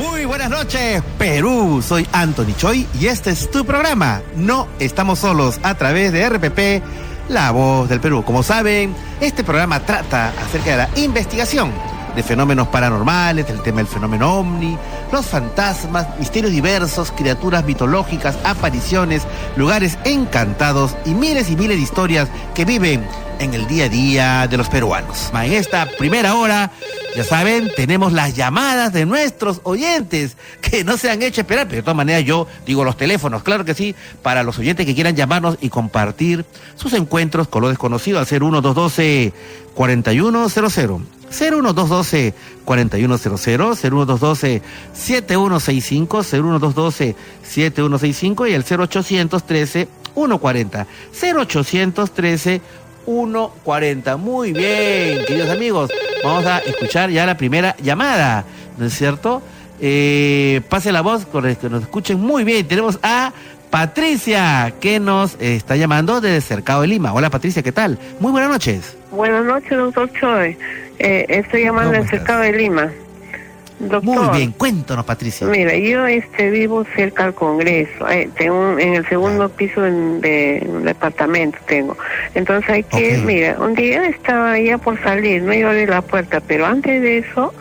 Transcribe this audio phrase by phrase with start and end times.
[0.00, 1.82] Muy buenas noches, Perú.
[1.86, 4.22] Soy Anthony Choi y este es tu programa.
[4.34, 6.82] No estamos solos a través de RPP,
[7.28, 8.24] La Voz del Perú.
[8.24, 11.70] Como saben, este programa trata acerca de la investigación
[12.14, 14.76] de fenómenos paranormales, del tema del fenómeno ovni,
[15.12, 19.22] los fantasmas, misterios diversos, criaturas mitológicas, apariciones,
[19.56, 23.06] lugares encantados y miles y miles de historias que viven
[23.38, 25.30] en el día a día de los peruanos.
[25.34, 26.70] En esta primera hora,
[27.16, 31.76] ya saben, tenemos las llamadas de nuestros oyentes que no se han hecho esperar, pero
[31.76, 35.16] de todas maneras yo digo los teléfonos, claro que sí, para los oyentes que quieran
[35.16, 36.44] llamarnos y compartir
[36.76, 39.32] sus encuentros con lo desconocido al ser 1212
[39.74, 42.34] 4100 01212
[42.64, 44.62] 4100 0112
[44.92, 50.86] 7165 01212 7165 y el 0813 140
[51.22, 52.60] 0813
[53.04, 54.16] 140.
[54.16, 55.90] Muy bien, queridos amigos.
[56.22, 58.44] Vamos a escuchar ya la primera llamada,
[58.78, 59.42] ¿no es cierto?
[59.80, 62.66] Eh, pase la voz, con que nos escuchen muy bien.
[62.68, 63.32] Tenemos a
[63.70, 67.14] Patricia, que nos está llamando desde Cercado de Lima.
[67.14, 67.98] Hola Patricia, ¿qué tal?
[68.18, 68.96] Muy buenas noches.
[69.10, 70.56] Buenas noches, doctor Choi.
[71.02, 72.92] Eh, estoy llamando desde Cercado de Lima.
[74.02, 75.46] Muy bien, cuéntanos, Patricia.
[75.46, 80.84] Mira, yo este vivo cerca al Congreso, eh, tengo en el segundo piso de un
[80.84, 81.96] departamento tengo.
[82.34, 86.02] Entonces hay que, mira, un día estaba ya por salir, no iba a abrir la
[86.02, 87.54] puerta, pero antes de eso,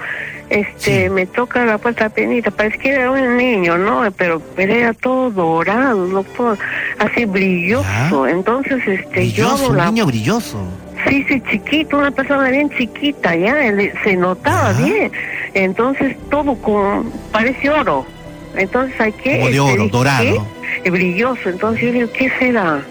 [0.49, 4.03] este, me toca la puerta penita, parece que era un niño, ¿no?
[4.17, 6.57] Pero, pero era todo dorado, doctor,
[6.97, 8.27] así brilloso.
[8.27, 10.67] Entonces, este, yo un niño brilloso.
[11.07, 13.55] Sí, sí, chiquito, una persona bien chiquita, ya,
[14.03, 15.11] se notaba bien.
[15.53, 18.05] Entonces todo con, parece oro.
[18.55, 19.37] Entonces hay que...
[19.37, 20.47] Como de oro, dorado.
[20.85, 21.49] Brilloso.
[21.49, 22.81] Entonces yo digo, ¿qué será?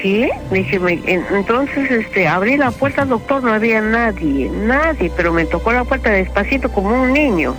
[0.00, 0.30] ¿Qué?
[0.50, 5.84] Dije, entonces este, abrí la puerta, doctor, no había nadie, nadie, pero me tocó la
[5.84, 7.54] puerta despacito como un niño,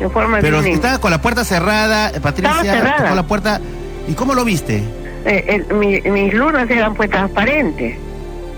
[0.00, 3.14] en forma pero de Pero estaba con la puerta cerrada, Patricia, estaba cerrada.
[3.14, 3.60] la puerta,
[4.08, 4.82] ¿y cómo lo viste?
[5.24, 5.64] Eh,
[6.10, 7.96] mis lunas eran pues transparentes.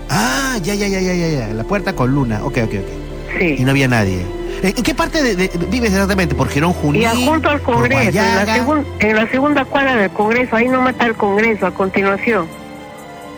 [0.09, 1.47] Ah, ya, ya, ya, ya, ya, ya.
[1.53, 2.43] La puerta con luna.
[2.43, 3.37] Ok, ok, ok.
[3.37, 3.55] Sí.
[3.59, 4.25] Y no había nadie.
[4.61, 6.35] ¿En qué parte de, vives exactamente?
[6.35, 7.03] ¿Por Girón Junín?
[7.03, 11.05] Y junto al Congreso, en la, en la, segunda cuadra del Congreso, ahí no está
[11.05, 12.47] el Congreso a continuación.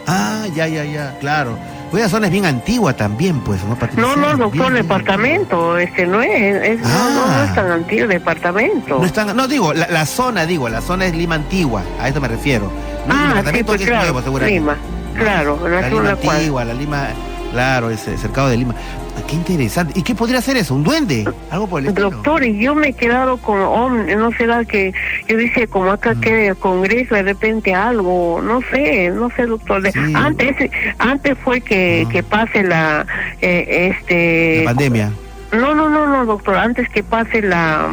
[0.08, 1.58] Ah, ya, ya, ya, claro.
[1.92, 4.02] Pues esa zona es bien antigua también, pues, ¿no, Patricia?
[4.02, 7.54] No, no, doctor, departamento, este no es, no, no, es ah.
[7.54, 8.98] tan antiguo departamento.
[8.98, 12.22] No, es tan, no digo, la, zona, digo, la zona es Lima Antigua, a eso
[12.22, 12.72] me refiero.
[13.06, 14.78] No ah, sí, pues, claro, Lima.
[15.18, 17.10] Claro, la, Lima antigua, la Lima,
[17.52, 18.76] claro, ese cercado de Lima.
[19.18, 20.00] Ah, qué interesante.
[20.00, 20.74] ¿Y qué podría ser eso?
[20.74, 21.30] ¿Un duende?
[21.50, 22.12] Algo por el estilo.
[22.12, 24.94] Doctor, y yo me he quedado con, no será que,
[25.28, 26.22] yo dice como acá mm.
[26.22, 29.84] que el Congreso de repente algo, no sé, no sé, doctor.
[30.16, 33.06] Antes, antes fue que, que pase la,
[33.42, 34.64] eh, este.
[34.64, 35.12] La pandemia.
[35.52, 37.90] No, no, no, no, doctor, antes que pase la,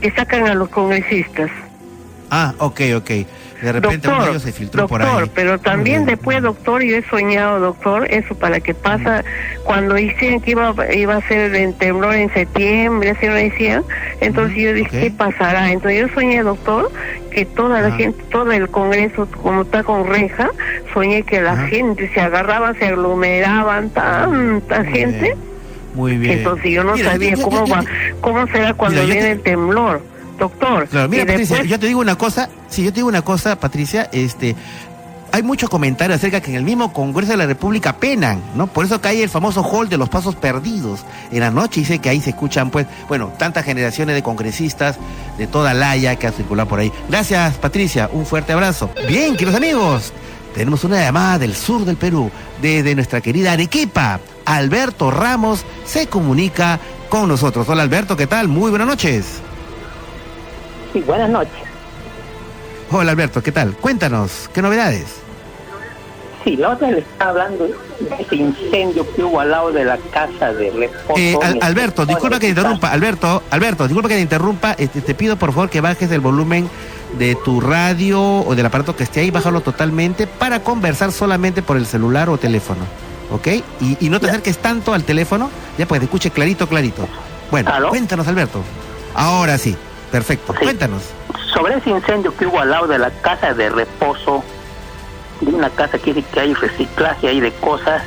[0.00, 1.50] que sacan a los congresistas.
[2.30, 3.10] Ah, ok, ok.
[3.62, 5.30] De repente doctor, se filtró doctor, por ahí.
[5.34, 9.24] pero también después, doctor, yo he soñado, doctor, eso para que pasa,
[9.64, 13.84] cuando dicen que iba, iba a ser el temblor en septiembre, así lo decían,
[14.20, 15.72] entonces yo dije, ¿qué pasará?
[15.72, 16.90] Entonces yo soñé, doctor,
[17.32, 20.50] que toda la gente, todo el Congreso, como está con reja,
[20.94, 25.36] soñé que la gente se agarraba, se aglomeraban, tanta gente.
[25.94, 26.38] Muy bien.
[26.38, 27.82] Entonces yo no sabía cómo va,
[28.20, 30.00] cómo será cuando viene el temblor
[30.38, 30.88] doctor.
[31.08, 34.56] mira, Patricia, yo te digo una cosa, si yo te digo una cosa, Patricia, este,
[35.32, 38.66] hay muchos comentarios acerca que en el mismo Congreso de la República penan, ¿no?
[38.66, 41.04] Por eso que hay el famoso hall de los pasos perdidos.
[41.30, 44.96] En la noche dice que ahí se escuchan, pues, bueno, tantas generaciones de congresistas
[45.36, 46.92] de toda la Haya que ha circulado por ahí.
[47.08, 48.08] Gracias, Patricia.
[48.12, 48.90] Un fuerte abrazo.
[49.06, 50.12] Bien, queridos amigos,
[50.54, 52.30] tenemos una llamada del sur del Perú,
[52.62, 54.20] desde nuestra querida Arequipa.
[54.46, 57.68] Alberto Ramos se comunica con nosotros.
[57.68, 58.48] Hola, Alberto, ¿qué tal?
[58.48, 59.42] Muy buenas noches.
[60.92, 61.52] Sí, buenas noches.
[62.90, 63.74] Hola Alberto, ¿qué tal?
[63.74, 65.20] Cuéntanos, ¿qué novedades?
[66.44, 67.74] Sí, la otra le está hablando de
[68.18, 71.18] ese incendio que hubo al lado de la casa de reposo.
[71.18, 72.90] Eh, Alberto, disculpa que te interrumpa.
[72.90, 74.72] Alberto, Alberto, disculpa que te interrumpa.
[74.78, 76.70] Este, te pido por favor que bajes el volumen
[77.18, 81.76] de tu radio o del aparato que esté ahí, bájalo totalmente para conversar solamente por
[81.76, 82.84] el celular o teléfono.
[83.30, 83.48] ¿Ok?
[84.00, 87.06] Y, no te acerques tanto al teléfono, ya pues te escuche clarito, clarito.
[87.50, 88.62] Bueno, cuéntanos, Alberto.
[89.14, 89.76] Ahora sí.
[90.10, 91.02] Perfecto, cuéntanos.
[91.52, 94.42] Sobre ese incendio que hubo al lado de la casa de reposo,
[95.40, 98.02] de una casa que que hay reciclaje ahí de cosas.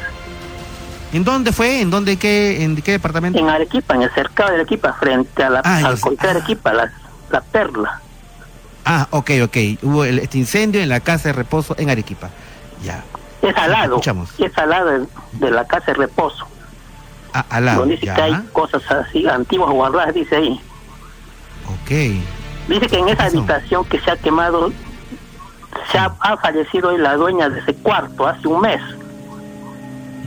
[1.13, 1.81] ¿En dónde fue?
[1.81, 3.37] ¿En dónde qué, en qué departamento?
[3.37, 6.91] En Arequipa, en el cercado de Arequipa, frente a la, ah, al de Arequipa, la,
[7.29, 8.01] la Perla.
[8.85, 9.57] Ah, ok, ok.
[9.83, 12.29] Hubo este incendio en la casa de reposo en Arequipa.
[12.83, 13.03] Ya.
[13.41, 13.95] Es al lado.
[13.95, 14.29] Escuchamos.
[14.39, 16.47] Es al lado de, la casa de reposo.
[17.33, 17.79] Ah, al lado.
[17.79, 20.61] Donde dice que hay cosas así antiguas guardadas, dice ahí.
[21.67, 21.91] Ok,
[22.67, 24.71] Dice que en esa habitación que se ha quemado,
[25.91, 28.81] se ha, fallecido la dueña de ese cuarto hace un mes.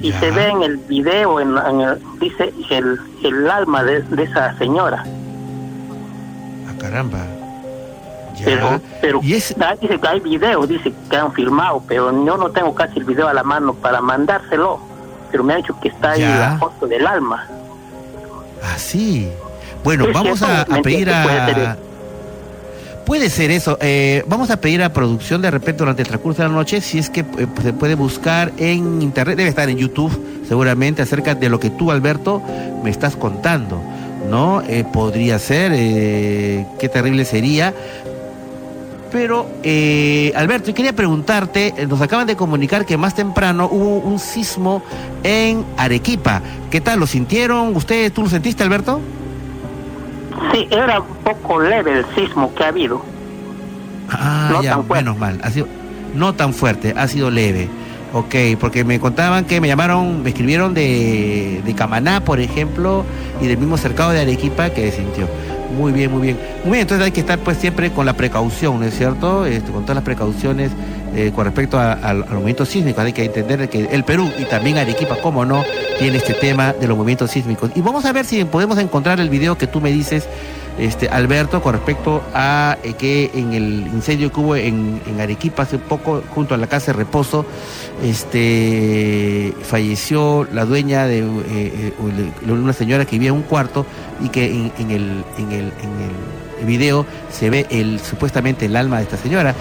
[0.01, 1.55] Y se ve en el video, en,
[2.19, 5.05] dice el, el alma de, de esa señora.
[6.69, 7.25] Ah, caramba.
[8.45, 12.99] Pero, pero dice que hay video, dice que han filmado, pero yo no tengo casi
[12.99, 14.81] el video a la mano para mandárselo.
[15.31, 17.47] Pero me ha dicho que está ahí la foto del alma.
[18.63, 19.31] Ah, sí.
[19.85, 21.77] Bueno, vamos a, pedir a...
[23.05, 23.77] Puede ser eso.
[23.83, 26.99] Eh, vamos a pedir a producción de repente durante el transcurso de la noche, si
[26.99, 31.51] es que eh, se puede buscar en internet, debe estar en YouTube seguramente, acerca de
[31.51, 32.43] lo que tú, Alberto,
[32.83, 33.83] me estás contando.
[34.31, 34.63] ¿No?
[34.63, 37.75] Eh, podría ser, qué terrible sería.
[39.13, 39.47] Pero,
[40.35, 44.83] Alberto, yo quería preguntarte, nos acaban de comunicar que más temprano hubo un sismo
[45.23, 46.41] en Arequipa.
[46.71, 47.01] ¿Qué tal?
[47.01, 47.77] ¿Lo sintieron?
[47.77, 49.01] ¿Usted, tú lo sentiste, Alberto?
[50.53, 53.03] Sí, era un poco leve el sismo que ha habido.
[54.11, 55.41] Ah, no ya, menos mal.
[55.43, 55.67] Ha sido,
[56.15, 57.69] no tan fuerte, ha sido leve.
[58.13, 63.05] Ok, porque me contaban que me llamaron, me escribieron de, de Camaná, por ejemplo,
[63.41, 65.29] y del mismo cercado de Arequipa que sintió.
[65.77, 66.39] Muy bien, muy bien.
[66.63, 69.47] Muy bien, entonces hay que estar pues siempre con la precaución, ¿no es cierto?
[69.47, 70.71] Este, con todas las precauciones
[71.15, 73.01] eh, con respecto al movimiento sísmico.
[73.01, 75.65] Hay que entender que el Perú y también Arequipa, como no,
[75.99, 77.71] tiene este tema de los movimientos sísmicos.
[77.75, 80.27] Y vamos a ver si podemos encontrar el video que tú me dices,
[80.79, 85.79] este, Alberto, con respecto a eh, que en el incendio que hubo en, Arequipa hace
[85.79, 87.47] poco, junto a la casa de reposo,
[88.03, 91.93] este, falleció la dueña de eh,
[92.49, 93.87] una señora que vivía en un cuarto
[94.21, 95.25] y que en el
[96.65, 99.55] video se ve el supuestamente el alma de esta señora.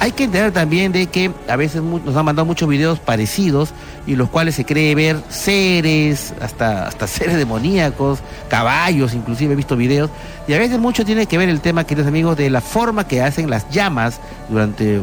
[0.00, 3.70] Hay que entender también de que a veces nos han mandado muchos videos parecidos
[4.06, 8.18] y los cuales se cree ver seres, hasta, hasta seres demoníacos,
[8.48, 10.10] caballos, inclusive he visto videos,
[10.48, 13.22] y a veces mucho tiene que ver el tema, queridos amigos, de la forma que
[13.22, 14.18] hacen las llamas
[14.48, 15.00] durante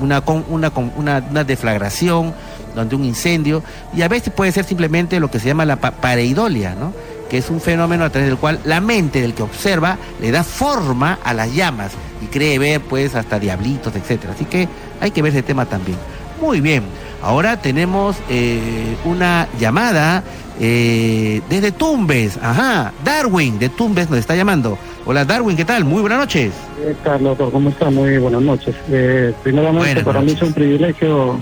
[0.00, 2.32] una, una, una, una deflagración,
[2.74, 6.76] durante un incendio, y a veces puede ser simplemente lo que se llama la pareidolia,
[6.78, 6.92] ¿no?
[7.28, 10.44] Que es un fenómeno a través del cual la mente del que observa le da
[10.44, 11.92] forma a las llamas
[12.22, 14.32] y cree ver pues hasta diablitos, etcétera.
[14.32, 14.68] Así que
[15.00, 15.98] hay que ver ese tema también.
[16.40, 16.84] Muy bien,
[17.22, 20.22] ahora tenemos eh, una llamada
[20.60, 24.78] eh, desde Tumbes, ajá, Darwin de Tumbes nos está llamando.
[25.04, 25.84] Hola Darwin, ¿qué tal?
[25.84, 26.52] Muy buenas noches.
[26.76, 27.50] ¿Qué tal, doctor?
[27.50, 27.90] ¿Cómo está?
[27.90, 28.74] Muy buenas noches.
[28.90, 31.38] Eh, primeramente, para mí es un privilegio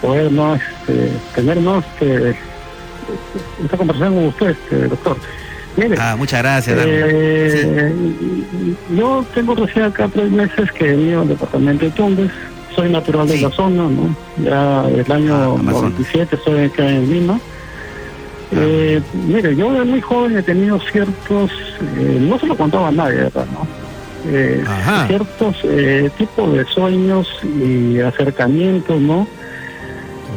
[0.00, 0.60] poder más,
[3.62, 5.16] esta conversación con usted, este, doctor.
[5.76, 6.78] Mire, ah, muchas gracias.
[6.80, 7.92] Eh,
[8.96, 12.30] Yo tengo recién acá tres meses que he venido al departamento de Tumbes.
[12.74, 14.16] Soy natural de la zona, ¿no?
[14.42, 17.40] Ya el año 97 ah, estoy acá en Lima.
[18.52, 18.56] Ah.
[18.56, 21.50] Eh, mire, yo de muy joven he tenido ciertos,
[21.98, 23.46] eh, no se lo contaba a nadie, ¿verdad?
[23.52, 23.66] ¿no?
[24.26, 24.64] Eh,
[25.06, 29.28] ciertos eh, tipos de sueños y acercamientos, ¿no?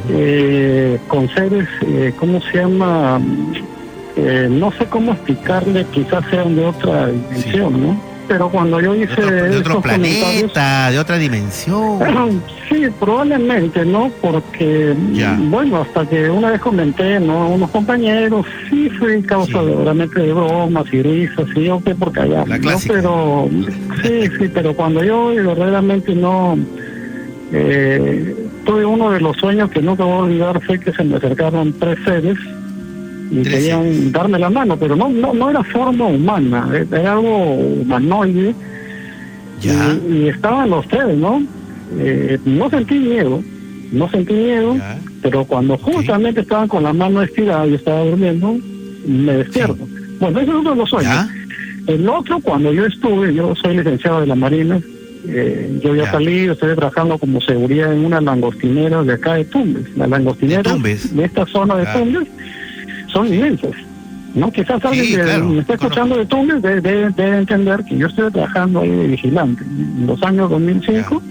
[0.09, 3.21] Eh, con seres, eh, ¿cómo se llama?
[4.15, 8.01] Eh, no sé cómo explicarle, quizás sean de otra dimensión, ¿no?
[8.27, 9.21] Pero cuando yo hice...
[9.21, 12.41] De otro, planeta, de otra dimensión.
[12.69, 14.11] sí, probablemente, ¿no?
[14.21, 14.93] Porque,
[15.49, 17.43] bueno, hasta que una vez comenté, ¿no?
[17.43, 22.21] A unos compañeros, sí fue causa de, realmente de bromas y risas, y yo porque
[22.21, 22.77] allá, ¿no?
[22.87, 23.49] Pero,
[24.01, 26.57] sí, sí, pero cuando yo verdaderamente no...
[27.53, 31.15] Eh, tuve uno de los sueños que nunca voy a olvidar fue que se me
[31.15, 32.37] acercaron tres seres
[33.31, 37.53] y querían darme la mano, pero no, no, no era forma humana, eh, era algo
[37.53, 38.53] humanoide.
[39.61, 41.41] Y, estaban los tres, ¿no?
[41.97, 43.41] Eh, no sentí miedo,
[43.91, 44.75] no sentí miedo,
[45.21, 48.57] pero cuando justamente estaban con la mano estirada y estaba durmiendo,
[49.07, 49.87] me despierto.
[50.19, 51.27] Bueno, ese es uno de los sueños.
[51.87, 54.79] El otro, cuando yo estuve, yo soy licenciado de la Marina,
[55.29, 59.95] eh, yo ya salí, estoy trabajando como seguridad en una langostinera de acá de Tumbes.
[59.97, 62.27] Las langostineras de, esta zona de Tumbes
[63.07, 63.71] son inmensas.
[64.33, 64.51] ¿no?
[64.51, 68.91] Quizás alguien que me está escuchando de Tumbes debe, entender que yo estoy trabajando ahí
[68.91, 71.21] de vigilante en los años 2005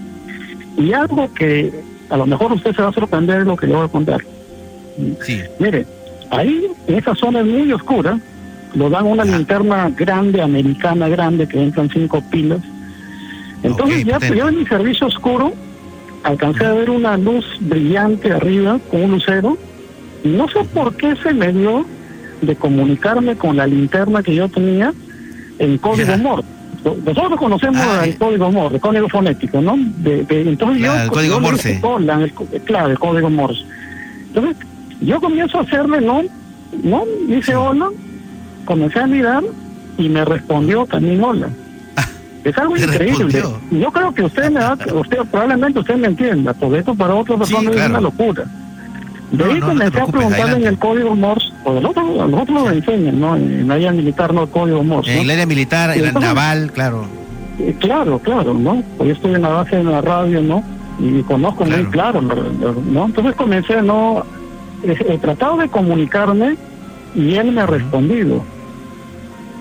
[0.77, 1.71] y algo que
[2.09, 4.21] a lo mejor usted se va a sorprender de lo que le voy a contar.
[5.23, 5.41] Sí.
[5.59, 5.85] Mire,
[6.29, 8.19] ahí en esa zona es muy oscura,
[8.75, 12.59] lo dan una linterna grande, americana grande, que entran cinco pilas,
[13.67, 15.53] entonces ya yo en mi servicio oscuro
[16.23, 19.57] alcancé a ver una luz brillante arriba con un lucero.
[20.23, 21.85] No sé por qué se me dio
[22.41, 24.93] de comunicarme con la linterna que yo tenía
[25.59, 26.47] en código Morse.
[26.83, 29.75] Nosotros conocemos ah, el código Morse, el código fonético, ¿no?
[29.97, 31.81] De, entonces yo, el código Morse.
[32.65, 33.63] claro, el código Morse.
[34.27, 34.55] Entonces
[35.01, 36.23] yo comienzo a hacerle, ¿no?
[36.83, 37.03] ¿No?
[37.27, 37.89] Dice hola,
[38.65, 39.43] comencé a mirar
[39.97, 41.49] y me respondió también hola.
[42.47, 43.43] Es algo increíble.
[43.71, 47.39] Yo creo que usted me da, usted probablemente usted me entienda, porque esto para otras
[47.39, 48.45] personas es una locura.
[49.31, 52.71] De ahí comencé a preguntarle en el código Morse, porque los otros, los otros lo
[52.71, 53.35] enseñan, ¿no?
[53.35, 55.13] En la área militar no el código Morse.
[55.13, 57.05] En el área militar, en la naval, claro.
[57.59, 58.81] Eh, claro, claro, ¿no?
[58.97, 60.63] Pues yo estoy en la base en la radio, ¿no?
[60.99, 63.05] Y conozco muy claro, ¿no?
[63.05, 64.23] Entonces comencé, ¿no?
[64.83, 66.55] He, tratado de comunicarme
[67.13, 68.43] y él me ha respondido.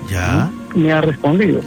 [0.08, 0.48] ¿Ya?
[0.74, 1.60] Me ha respondido.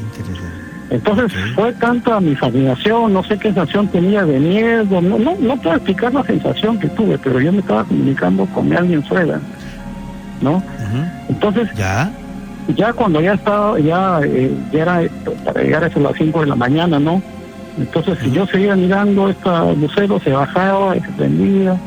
[0.89, 5.55] Entonces fue tanta mi fascinación, no sé qué sensación tenía de miedo, no, no, no
[5.57, 9.39] puedo explicar la sensación que tuve, pero yo me estaba comunicando con alguien fuera,
[10.41, 10.63] ¿no?
[11.27, 12.11] Entonces, ¿Ya?
[12.75, 15.01] ya cuando ya estaba, ya, eh, ya era
[15.45, 17.21] para llegar a las 5 de la mañana, ¿no?
[17.77, 21.77] Entonces, si yo seguía mirando esta lucero, se bajaba y se prendía,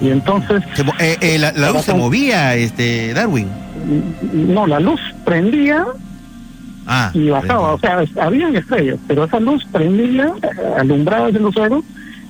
[0.00, 0.62] y entonces...
[1.00, 3.48] Eh, eh, la, luz se movía, este Darwin.
[4.32, 5.84] No, la luz prendía
[6.86, 10.32] Ah, y bajaba, o sea, habían estrellas, pero esa luz prendía,
[10.78, 11.82] alumbraba ese lucero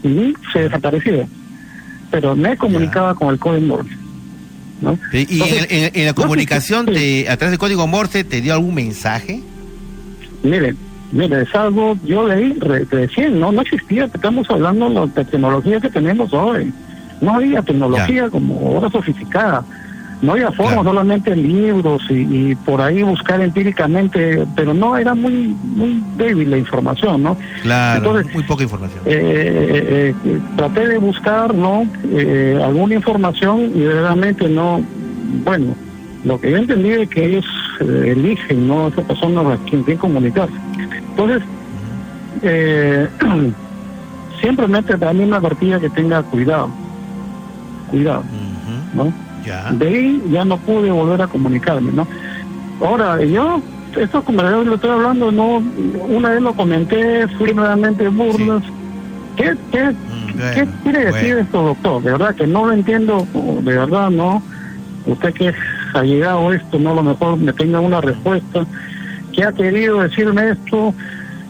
[0.02, 1.26] y se desaparecía.
[2.10, 3.96] Pero me comunicaba con el código Morse.
[4.80, 4.98] ¿no?
[5.12, 9.42] ¿Y en, la comunicación de, a través del código Morse te dio algún mensaje?
[10.42, 10.74] Mire,
[11.12, 12.54] mire, es algo, yo leí
[12.90, 16.72] recién, no, no existía, estamos hablando de la tecnología que tenemos hoy.
[17.20, 19.64] No había tecnología como ahora sofisticada
[20.22, 26.02] no había forma, solamente libros y, por ahí buscar empíricamente, pero no era muy muy
[26.16, 27.36] débil la información, ¿no?
[27.62, 29.00] Claro, muy poca información.
[29.04, 31.86] Eh, eh, eh, traté de buscar, ¿no?
[32.64, 34.82] alguna información y realmente no,
[35.44, 35.74] bueno,
[36.24, 37.46] lo que yo entendí es que ellos
[37.80, 38.88] eligen, ¿no?
[38.88, 40.54] Esa persona a quien comunicarse.
[41.10, 41.42] Entonces,
[44.40, 46.70] siempre mete también una partida que tenga cuidado,
[47.90, 48.24] cuidado,
[48.94, 49.25] ¿no?
[49.72, 52.06] De ahí ya no pude volver a comunicarme, ¿no?
[52.84, 53.62] Ahora, yo,
[53.96, 55.62] esto como le estoy hablando, no,
[56.08, 58.62] una vez lo comenté, fui nuevamente burlas.
[59.36, 62.02] ¿Qué, qué, mm, ¿qué quiere decir esto, doctor?
[62.02, 63.26] De verdad que no lo entiendo,
[63.62, 64.42] de verdad, ¿no?
[65.06, 65.54] Usted que
[65.94, 68.66] ha llegado esto, no a lo mejor me tenga una respuesta.
[69.32, 70.94] ¿Qué ha querido decirme esto?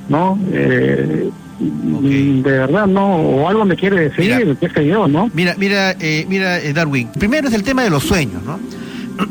[0.08, 0.38] ¿No?
[0.52, 5.92] Eh, de verdad no o algo me quiere decir qué sé yo no mira mira
[6.00, 8.58] eh, mira eh, Darwin primero es el tema de los sueños no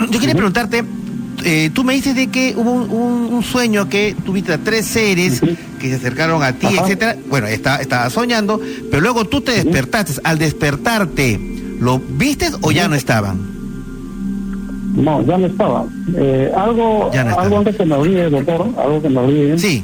[0.12, 0.84] yo quería preguntarte
[1.44, 5.42] eh, tú me dices de que hubo un, sueño que tuviste a tres seres
[5.80, 7.16] que se acercaron a ti etcétera.
[7.28, 10.14] Bueno estaba estaba soñando pero luego tú te despertaste.
[10.24, 11.40] Al despertarte
[11.80, 13.38] lo viste o ya no estaban
[14.96, 15.86] no ya no estaba.
[16.56, 19.84] Algo algo antes que me olvide doctor algo que me olvide sí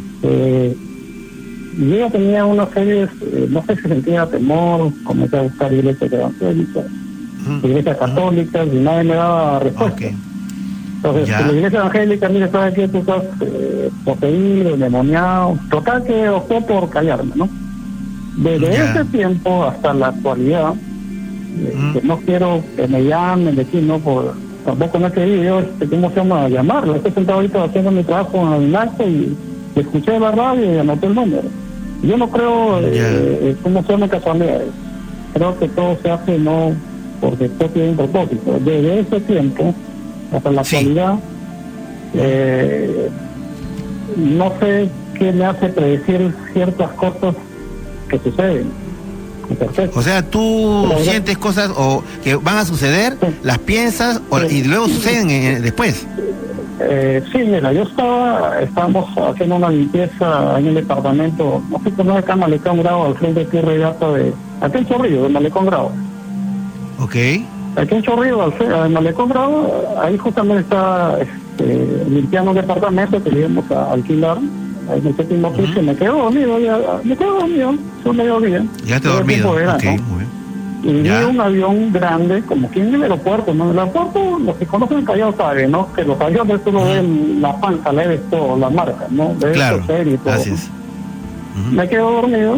[1.78, 6.12] yo ya tenía una serie, eh, no sé si sentía temor, comencé a buscar iglesias
[6.12, 6.86] evangélicas,
[7.64, 10.06] iglesias católicas, y nadie me daba respuesta.
[10.98, 16.62] Entonces, la iglesia evangélica, mire, sabe que tú estás eh, poseído, endemoniado, total que optó
[16.62, 17.50] por callarme, ¿no?
[18.38, 23.82] Desde ese tiempo hasta la actualidad, eh, que no quiero que me llamen de aquí,
[23.82, 23.98] ¿no?
[24.00, 26.48] Por, tampoco no he querido, este, ¿cómo se llama?
[26.50, 26.96] Llamarlo.
[26.96, 29.36] Estoy sentado ahorita haciendo mi trabajo en el acto y
[29.76, 31.44] escuché la radio y anoté el número.
[32.04, 34.70] Yo no creo, eh, eh, como son casualidades.
[35.34, 36.74] Creo que todo se hace no
[37.20, 38.60] porque todo tiene un propósito.
[38.60, 39.74] Desde ese tiempo
[40.34, 41.16] hasta la actualidad,
[42.16, 43.10] eh,
[44.18, 47.36] no sé qué me hace predecir ciertas cosas
[48.10, 48.82] que suceden.
[49.94, 55.62] O sea, tú sientes cosas o que van a suceder, las piensas y luego suceden
[55.62, 56.08] después.
[56.84, 62.12] Eh, sí, mira, yo estaba, estábamos haciendo una limpieza en el departamento, no sé cómo
[62.12, 65.30] es acá Malecón Grado, al frente de Tierra y Gata de, aquí en Chorrillo, de
[65.30, 65.92] Malecón Grado.
[67.00, 67.16] Ok.
[67.76, 73.70] Aquí en Chorrillo, al Malecón Grado, ahí justamente está este, limpiando un departamento que íbamos
[73.72, 74.38] a alquilar,
[74.90, 78.70] ahí en el séptimo piso, me quedo dormido, ya, me quedo dormido, fue medio bien.
[78.86, 80.41] Ya te dormido, ok, muy bien
[80.84, 83.66] y vi un avión grande, como quien en el aeropuerto, ¿no?
[83.66, 85.94] En el aeropuerto, los que conocen el Callao saben, ¿no?
[85.94, 89.36] Que los aviones tú no ven la panza, le ves todo, la marca, ¿no?
[89.40, 90.34] Ves claro, y todo.
[91.72, 92.58] Me quedo dormido,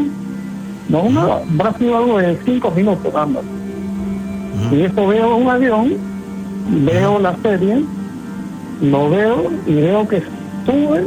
[0.88, 1.02] ¿no?
[1.02, 3.44] Una, habrá sido algo de cinco minutos, ambas.
[4.72, 5.94] Y esto veo un avión,
[6.86, 7.84] veo la serie,
[8.82, 10.24] lo veo y veo que
[10.66, 11.04] sube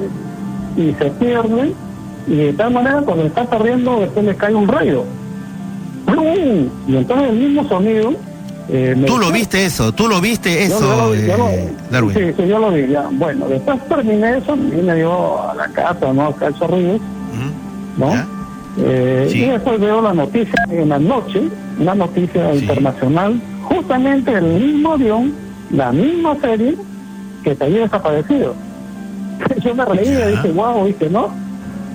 [0.76, 1.72] y se pierde,
[2.26, 5.04] y de tal manera cuando está perdiendo después le cae un rayo
[6.86, 8.12] y entonces el mismo sonido.
[8.68, 11.70] Eh, tú lo viste eso, tú lo viste eso, eh,
[12.12, 13.08] Sí, sí, yo lo vi, ya.
[13.12, 16.26] Bueno, después terminé eso, y me dio a la casa, ¿no?
[16.26, 17.00] Acá el Ríos,
[17.96, 18.12] ¿no?
[18.78, 21.42] Eh, Y después veo la noticia en la noche,
[21.78, 25.32] una noticia internacional, justamente el mismo avión,
[25.70, 26.76] la misma serie
[27.44, 28.54] que se había desaparecido.
[29.64, 31.30] yo me reía, dije, wow, dice, ¿no?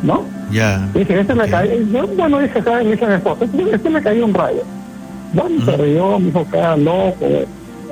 [0.04, 0.24] ¿No?
[0.52, 0.88] Ya.
[0.94, 2.90] Dice, este me cayó, yo, bueno, dice, ¿sabes?
[2.90, 4.64] Dice mi esposa, este, este me cayó un rayo.
[5.34, 7.28] Bueno, se rió, me dijo, queda loco.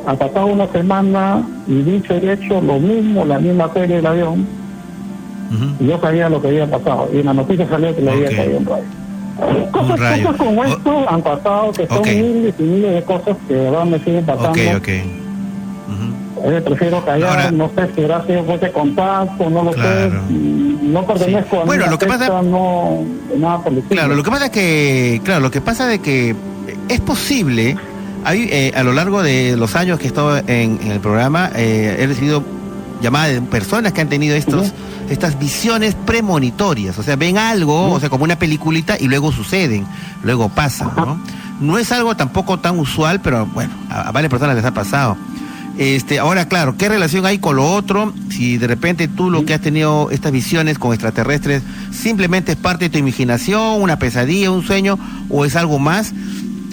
[0.06, 4.48] Ha pasado una semana y dicho y hecho lo mismo, la misma serie del avión.
[5.80, 7.10] Y yo sabía lo que había pasado.
[7.14, 8.84] Y en la noticia salió que le había caído un rayo.
[9.72, 13.64] Cosas, cosas como esto han pasado, que son miles y miles de cosas que de
[13.70, 14.52] verdad me siguen pasando.
[14.52, 14.90] Ok, ok.
[16.44, 21.56] Eh, prefiero callar, no sé si era sido de contacto, no lo sé, no pertenezco
[21.58, 21.62] sí.
[21.62, 23.04] a bueno, lo que pasa, no,
[23.38, 26.36] nada Claro, lo que pasa es que, claro, lo que pasa de que
[26.88, 27.76] es posible,
[28.24, 31.52] hay, eh, a lo largo de los años que he estado en, en el programa,
[31.56, 32.44] eh, he recibido
[33.02, 34.74] llamadas de personas que han tenido estos,
[35.10, 39.86] estas visiones premonitorias, o sea, ven algo, o sea, como una peliculita y luego suceden,
[40.24, 41.20] luego pasan, ¿no?
[41.60, 45.18] No es algo tampoco tan usual, pero bueno, a, a varias personas les ha pasado.
[45.80, 48.14] Este, ahora, claro, ¿qué relación hay con lo otro?
[48.30, 52.86] Si de repente tú lo que has tenido estas visiones con extraterrestres simplemente es parte
[52.86, 56.12] de tu imaginación, una pesadilla, un sueño, o es algo más.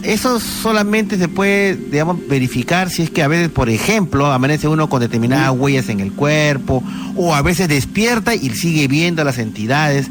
[0.03, 4.89] Eso solamente se puede, digamos, verificar si es que a veces, por ejemplo, amanece uno
[4.89, 6.83] con determinadas huellas en el cuerpo,
[7.15, 10.09] o a veces despierta y sigue viendo a las entidades.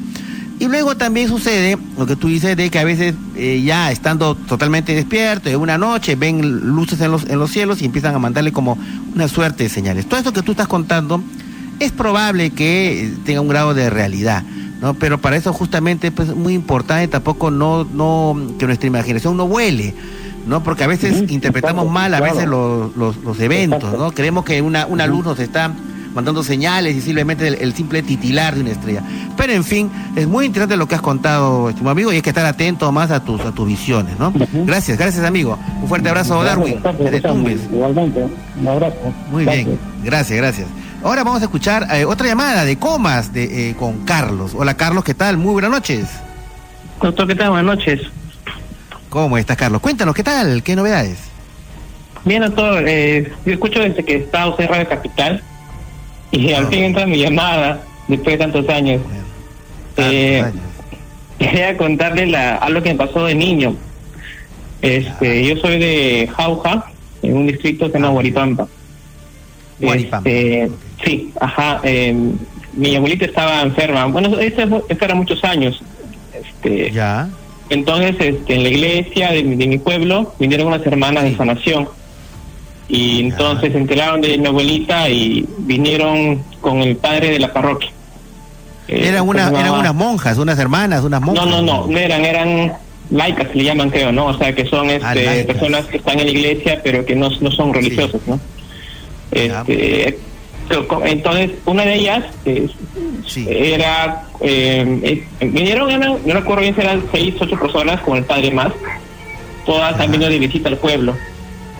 [0.57, 4.35] Y luego también sucede lo que tú dices de que a veces eh, ya estando
[4.35, 8.19] totalmente despierto, de una noche ven luces en los, en los cielos y empiezan a
[8.19, 8.77] mandarle como
[9.13, 10.07] una suerte de señales.
[10.07, 11.21] Todo esto que tú estás contando
[11.79, 14.43] es probable que tenga un grado de realidad,
[14.81, 14.93] ¿no?
[14.93, 19.47] Pero para eso justamente pues, es muy importante tampoco no, no, que nuestra imaginación no
[19.47, 19.93] vuele.
[20.47, 20.61] ¿no?
[20.61, 24.11] Porque a veces interpretamos mal a veces los, los, los eventos, ¿no?
[24.11, 25.73] Creemos que una, una luz nos está
[26.15, 29.03] mandando señales y simplemente el, el, simple titilar de una estrella.
[29.35, 32.29] Pero en fin, es muy interesante lo que has contado, estimado amigo, y hay que
[32.29, 34.29] estar atento más a tus, a tus visiones, ¿no?
[34.29, 34.65] Uh -huh.
[34.65, 35.59] Gracias, gracias amigo.
[35.81, 37.59] Un fuerte abrazo, Darwin, desde Tumbes.
[37.71, 38.25] Igualmente,
[38.59, 38.95] un abrazo.
[39.29, 39.65] Muy gracias.
[39.65, 40.67] bien, gracias, gracias.
[41.03, 44.53] Ahora vamos a escuchar eh, otra llamada de Comas de, eh, con Carlos.
[44.55, 45.37] Hola Carlos, ¿qué tal?
[45.37, 46.07] Muy buenas noches.
[47.01, 47.49] Doctor, ¿qué tal?
[47.49, 48.01] Buenas noches.
[49.09, 49.81] ¿Cómo estás, Carlos?
[49.81, 50.63] Cuéntanos, ¿qué tal?
[50.63, 51.19] ¿Qué novedades?
[52.23, 52.83] Bien, doctor.
[52.87, 55.43] Eh, yo escucho desde que está usted en Radio Capital
[56.31, 59.01] y al fin entra mi llamada después de tantos años.
[59.97, 60.43] Eh,
[61.39, 63.75] quería contarle la, algo que me pasó de niño.
[64.81, 66.85] Este, yo soy de Jauja,
[67.21, 68.67] en un distrito que se llama Guaripampa.
[69.79, 70.29] Guaripampa.
[70.29, 70.71] Este,
[71.03, 71.79] sí, ajá.
[71.83, 72.15] Eh,
[72.73, 74.05] mi abuelita estaba enferma.
[74.05, 74.67] Bueno, esta
[75.05, 75.81] era muchos años.
[76.33, 77.29] Este, ya.
[77.69, 81.87] Entonces, este, en la iglesia de, de mi pueblo vinieron unas hermanas de sanación
[82.87, 87.89] y entonces se enteraron de mi abuelita y vinieron con el padre de la parroquia.
[88.87, 91.45] Eh, eran, una, eran unas monjas, unas hermanas, unas monjas.
[91.45, 92.73] No, no, no, no eran, eran
[93.09, 94.27] laicas, se le llaman creo, ¿no?
[94.27, 97.29] O sea, que son este, ah, personas que están en la iglesia pero que no,
[97.41, 98.29] no son religiosas, sí.
[98.29, 98.39] ¿no?
[99.31, 100.17] Este,
[101.05, 102.67] entonces, una de ellas eh,
[103.25, 103.45] sí.
[103.49, 108.51] era, eh, vinieron, no, no recuerdo bien si eran seis, ocho personas con el padre
[108.51, 108.71] más,
[109.65, 111.15] todas venido de visita al pueblo.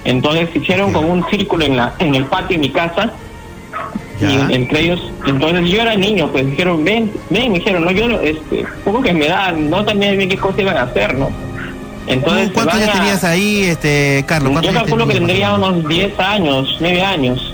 [0.06, 3.12] Entonces hicieron como un círculo en la en el patio de mi casa
[4.20, 4.30] ya.
[4.30, 8.06] y entre ellos, entonces yo era niño, pues dijeron, ven, ven, me dijeron, no, yo,
[8.22, 11.30] este, poco que me da, no también bien qué cosa iban a hacer, ¿no?
[12.08, 14.62] Entonces, ¿cuántos años tenías ahí, este, Carlos?
[14.62, 17.54] Yo calculo que tendría unos 10 años, 9 años.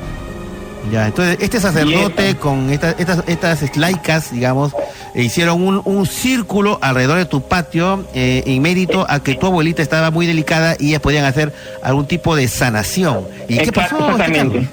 [0.92, 4.74] Ya, entonces este sacerdote con estas, estas, estas laicas, digamos,
[5.15, 9.82] hicieron un, un, círculo alrededor de tu patio eh, en mérito a que tu abuelita
[9.82, 13.26] estaba muy delicada y ellas podían hacer algún tipo de sanación.
[13.47, 13.97] ¿Y qué pasó?
[13.97, 14.67] Exactamente.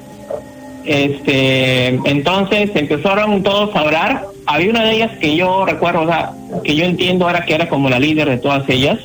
[0.84, 4.24] Este, entonces empezaron todos a orar.
[4.46, 6.32] Había una de ellas que yo recuerdo, o sea,
[6.64, 8.98] que yo entiendo ahora que era como la líder de todas ellas.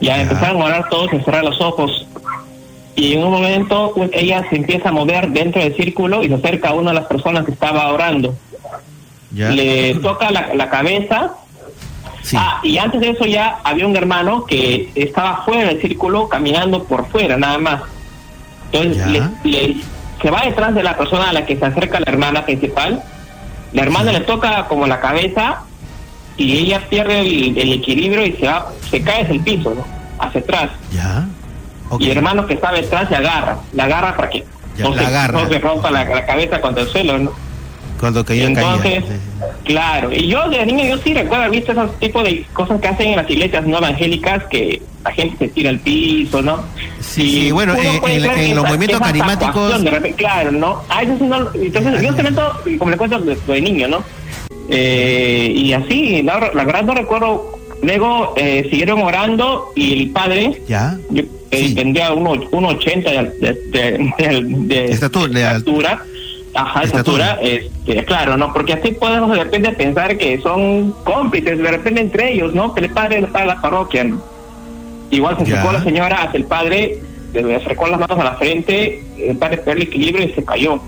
[0.00, 0.22] Ya, ya.
[0.22, 2.06] empezaron a orar todos y cerrar los ojos
[2.96, 6.34] y en un momento pues, ella se empieza a mover dentro del círculo y se
[6.34, 8.34] acerca a una de las personas que estaba orando.
[9.36, 9.50] Ya.
[9.50, 11.34] Le toca la, la cabeza.
[12.22, 12.36] Sí.
[12.38, 16.84] Ah, y antes de eso ya había un hermano que estaba fuera del círculo, caminando
[16.84, 17.82] por fuera, nada más.
[18.72, 19.76] Entonces le, le,
[20.22, 23.02] se va detrás de la persona a la que se acerca la hermana principal.
[23.72, 24.18] La hermana sí.
[24.18, 25.60] le toca como la cabeza
[26.36, 29.84] y ella pierde el, el equilibrio y se va, se cae hacia el piso, ¿no?
[30.18, 30.70] hacia atrás.
[30.92, 31.26] Ya.
[31.90, 32.06] Okay.
[32.06, 34.44] Y el hermano que está detrás se agarra, la agarra para que
[34.76, 35.40] ya, no, se, agarra.
[35.40, 37.32] no se rompa la, la, cabeza contra el suelo, ¿no?
[37.98, 39.52] Cuando caía, Entonces, caía.
[39.64, 42.88] claro, y yo de niño yo sí recuerdo haber visto esos tipos de cosas que
[42.88, 46.62] hacen en las iglesias no evangélicas que la gente se tira al piso, ¿no?
[47.00, 49.82] Sí, sí bueno, eh, en, en, en, los movimientos carismáticos...
[49.82, 50.82] De claro, ¿no?
[50.88, 54.04] Ah, eso no, entonces, yo se como le cuento de, de niño, ¿no?
[54.68, 60.60] Eh, y así, la, la, verdad no recuerdo Luego eh, siguieron orando y el padre
[60.66, 60.98] ¿Ya?
[61.14, 61.28] Eh,
[61.68, 61.74] sí.
[61.74, 66.02] tendría 1,80 uno, de, de, de, de, estatura, altura.
[66.56, 68.52] Ajá, estatura, este, claro, ¿no?
[68.52, 72.74] Porque así podemos de repente pensar que son cómplices, de repente entre ellos, ¿no?
[72.74, 74.22] Que el padre le paga la parroquia, ¿no?
[75.10, 76.98] Igual se acercó la señora hacia el padre,
[77.32, 80.80] le acercó las manos a la frente, el padre perdió el equilibrio y se cayó.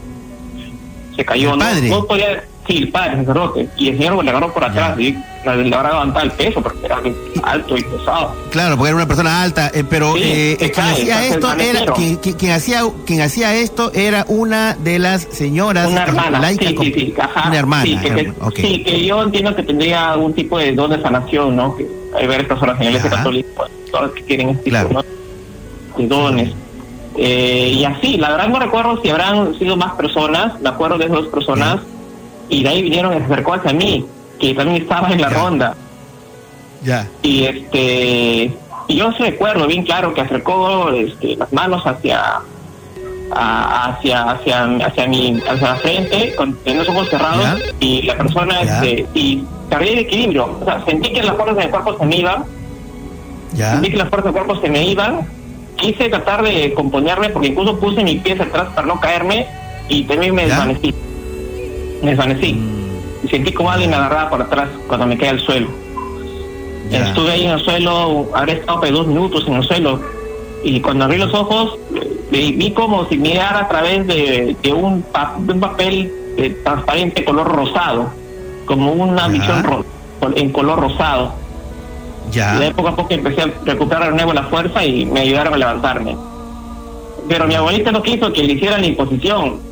[1.15, 1.65] Se cayó, ¿no?
[1.83, 3.69] No podía, Sí, el padre, el sacerdote.
[3.79, 7.01] Y el señor le agarró por atrás y le habrá levantado el peso porque era
[7.43, 8.35] alto y pesado.
[8.51, 12.83] Claro, porque era una persona alta, eh, pero eh, quien hacía esto era quien, hacía
[13.07, 17.15] quien hacía esto era una de las señoras una hermana, sí, sí, sí,
[17.47, 17.85] una hermana.
[18.55, 21.75] Sí que, yo entiendo que tendría algún tipo de don de sanación, ¿no?
[21.75, 25.03] Que hay varias personas en la iglesia católica, pues, todas que tienen este tipo
[25.97, 26.53] de dones.
[27.17, 31.09] Eh, y así, la verdad no recuerdo si habrán sido más personas, me acuerdo de
[31.09, 31.81] dos personas
[32.49, 34.05] y de ahí vinieron y se acercó hacia mí,
[34.41, 35.75] que también estaba en la ronda.
[36.83, 37.09] Ya.
[37.23, 38.53] Y este
[38.89, 42.41] y yo recuerdo bien claro que acercó este, las manos hacia
[43.31, 49.07] hacia hacia hacia mi hacia la frente con los ojos cerrados y la persona este
[49.15, 50.59] y perdí el equilibrio.
[50.61, 52.45] O sea sentí que las fuerzas del cuerpo se me iban
[53.55, 53.73] ¿Ya?
[53.73, 55.21] sentí que las fuerzas del cuerpo se me iban
[55.77, 59.47] quise tratar de componerme porque incluso puse mis pies atrás para no caerme
[59.89, 60.95] y también me desvanecí
[62.03, 62.55] me desvanecí.
[62.55, 63.25] Mm.
[63.25, 65.69] Y sentí como alguien me agarraba por atrás cuando me caí al suelo.
[66.91, 70.01] Estuve ahí en el suelo, habré estado dos minutos en el suelo.
[70.65, 71.79] Y cuando abrí los ojos,
[72.31, 75.05] vi como si mirara a través de, un,
[75.49, 78.11] un, papel eh, transparente color rosado,
[78.65, 79.85] como una visión
[80.35, 81.35] en color rosado.
[82.31, 82.57] Ya.
[82.57, 85.55] Y de poco a poco empecé a recuperar de nuevo la fuerza y me ayudaron
[85.55, 86.17] a levantarme.
[87.29, 89.68] Pero mi abuelita no quiso que le hiciera la imposición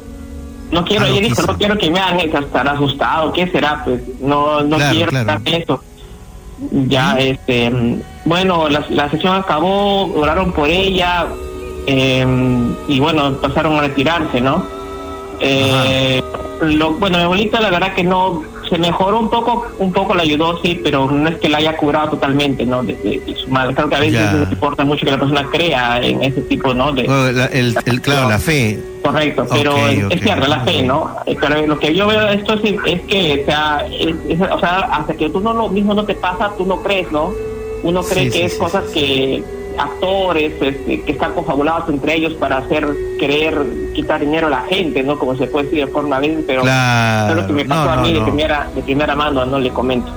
[0.71, 3.83] no quiero, ah, ella dijo, no quiero que me hagan estar asustado, ¿qué será?
[3.85, 5.41] Pues no, no quiero claro.
[5.45, 5.83] eso.
[6.71, 7.71] Ya, este,
[8.25, 11.27] bueno, la, la sesión acabó, oraron por ella,
[11.87, 14.65] em, y bueno, pasaron a retirarse, ¿no?
[15.41, 16.23] Eh,
[16.63, 20.23] lo, bueno, mi abuelita la verdad que no se mejoró un poco, un poco la
[20.23, 22.83] ayudó, sí, pero no es que la haya curado totalmente, ¿no?
[22.83, 23.75] De, su madre.
[23.75, 26.93] Creo que a veces importa mucho que la persona crea en ese tipo, ¿no?
[26.93, 27.03] De,
[27.53, 28.79] el, claro, la fe.
[29.03, 31.17] Correcto, pero es, cierto, la fe, ¿no?
[31.41, 33.87] Pero lo que yo veo de esto es, es que, o sea,
[34.53, 37.33] o sea, hasta que tú no lo mismo no te pasa, tú no crees, ¿no?
[37.83, 39.45] Uno cree que es cosas que
[39.79, 42.87] actores este, que están confabulados entre ellos para hacer
[43.19, 43.55] querer
[43.95, 45.19] quitar dinero a la gente, ¿no?
[45.19, 47.35] Como se puede decir de forma bien, pero claro.
[47.35, 50.13] lo que me pasó a mí de primera de primera mano, no le comento.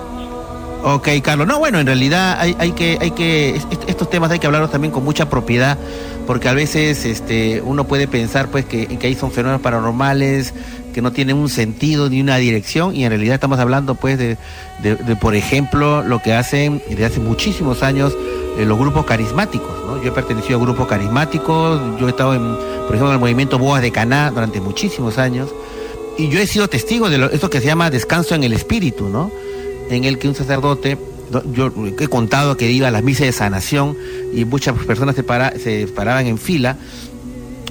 [0.84, 1.46] Ok, Carlos.
[1.46, 4.94] No, bueno, en realidad hay, hay que, hay que, estos temas hay que hablarlos también
[4.94, 5.78] con mucha propiedad,
[6.26, 10.54] porque a veces este, uno puede pensar pues que, que ahí son fenómenos paranormales,
[10.94, 14.38] que no tienen un sentido ni una dirección, y en realidad estamos hablando pues de,
[14.82, 18.16] de, de por ejemplo, lo que hacen desde hace muchísimos años
[18.60, 19.72] eh, los grupos carismáticos.
[20.04, 23.58] Yo he pertenecido a grupos carismáticos, yo he estado, en, por ejemplo, en el movimiento
[23.58, 25.50] Boas de Caná durante muchísimos años,
[26.18, 29.32] y yo he sido testigo de esto que se llama descanso en el espíritu, ¿no?
[29.90, 30.98] en el que un sacerdote,
[31.54, 33.98] yo he contado que iba a las misas de sanación
[34.34, 36.78] y muchas personas se, para, se paraban en fila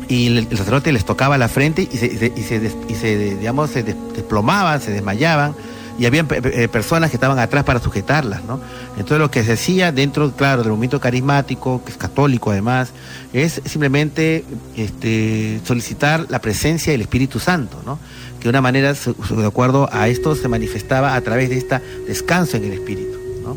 [0.09, 3.83] y el, sacerdote les tocaba la frente y se, y se, y se digamos, se
[3.83, 5.55] desplomaban, se desmayaban
[5.99, 8.61] y había eh, personas que estaban atrás para sujetarlas, ¿no?
[8.93, 12.91] Entonces lo que se hacía dentro, claro, del movimiento carismático, que es católico además,
[13.33, 14.45] es simplemente
[14.77, 17.99] este, solicitar la presencia del Espíritu Santo, ¿no?
[18.39, 22.57] Que de una manera, de acuerdo a esto, se manifestaba a través de este descanso
[22.57, 23.57] en el Espíritu, ¿no?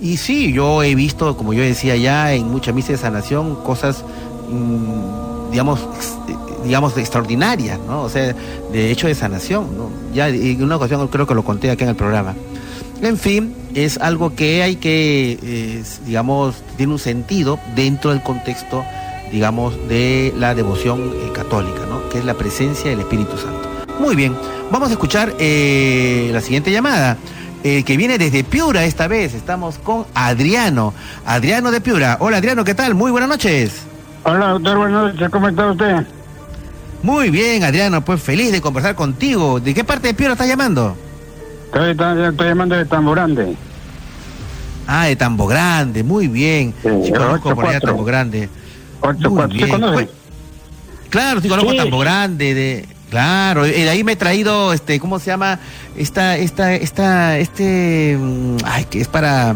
[0.00, 4.04] Y sí, yo he visto, como yo decía ya, en muchas misas de sanación, cosas,
[4.50, 5.86] mm, digamos,
[6.66, 8.02] digamos, extraordinarias, ¿no?
[8.02, 8.34] O sea,
[8.72, 9.90] de hecho de sanación, ¿no?
[10.12, 12.34] Ya en una ocasión creo que lo conté aquí en el programa.
[13.02, 18.84] En fin, es algo que hay que, digamos, tiene un sentido dentro del contexto,
[19.30, 22.08] digamos, de la devoción eh, católica, ¿no?
[22.08, 23.68] Que es la presencia del Espíritu Santo.
[24.00, 24.34] Muy bien,
[24.70, 27.16] vamos a escuchar eh, la siguiente llamada.
[27.64, 29.34] Eh, que viene desde Piura esta vez.
[29.34, 30.94] Estamos con Adriano.
[31.24, 32.16] Adriano de Piura.
[32.20, 32.94] Hola Adriano, ¿qué tal?
[32.94, 33.82] Muy buenas noches.
[34.22, 35.30] Hola doctor, buenas noches.
[35.30, 36.06] ¿Cómo está usted?
[37.02, 39.60] Muy bien, Adriano, pues feliz de conversar contigo.
[39.60, 40.96] ¿De qué parte de Piura estás llamando?
[41.66, 43.54] Estoy, estoy, llamando de Tambo Grande.
[44.86, 46.72] Ah, de Tambo Grande, muy bien.
[46.82, 48.48] Sí, conozco por allá Tambo Grande.
[49.30, 49.80] muy bien.
[49.80, 50.08] Pues,
[51.10, 55.26] claro, sí conozco Tambo Grande, de, claro, de ahí me he traído, este, ¿cómo se
[55.26, 55.58] llama?
[55.96, 59.54] Esta, esta, esta, este, mm, ay, que es para,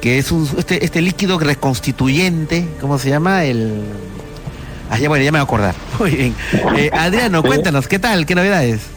[0.00, 3.44] que es un, este, este líquido reconstituyente, ¿cómo se llama?
[3.44, 3.82] El
[4.92, 5.74] Ah, ya, bueno, ya me voy a acordar.
[5.98, 6.34] Muy bien.
[6.76, 8.26] Eh, Adriano, cuéntanos, ¿qué tal?
[8.26, 8.90] ¿Qué novedades?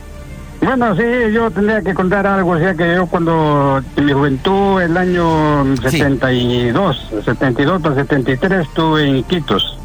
[0.62, 1.04] Bueno, sí,
[1.34, 5.64] yo tendría que contar algo, o sea que yo cuando en mi juventud, el año
[5.78, 9.78] 72, 72 para 73, estuve en Iquitos.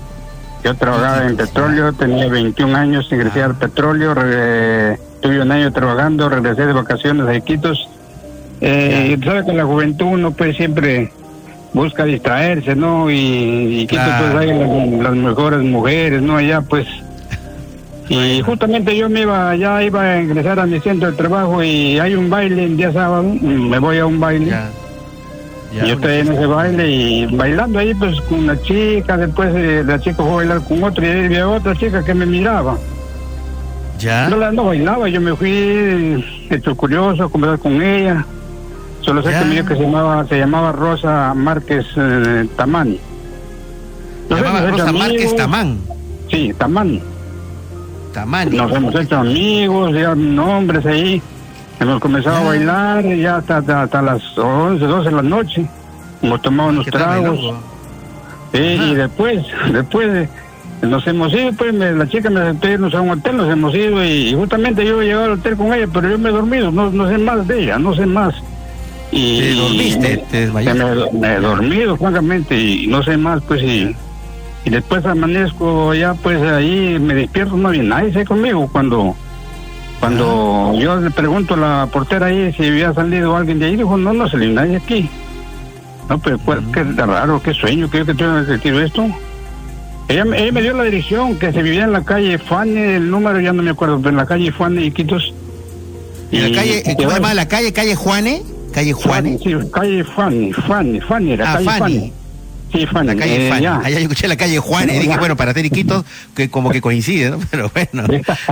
[0.64, 6.66] Yo trabajaba en petróleo, tenía 21 años, ingresé al petróleo, estuve un año trabajando, regresé
[6.66, 7.88] de vacaciones a Iquitos.
[8.60, 11.12] Eh, y sabes que la juventud uno pues siempre
[11.72, 13.10] busca distraerse, ¿no?
[13.10, 16.36] Y, Iquitos pues hay las, mejores mujeres, ¿no?
[16.36, 16.86] Allá pues...
[18.08, 21.96] Y justamente yo me iba, ya iba a ingresar a mi centro de trabajo y
[22.00, 24.52] hay un baile el día sábado, me voy a un baile
[25.72, 30.00] yo estoy en ese baile y bailando ahí pues con una chica, después eh, la
[30.00, 32.76] chica fue a bailar con otra y había otra chica que me miraba.
[33.98, 34.28] ¿Ya?
[34.28, 38.24] No, la, no bailaba, yo me fui hecho curioso a conversar con ella.
[39.00, 42.96] Solo sé que me que se llamaba, se llamaba Rosa Márquez eh, Tamán.
[44.28, 45.78] llamaba Rosa Márquez Tamán.
[46.30, 47.00] Sí, Tamán.
[48.12, 48.54] Tamán.
[48.54, 51.22] Nos hemos hecho amigos, ya nombres ahí.
[51.80, 55.66] Hemos comenzado a bailar ya hasta, hasta, las 11, 12 de la noche.
[56.22, 57.54] Hemos tomado unos tragos.
[58.52, 60.28] y después, después
[60.82, 64.04] nos hemos ido, pues la chica me aceptó irnos a un hotel, nos hemos ido
[64.04, 66.90] y, justamente yo he llegado al hotel con ella, pero yo me he dormido, no,
[66.90, 68.34] no sé más de ella, no sé más.
[69.12, 70.24] Y, ¿Te dormiste?
[70.30, 70.74] ¿Te me,
[71.12, 73.94] me, he dormido, francamente, y no sé más, pues, y,
[74.64, 79.16] y después amanezco ya, pues ahí me despierto, no había nadie conmigo cuando
[80.00, 83.98] cuando yo le pregunto a la portera ahí si había salido alguien de ahí, dijo,
[83.98, 85.10] no, no salió nadie aquí.
[86.08, 89.06] No, pero pues, qué raro, qué sueño, qué que tengo sentido esto.
[90.08, 93.40] Ella, ella, me dio la dirección, que se vivía en la calle Fane, el número
[93.40, 95.34] ya no me acuerdo, pero en la calle Fane, Iquitos.
[96.32, 97.72] ¿Y, la calle, cómo se llama la calle?
[97.72, 98.42] ¿Calle Juane?
[98.72, 99.38] ¿Calle Juane?
[99.38, 102.12] Sí, calle Fane, Fane, Fane era, ah, calle
[102.72, 103.06] Sí, Juan.
[103.06, 106.04] La calle eh, Allá yo escuché la calle Juan y dije, bueno, para hacer Iquitos,
[106.34, 107.38] que como que coincide, ¿no?
[107.50, 108.04] Pero bueno,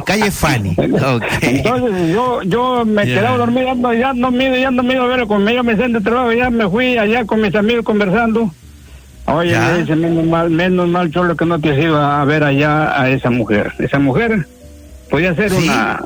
[0.04, 0.74] calle Fanny.
[0.78, 1.56] Okay.
[1.56, 5.44] Entonces yo, yo me quedaba dormido, ya no mido, ya no mido a ver, con
[5.44, 8.52] medio me de trabajo, ya me fui allá con mis amigos conversando.
[9.26, 12.42] Oye, me dice, menos mal, menos mal, solo que no te has ido a ver
[12.42, 13.72] allá a esa mujer.
[13.78, 14.46] Esa mujer
[15.10, 16.02] podía ser una,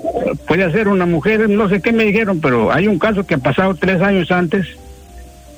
[0.47, 3.39] podía ser una mujer, no sé qué me dijeron, pero hay un caso que ha
[3.39, 4.67] pasado tres años antes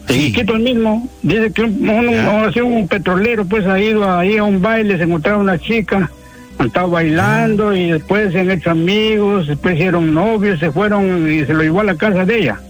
[0.09, 0.33] Sí.
[0.33, 4.99] Quito el mismo, dice que un, un, petrolero pues ha ido ahí a un baile,
[4.99, 6.11] se encontraba una chica,
[6.59, 11.45] han estado bailando y después se han hecho amigos, después hicieron novios, se fueron y
[11.47, 12.61] se lo llevó a la casa de ella.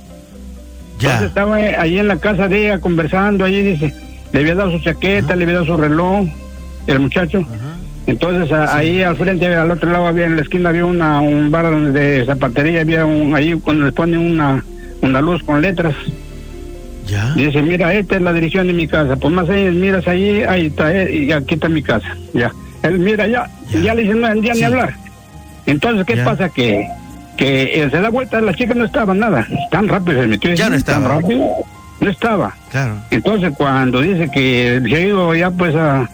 [1.01, 1.09] Ya.
[1.09, 3.93] Entonces estaba ahí en la casa de ella conversando, allí dice,
[4.33, 6.29] le había dado su chaqueta, le había dado su reloj,
[6.87, 7.45] el muchacho.
[8.07, 11.75] Entonces ahí al frente, al otro lado había en la esquina había una un bar
[11.93, 14.63] de zapatería, había un ahí cuando le ponen una
[15.01, 15.95] una luz con letras.
[17.37, 19.17] Dice, mira, esta es la dirección de mi casa.
[19.17, 22.17] Pues más ahí, miras ahí, ahí está, eh, y aquí está mi casa.
[22.33, 22.51] Ya.
[22.83, 23.47] Él mira, ya,
[23.83, 24.95] ya, le dice, no, ya ni hablar.
[25.67, 26.49] Entonces, ¿qué pasa?
[26.49, 26.89] Que
[27.37, 29.47] que él se da vuelta, la chica no estaba nada.
[29.71, 30.55] Tan rápido se metió.
[30.55, 31.09] Ya no estaba.
[31.09, 31.51] Tan rápido,
[32.01, 32.55] no estaba.
[32.71, 32.95] Claro.
[33.11, 36.09] Entonces, cuando dice que se ha ido ya pues a,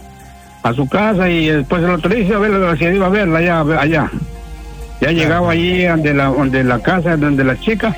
[0.62, 3.60] a su casa y después el otro dice, a ver, se iba a verla allá.
[3.80, 4.10] allá.
[5.00, 7.96] Ya llegaba allí donde la, donde la casa, donde la chica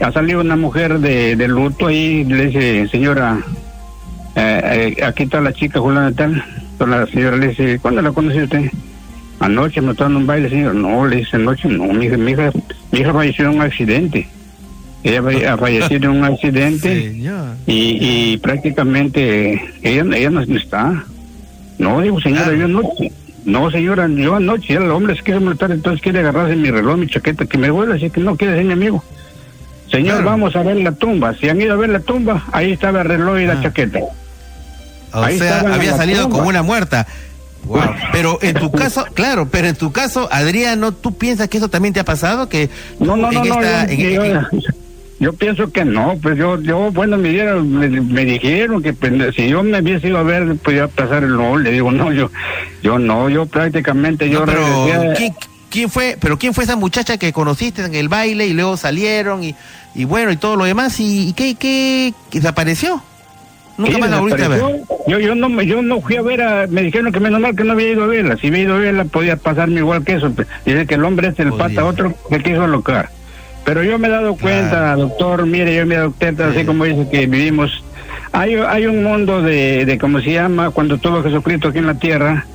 [0.00, 3.38] ha salido una mujer de, de luto ahí, le dice, señora,
[4.34, 6.44] eh, eh, aquí está la chica Juliana tal.
[6.78, 8.70] la señora le dice, ¿cuándo la conoció usted?
[9.40, 10.74] Anoche me estaba en un baile, señor.
[10.74, 12.50] No, le dice, anoche no, mi hija, mi hija,
[12.92, 14.28] mi hija falleció en un accidente.
[15.02, 17.14] Ella ha fallecido en un accidente
[17.66, 21.04] y, y prácticamente ella, ella no está.
[21.78, 22.82] No, digo, señora, yo no.
[23.44, 27.06] No, señora, yo anoche, el hombre se quiere molestar, entonces quiere agarrarse mi reloj, mi
[27.06, 29.04] chaqueta, que me vuelve, así que no quiere ser mi amigo.
[29.88, 31.32] Señor, vamos a ver la tumba.
[31.34, 33.62] Si han ido a ver la tumba, ahí estaba el reloj y la ah.
[33.62, 34.00] chaqueta.
[35.12, 37.06] O sea, había salido como una muerta.
[38.12, 41.94] Pero en tu caso, claro, pero en tu caso, Adriano, ¿tú piensas que eso también
[41.94, 42.48] te ha pasado?
[42.48, 43.54] Que no, no, no, yo,
[45.32, 49.62] pienso que no, pues yo, yo bueno, me, dieron, me, dijeron que pues, si yo
[49.62, 52.30] me hubiese ido a ver, podía pasar el no, le digo, no, yo,
[52.82, 55.14] yo no, yo prácticamente, yo pero,
[55.70, 59.42] ¿quién fue, pero quién fue esa muchacha que conociste en el baile y luego salieron
[59.42, 59.54] y,
[59.94, 63.02] y bueno y todo lo demás y, qué, qué, desapareció?
[63.78, 64.62] Nunca más la volviste a ver.
[65.06, 67.62] Yo, yo no, yo no fui a ver a, me dijeron que menos mal que
[67.62, 68.36] no había ido a verla.
[68.38, 70.32] Si había ido a verla podía pasarme igual que eso.
[70.64, 73.10] Dice que el hombre es el pata otro que quiso alocar.
[73.66, 76.84] Pero yo me he dado cuenta, doctor, mire, yo me he dado cuenta, así como
[76.84, 77.82] dice que vivimos,
[78.30, 80.70] hay, hay un mundo de, de, ¿cómo se llama?
[80.70, 82.46] Cuando tuvo Jesucristo aquí en la tierra,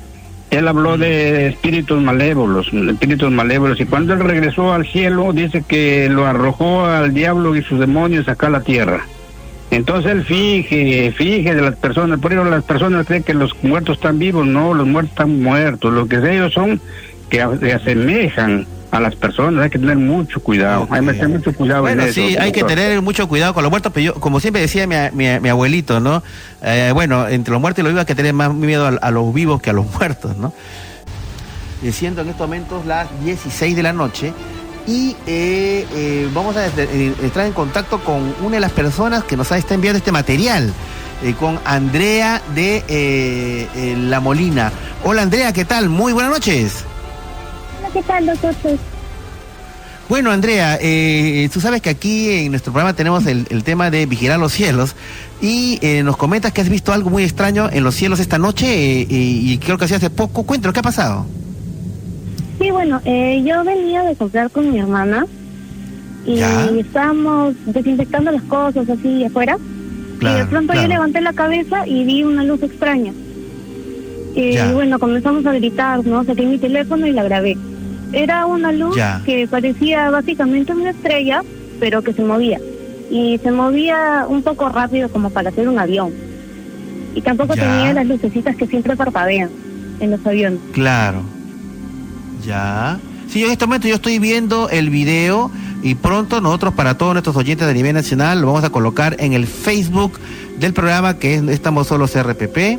[0.50, 6.08] él habló de espíritus malévolos, espíritus malévolos, y cuando él regresó al cielo, dice que
[6.08, 9.04] lo arrojó al diablo y sus demonios acá a la tierra.
[9.70, 13.96] Entonces él fije, fije de las personas, por eso las personas creen que los muertos
[13.96, 16.80] están vivos, no, los muertos están muertos, lo que ellos son
[17.28, 21.54] que se asemejan a las personas, hay que tener mucho cuidado, hay que tener mucho
[21.54, 21.80] cuidado.
[21.80, 24.86] Bueno, sí, hay que tener mucho cuidado con los muertos, pero yo, como siempre decía
[24.86, 24.96] mi,
[25.40, 26.22] mi, abuelito, ¿no?
[26.60, 29.32] Eh, bueno, entre los muertos y los vivos hay que tener más miedo a, los
[29.32, 30.52] vivos que a los muertos, ¿no?
[31.90, 34.34] Siendo en estos momentos las 16 de la noche
[34.86, 39.50] y eh, eh, vamos a entrar en contacto con una de las personas que nos
[39.52, 40.70] está enviando este material,
[41.40, 44.70] con Andrea de La Molina.
[45.02, 45.88] Hola Andrea, ¿qué tal?
[45.88, 46.84] Muy buenas noches.
[47.92, 48.54] ¿Qué tal, doctor?
[50.08, 54.38] Bueno, Andrea, eh, tú sabes que aquí en nuestro programa tenemos el, tema de vigilar
[54.38, 54.94] los cielos
[55.40, 58.66] y eh, nos comentas que has visto algo muy extraño en los cielos esta noche
[58.66, 60.42] eh, y creo que así hace poco.
[60.42, 61.26] Cuéntanos, ¿qué ha pasado?
[62.60, 65.26] Sí, bueno, yo venía de comprar con mi hermana
[66.26, 66.40] y
[66.78, 69.56] estábamos desinfectando las cosas así afuera
[70.20, 73.12] y de pronto yo levanté la cabeza y vi una luz extraña.
[74.34, 76.24] Y bueno, comenzamos a gritar, ¿no?
[76.24, 77.56] Saqué mi teléfono y la grabé.
[78.12, 81.42] Era una luz que parecía básicamente una estrella,
[81.80, 82.60] pero que se movía.
[83.10, 86.12] Y se movía un poco rápido como para hacer un avión.
[87.14, 89.50] Y tampoco tenía las lucecitas que siempre parpadean
[90.00, 90.60] en los aviones.
[90.72, 91.22] Claro.
[92.44, 92.98] Ya.
[93.28, 95.50] Sí, en este momento yo estoy viendo el video
[95.82, 99.32] y pronto nosotros para todos nuestros oyentes de nivel nacional lo vamos a colocar en
[99.32, 100.18] el Facebook
[100.58, 102.78] del programa que es Estamos Solos RPP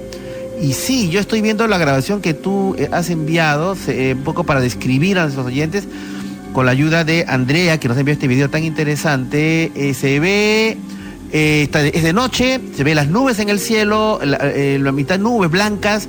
[0.62, 4.44] y sí, yo estoy viendo la grabación que tú eh, has enviado, eh, un poco
[4.44, 5.88] para describir a nuestros oyentes,
[6.54, 9.72] con la ayuda de Andrea, que nos envió este video tan interesante.
[9.76, 10.78] Eh, se ve,
[11.32, 16.08] es de noche, se ve las nubes en el cielo, la, mitad nubes blancas,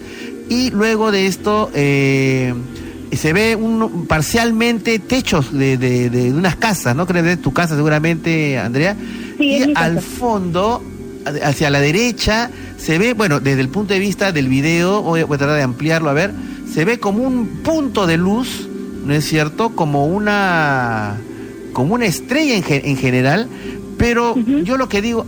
[0.50, 7.06] y luego de esto se ve un, parcialmente techos de, de, unas casas, ¿no?
[7.06, 8.94] Que de tu casa seguramente, Andrea.
[9.38, 10.82] Sí, y al fondo,
[11.42, 12.50] hacia la derecha,
[12.84, 16.10] se ve, bueno, desde el punto de vista del video, voy a, tratar de ampliarlo
[16.10, 16.32] a ver,
[16.70, 18.68] se ve como un punto de luz,
[19.06, 19.70] ¿no es cierto?
[19.70, 21.16] Como una,
[21.72, 23.48] como una estrella en, en general,
[23.96, 25.24] pero yo lo que digo,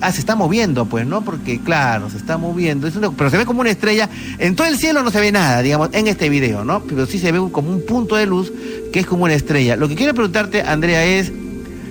[0.00, 1.24] ah, se está moviendo, pues, ¿no?
[1.24, 4.78] Porque, claro, se está moviendo, es pero se ve como una estrella, en todo el
[4.78, 6.84] cielo no se ve nada, digamos, en este video, ¿no?
[6.84, 8.52] Pero sí se ve como un punto de luz
[8.92, 9.74] que es como una estrella.
[9.74, 11.32] Lo que quiero preguntarte, Andrea, es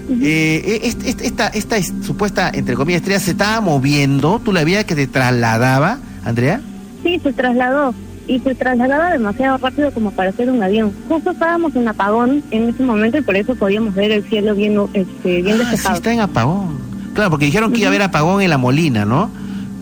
[0.10, 4.42] eh, esta, esta supuesta, entre comillas, estrella se estaba moviendo.
[4.44, 6.62] ¿Tú la veías que se trasladaba, Andrea?
[7.04, 7.94] Sí, se trasladó.
[8.26, 10.94] Y se trasladaba demasiado rápido como para hacer un avión.
[11.10, 14.78] Justo estábamos en apagón en ese momento y por eso podíamos ver el cielo bien,
[14.94, 15.96] este, bien ah, despejado.
[15.96, 16.78] Sí, está en apagón.
[17.13, 19.30] Claro, porque dijeron que iba a haber apagón en la Molina, ¿no?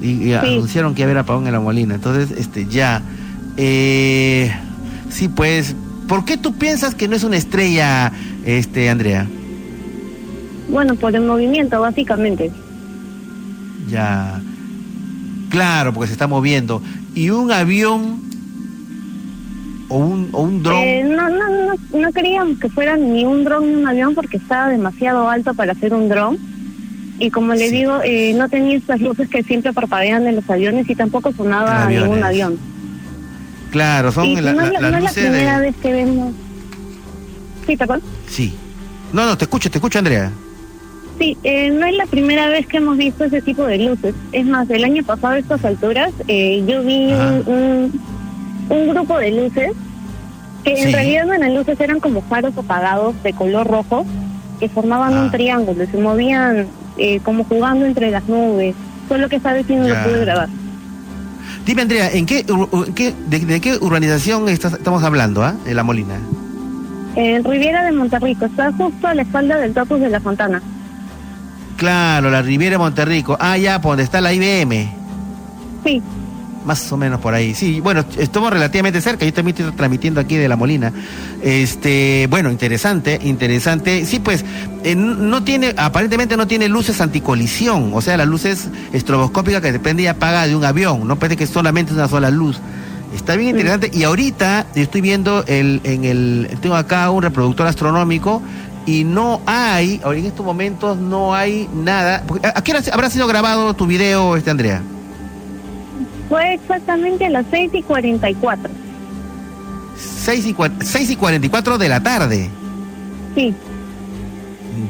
[0.01, 1.95] Y, anunciaron que iba a haber apagón en la Molina.
[1.95, 3.03] Entonces, este, ya.
[3.57, 4.51] Eh,
[5.09, 5.75] sí, pues,
[6.07, 8.11] ¿por qué tú piensas que no es una estrella,
[8.43, 9.27] este, Andrea?
[10.69, 12.51] Bueno, por el movimiento, básicamente.
[13.89, 14.41] Ya.
[15.49, 16.81] Claro, porque se está moviendo.
[17.13, 18.21] ¿Y un avión
[19.89, 20.77] o un, o un dron?
[20.77, 24.37] Eh, no, no, no, no queríamos que fuera ni un dron ni un avión porque
[24.37, 26.37] estaba demasiado alto para hacer un dron.
[27.19, 30.89] Y como le digo, eh, no tenía estas luces que siempre parpadean en los aviones
[30.89, 32.57] y tampoco sonaba ningún avión.
[33.71, 36.33] Claro, son la, no, la, no es la primera vez que vemos.
[37.67, 38.01] ¿Sí, perdón?
[38.27, 38.53] Sí.
[39.13, 40.31] No, no, te escucho, te escucho, Andrea.
[41.21, 44.15] Sí, eh, no es la primera vez que hemos visto ese tipo de luces.
[44.31, 47.13] Es más, el año pasado a estas alturas eh, yo vi
[47.45, 48.01] un,
[48.69, 49.71] un, grupo de luces
[50.63, 54.03] que en realidad no eran luces, eran como faros apagados de color rojo
[54.59, 55.31] que formaban un ah.
[55.31, 56.65] triángulo y se movían
[56.97, 58.73] eh, como jugando entre las nubes.
[59.07, 60.49] Solo que esta vez sí no lo pude grabar.
[61.67, 66.15] Dime, Andrea, ¿en qué, de, qué urbanización estamos hablando, ah, en La Molina?
[67.15, 70.63] En Riviera de Monterrico, está justo a la espalda del Topos de la Fontana.
[71.81, 73.35] Claro, la Riviera Monterrico.
[73.39, 74.87] Ah, ya, por donde está la IBM.
[75.83, 75.99] Sí.
[76.63, 77.55] Más o menos por ahí.
[77.55, 79.25] Sí, bueno, estamos relativamente cerca.
[79.25, 80.93] Yo también estoy transmitiendo aquí de La Molina.
[81.41, 84.05] Este, bueno, interesante, interesante.
[84.05, 84.45] Sí, pues,
[84.83, 87.89] eh, no tiene, aparentemente no tiene luces anticolisión.
[87.95, 91.07] O sea, las luces estroboscópicas que se prende y apaga de un avión.
[91.07, 92.59] No parece que solamente es una sola luz.
[93.15, 93.89] Está bien interesante.
[93.91, 98.39] Y ahorita estoy viendo el, en el, tengo acá un reproductor astronómico
[98.85, 102.23] y no hay, en estos momentos no hay nada.
[102.55, 104.81] ¿A qué hora habrá sido grabado tu video, este Andrea?
[106.29, 108.71] Fue exactamente a las 6 y 44.
[109.97, 112.49] 6 y, 6 y 44 de la tarde.
[113.35, 113.53] Sí.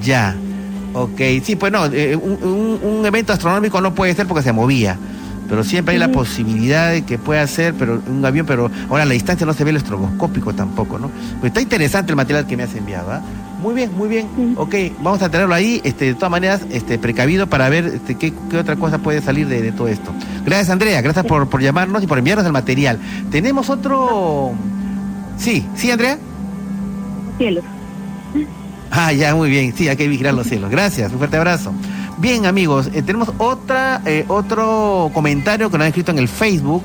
[0.03, 0.35] Ya.
[0.93, 4.97] Ok, sí, pues no, eh, un, un, evento astronómico no puede ser porque se movía
[5.51, 9.05] pero siempre hay la posibilidad de que pueda ser pero un avión, pero ahora a
[9.05, 11.11] la distancia no se ve el estroboscópico tampoco, ¿no?
[11.41, 13.21] Pues está interesante el material que me has enviado, ¿ah?
[13.61, 14.27] Muy bien, muy bien.
[14.57, 18.33] Ok, vamos a tenerlo ahí, este, de todas maneras, este, precavido para ver este, qué,
[18.57, 20.11] otra cosa puede salir de, todo esto.
[20.45, 22.99] Gracias, Andrea, gracias por, por llamarnos y por enviarnos el material.
[23.29, 24.53] Tenemos otro...
[25.37, 26.17] Sí, sí, Andrea.
[27.37, 27.63] cielos.
[28.91, 29.73] Ah, ya, muy bien.
[29.75, 30.69] Sí, hay que vigilar los cielos.
[30.69, 31.71] Gracias, un fuerte abrazo.
[32.17, 36.83] Bien, amigos, eh, tenemos otra, eh, otro comentario que nos han escrito en el Facebook.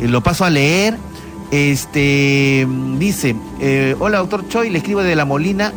[0.00, 0.96] Eh, lo paso a leer.
[1.50, 2.66] Este
[2.98, 3.34] dice:
[3.98, 5.72] Hola, doctor Choi, le escribo de La Molina.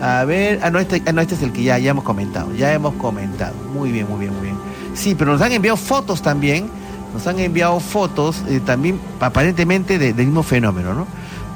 [0.00, 2.54] A ver, ah no, este, ah, no, este es el que ya, ya hemos comentado.
[2.54, 3.54] Ya hemos comentado.
[3.72, 4.56] Muy bien, muy bien, muy bien.
[4.94, 6.68] Sí, pero nos han enviado fotos también.
[7.12, 11.06] Nos han enviado fotos también aparentemente del mismo fenómeno, ¿no?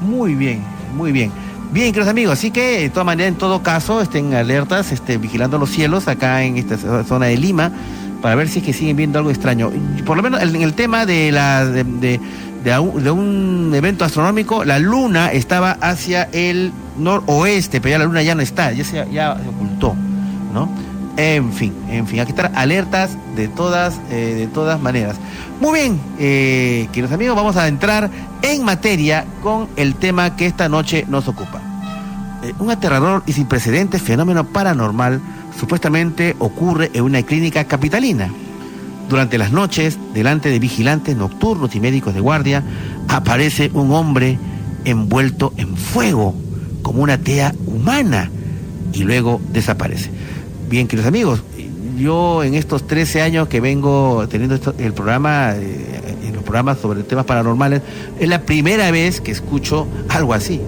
[0.00, 0.62] Muy bien,
[0.96, 1.30] muy bien.
[1.72, 5.56] Bien, queridos amigos, así que de todas maneras, en todo caso, estén alertas, estén vigilando
[5.56, 7.70] los cielos acá en esta zona de Lima
[8.20, 9.70] para ver si es que siguen viendo algo extraño.
[10.04, 12.20] Por lo menos en el tema de la de,
[13.12, 18.42] un evento astronómico, la luna estaba hacia el noroeste, pero ya la luna ya no
[18.42, 19.94] está, ya se, ya se ocultó,
[20.52, 20.68] ¿no?
[21.16, 25.16] En fin, en fin, hay que estar alertas de todas, eh, de todas maneras.
[25.60, 28.10] Muy bien, eh, queridos amigos, vamos a entrar
[28.42, 31.60] en materia con el tema que esta noche nos ocupa.
[32.42, 35.20] Eh, un aterrador y sin precedentes fenómeno paranormal
[35.58, 38.30] supuestamente ocurre en una clínica capitalina.
[39.10, 42.62] Durante las noches, delante de vigilantes nocturnos y médicos de guardia,
[43.08, 44.38] aparece un hombre
[44.84, 46.32] envuelto en fuego,
[46.82, 48.30] como una tea humana,
[48.92, 50.10] y luego desaparece.
[50.68, 51.42] Bien, queridos amigos,
[51.98, 57.24] yo en estos 13 años que vengo teniendo el programa, eh, los programas sobre temas
[57.24, 57.82] paranormales,
[58.20, 60.60] es la primera vez que escucho algo así.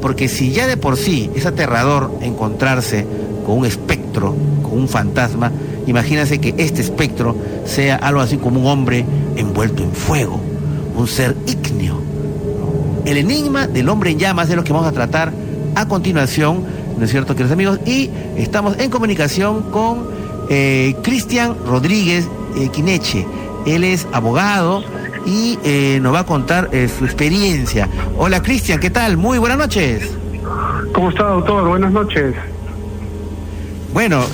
[0.00, 3.06] Porque si ya de por sí es aterrador encontrarse
[3.44, 5.52] con un espectro, con un fantasma,
[5.86, 9.04] imagínense que este espectro sea algo así como un hombre
[9.36, 10.40] envuelto en fuego,
[10.96, 12.00] un ser ígneo.
[13.04, 15.32] El enigma del hombre en llamas es lo que vamos a tratar
[15.74, 16.64] a continuación,
[16.96, 17.80] ¿no es cierto, queridos amigos?
[17.86, 20.06] Y estamos en comunicación con
[20.48, 23.26] eh, Cristian Rodríguez eh, Quineche.
[23.66, 24.82] Él es abogado
[25.24, 26.68] y eh, nos va a contar
[26.98, 27.88] su experiencia.
[28.16, 29.16] Hola Cristian, ¿qué tal?
[29.16, 30.10] Muy buenas noches.
[30.92, 31.68] ¿Cómo está, doctor?
[31.68, 32.34] Buenas noches.
[33.92, 34.24] Bueno,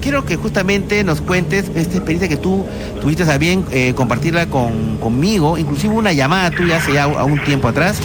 [0.00, 2.66] quiero que justamente nos cuentes esta experiencia que tú
[3.00, 7.98] tuviste a bien compartirla con, conmigo, inclusive una llamada tuya hace ya un tiempo atrás,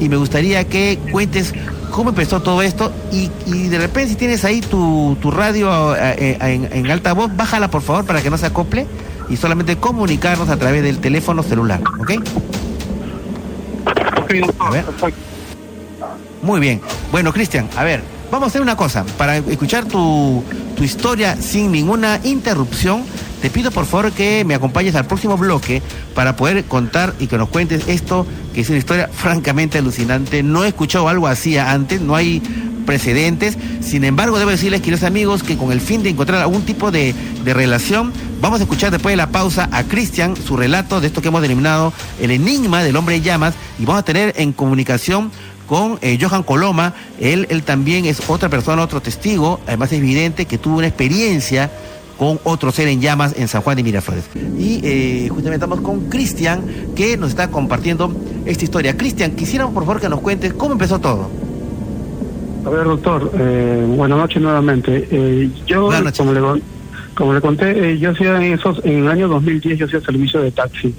[0.00, 1.54] y me gustaría que cuentes
[1.92, 3.28] cómo empezó todo esto y,
[3.68, 8.04] de repente si tienes ahí tu, radio eh, eh, en, alta voz, bájala por favor
[8.04, 8.86] para que no se acople
[9.28, 12.12] y solamente comunicarnos a través del teléfono celular, ¿ok?
[16.42, 16.80] Muy bien.
[17.12, 19.04] Bueno, Cristian, a ver, vamos a hacer una cosa.
[19.18, 20.42] Para escuchar tu,
[20.74, 23.04] tu historia sin ninguna interrupción,
[23.42, 25.82] te pido por favor que me acompañes al próximo bloque
[26.14, 30.42] para poder contar y que nos cuentes esto, que es una historia francamente alucinante.
[30.42, 32.42] No he escuchado algo así antes, no hay
[32.86, 33.58] precedentes.
[33.80, 37.14] Sin embargo, debo decirles, queridos amigos, que con el fin de encontrar algún tipo de,
[37.44, 41.28] relación, vamos a escuchar después de la pausa a Cristian su relato de esto que
[41.28, 45.30] hemos denominado el enigma del hombre en llamas y vamos a tener en comunicación
[45.68, 46.92] con eh, Johan Coloma.
[47.20, 51.70] Él, él también es otra persona, otro testigo, además es evidente que tuvo una experiencia
[52.18, 54.24] con otro ser en llamas en San Juan de Miraflores.
[54.58, 56.62] Y eh, justamente estamos con Cristian,
[56.96, 58.12] que nos está compartiendo
[58.44, 58.96] esta historia.
[58.96, 61.30] Cristian, quisiéramos por favor que nos cuentes cómo empezó todo.
[62.64, 65.08] A ver, doctor, eh, buenas noches nuevamente.
[65.10, 66.40] Eh, yo, Como, le,
[67.14, 70.40] como le conté, eh, yo hacía en, esos, en el año 2010 yo hacía servicio
[70.40, 70.94] de taxi.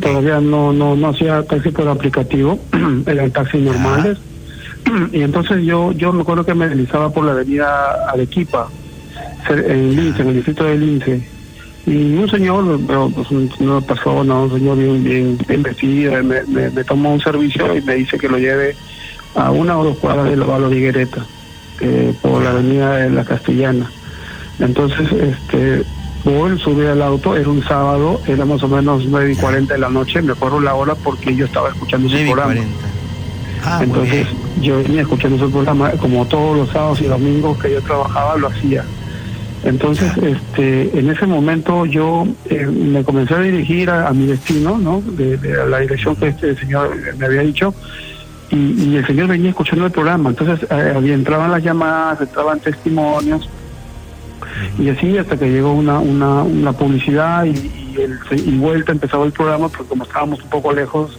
[0.00, 2.58] Todavía no, no, no hacía taxi por aplicativo,
[3.06, 4.18] eran taxis normales.
[5.12, 8.68] Y entonces yo, yo me acuerdo que me deslizaba por la avenida Arequipa,
[9.48, 11.22] en Lince, en el distrito de Lince.
[11.84, 17.14] Y un señor, pero pues, una persona, un señor bien, bien, vestido, me, me, tomó
[17.14, 18.76] un servicio y me dice que lo lleve
[19.34, 21.26] a una o dos cuadras de la de Higuereta,
[21.80, 23.90] eh, por la avenida de la Castellana.
[24.58, 25.84] Entonces, este,
[26.24, 29.80] voy, subí al auto, era un sábado, era más o menos nueve y cuarenta de
[29.80, 32.54] la noche, me acuerdo la hora porque yo estaba escuchando su programa.
[33.64, 34.26] Ah, Entonces,
[34.60, 38.48] yo venía escuchando su programa, como todos los sábados y domingos que yo trabajaba, lo
[38.48, 38.84] hacía.
[39.64, 45.00] Entonces, este, en ese momento yo eh, me comencé a dirigir a, mi destino, ¿no?
[45.00, 45.38] De,
[45.68, 47.72] la dirección que este señor me había dicho,
[48.50, 50.30] y, el señor venía escuchando el programa.
[50.30, 53.48] Entonces, eh, entraban las llamadas, entraban testimonios,
[54.78, 57.50] y así hasta que llegó una, una, una publicidad y,
[58.30, 61.18] y, vuelta empezaba el programa, porque como estábamos un poco lejos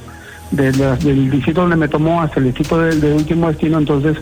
[0.52, 4.18] del distrito donde me tomó hasta el distrito del, del último destino, entonces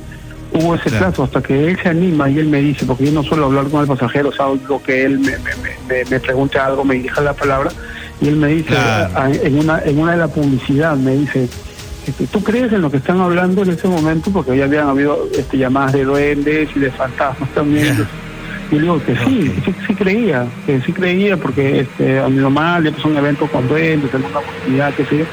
[0.54, 3.24] hubo ese plazo hasta que él se anima y él me dice, porque yo no
[3.24, 7.22] suelo hablar con el pasajero, o sea, algo que él me, me, algo, me dirija
[7.22, 7.72] la palabra,
[8.22, 8.76] y él me dice,
[9.44, 11.50] en, una, en una de la publicidad, me dice,
[12.08, 14.32] este, ¿tú crees en lo que están hablando en ese momento?
[14.32, 17.96] Porque ya habían habido este, llamadas de duendes y de fantasmas también.
[17.96, 18.21] Y
[18.72, 19.54] yo digo que sí,
[19.88, 23.68] sí, creía, que sí creía, porque este, a mi mamá le pasó un evento con
[23.68, 25.26] duendes, en una oportunidad, qué sé yo.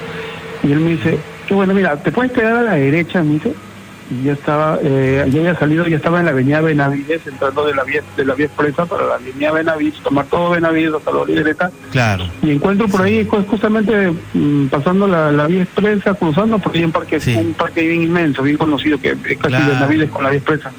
[0.65, 3.23] Y él me dice, que bueno, mira, ¿te puedes quedar a la derecha?
[3.23, 3.55] Me dice,
[4.11, 7.75] y yo estaba, eh, yo había salido, yo estaba en la avenida Benavides, entrando de
[7.75, 11.25] la vía, de la vía expresa para la avenida Benavides, tomar todo Benavides hasta la
[11.25, 11.71] libreta.
[11.93, 12.25] Claro.
[12.43, 17.21] Y encuentro por ahí, justamente mm, pasando la, vía expresa, cruzando, porque hay un parque,
[17.37, 20.73] un parque bien inmenso, bien conocido, que es casi Benavides con la vía expresa.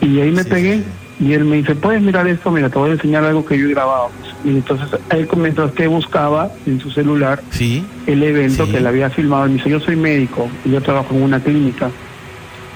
[0.00, 0.82] Y ahí me pegué,
[1.22, 3.66] y él me dice, puedes mirar esto, mira, te voy a enseñar algo que yo
[3.66, 4.10] he grabado.
[4.44, 7.40] Y entonces él, mientras que buscaba en su celular
[8.06, 11.22] el evento que él había filmado, me dice, yo soy médico y yo trabajo en
[11.22, 11.90] una clínica.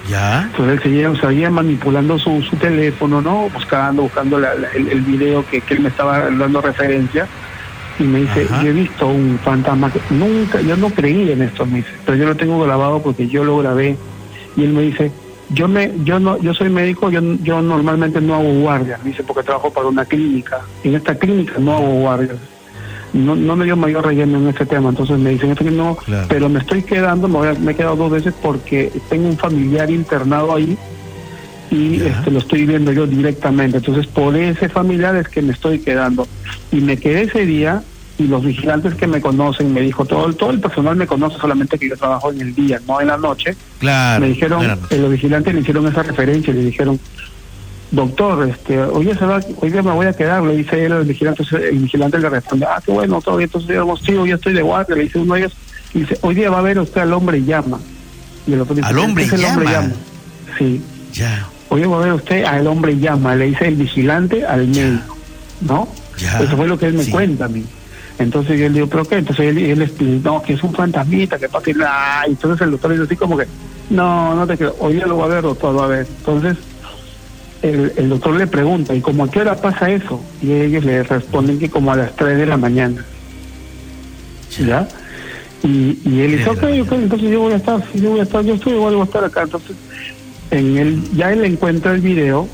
[0.08, 0.42] Ya.
[0.42, 3.50] Entonces él seguía, manipulando su, su teléfono, ¿no?
[3.52, 7.26] Buscando, buscando el, video que, él me estaba dando referencia.
[7.98, 11.66] Y me dice, yo he visto un fantasma que nunca, yo no creí en esto,
[11.66, 13.96] me dice, pero yo lo tengo grabado porque yo lo grabé.
[14.54, 15.10] Y él me dice,
[15.50, 19.42] yo me yo no yo soy médico yo yo normalmente no hago guardia dice porque
[19.42, 20.60] trabajo para una clínica.
[20.82, 22.34] En esta clínica no hago guardia
[23.12, 25.96] no, no me dio mayor relleno en este tema entonces me dicen que no
[26.28, 30.54] pero me estoy quedando me, me, he quedado dos veces porque tengo un familiar internado
[30.54, 30.76] ahí
[31.70, 33.78] y este lo estoy viendo yo directamente.
[33.78, 36.26] Entonces por ese familiar es que me estoy quedando.
[36.72, 37.82] Y me quedé ese día
[38.18, 41.78] y los vigilantes que me conocen, me dijo, todo, todo el personal me conoce solamente
[41.78, 43.54] que yo trabajo en el día, no en la noche.
[43.78, 44.22] Claro.
[44.22, 46.98] Me dijeron, eh, los vigilantes me hicieron esa referencia le dijeron,
[47.90, 50.92] doctor, este, hoy día, se va, hoy día me voy a quedar, le dice él
[50.92, 54.32] al vigilante, el vigilante le responde, ah, qué bueno, todo bien, entonces digamos, sí, hoy
[54.32, 55.52] estoy de guardia, le dice uno de ellos,
[55.92, 57.78] y dice, hoy día va a ver usted al hombre llama.
[58.46, 59.48] Y el otro dice, ¿Al hombre, llama?
[59.48, 59.92] hombre llama?
[60.58, 60.80] Sí.
[61.12, 61.48] Ya.
[61.68, 65.16] Hoy va a ver usted al hombre llama, le dice el vigilante al médico,
[65.60, 65.88] ¿no?
[66.18, 66.40] Ya.
[66.40, 67.64] Eso fue lo que él me cuenta a mí.
[68.18, 69.16] Entonces yo le digo, ¿pero qué?
[69.16, 71.74] Entonces él, él explica, no, que es un fantasmita, que para que...
[71.84, 73.46] Ah, entonces el doctor dice así como que,
[73.90, 76.06] no, no te creo, hoy ya lo va a ver, doctor, va a ver.
[76.18, 76.56] Entonces
[77.62, 80.20] el, el doctor le pregunta, ¿y cómo a qué hora pasa eso?
[80.42, 83.04] Y ellos le responden que como a las 3 de la mañana.
[84.58, 84.88] ¿Ya?
[85.62, 88.44] Y, y él dice, ok, ok, entonces yo voy a estar, yo voy a estar,
[88.44, 89.42] yo estoy igual voy a estar acá.
[89.42, 89.76] Entonces,
[90.50, 92.48] en el, ya él encuentra el video,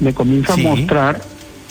[0.00, 1.20] me comienza a mostrar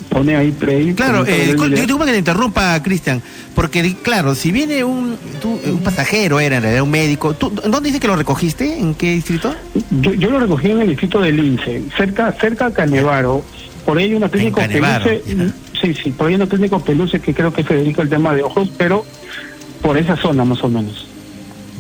[0.10, 0.94] pone ahí play.
[0.94, 1.56] Claro, eh,
[1.88, 3.22] yo que te interrumpa, Cristian,
[3.56, 8.00] porque claro, si viene un, un pasajero, era en realidad un médico, ¿tú, ¿dónde dice
[8.00, 8.80] que lo recogiste?
[8.80, 9.56] ¿En qué distrito?
[9.92, 13.44] Yo, lo recogí en el distrito de Lince, cerca, cerca de Canevaro.
[13.86, 15.22] Por ahí hay una clínica peluce,
[15.82, 18.34] sí, sí, por ahí hay una clínica peluce que creo que se dedica al tema
[18.34, 19.06] de ojos, pero
[19.82, 21.08] por esa zona más o menos.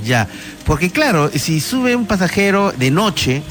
[0.04, 0.28] Ya,
[0.66, 3.42] porque claro, si sube un pasajero de noche,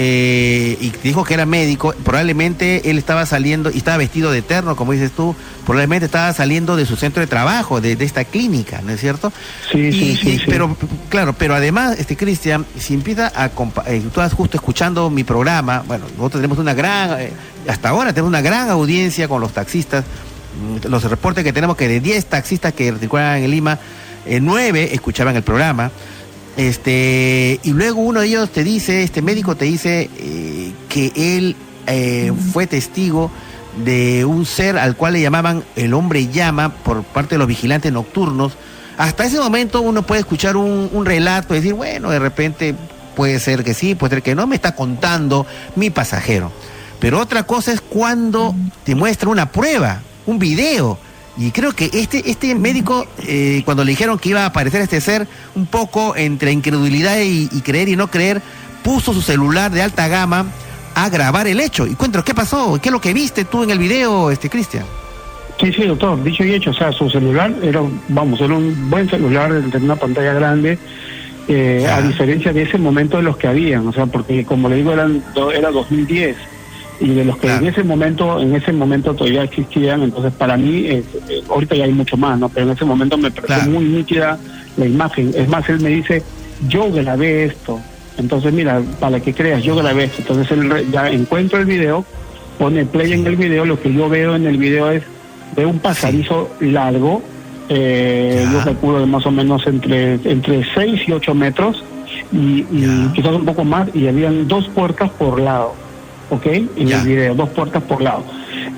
[0.00, 4.76] eh, y dijo que era médico, probablemente él estaba saliendo y estaba vestido de eterno,
[4.76, 5.34] como dices tú,
[5.66, 9.32] probablemente estaba saliendo de su centro de trabajo, de, esta clínica, ¿no es cierto?
[9.72, 10.76] Sí, sí, sí, Pero,
[11.08, 13.46] claro, pero además, este Cristian, si empieza a,
[13.86, 17.32] eh, tú estás justo escuchando mi programa, bueno, nosotros tenemos una gran, eh,
[17.66, 21.88] hasta ahora tenemos una gran audiencia con los taxistas, mm, los reportes que tenemos que
[21.88, 23.80] de 10 taxistas que circulan en Lima,
[24.26, 25.90] 9 escuchaban el programa.
[26.58, 31.54] Este, y luego uno de ellos te dice, este médico te dice eh, que él
[31.86, 33.30] eh, fue testigo
[33.84, 37.92] de un ser al cual le llamaban el hombre llama por parte de los vigilantes
[37.92, 38.54] nocturnos.
[38.96, 42.74] Hasta ese momento uno puede escuchar un, relato y decir, bueno, de repente
[43.14, 45.46] puede ser que sí, puede ser que no, me está contando
[45.76, 46.50] mi pasajero.
[46.98, 50.98] Pero otra cosa es cuando te muestra una prueba, un video,
[51.38, 55.00] y creo que este, este médico, eh, cuando le dijeron que iba a aparecer este
[55.00, 58.42] ser, un poco entre incredulidad y, creer y no creer,
[58.82, 60.46] puso su celular de alta gama
[60.96, 61.86] a grabar el hecho.
[61.86, 62.80] Y cuéntanos, ¿qué pasó?
[62.82, 64.84] ¿Qué es lo que viste tú en el video, este Cristian?
[65.60, 69.08] Sí, sí, doctor, dicho y hecho, o sea, su celular era, vamos, era un buen
[69.08, 70.76] celular, tenía una pantalla grande,
[71.46, 74.76] eh, a diferencia de ese momento de los que habían, o sea, porque como le
[74.76, 75.22] digo, eran,
[75.54, 76.36] era 2010
[77.00, 80.86] y de los que en ese momento en ese momento todavía existían entonces para mí
[80.86, 81.04] eh,
[81.48, 84.38] ahorita ya hay mucho más no pero en ese momento me pareció muy nítida
[84.76, 85.32] la imagen.
[85.34, 86.22] Es más él me dice
[86.68, 87.80] yo grabé esto
[88.16, 90.22] entonces mira para que creas yo grabé esto.
[90.22, 92.04] Entonces él ya encuentro el video
[92.58, 95.02] pone play en el video lo que yo veo en el video es
[95.54, 97.22] de un pasadizo largo
[97.68, 101.84] eh, yo calculo de más o menos entre entre 6 y 8 metros
[102.32, 105.74] y, y quizás un poco más y habían dos puertas por lado
[106.30, 106.46] ¿ok?
[106.46, 108.24] En el video, dos puertas por lado.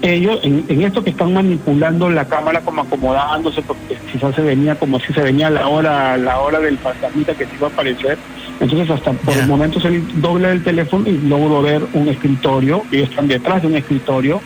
[0.03, 4.98] Ellos, en, esto que están manipulando la cámara como acomodándose, porque quizás se venía como
[5.01, 8.18] si se venía la hora, la hora del fantasmita que se iba a aparecer.
[8.61, 13.09] Entonces hasta por el momento se dobla el teléfono y logro ver un escritorio, ellos
[13.09, 14.40] están detrás de un escritorio,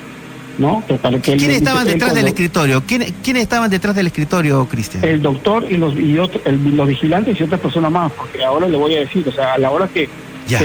[0.58, 0.84] ¿no?
[1.22, 2.82] ¿Quiénes estaban detrás del escritorio?
[2.86, 5.04] ¿Quiénes, estaban detrás del escritorio, Cristian?
[5.04, 8.94] El doctor y los y los vigilantes y otras personas más, porque ahora le voy
[8.94, 10.08] a decir, o sea, a la hora que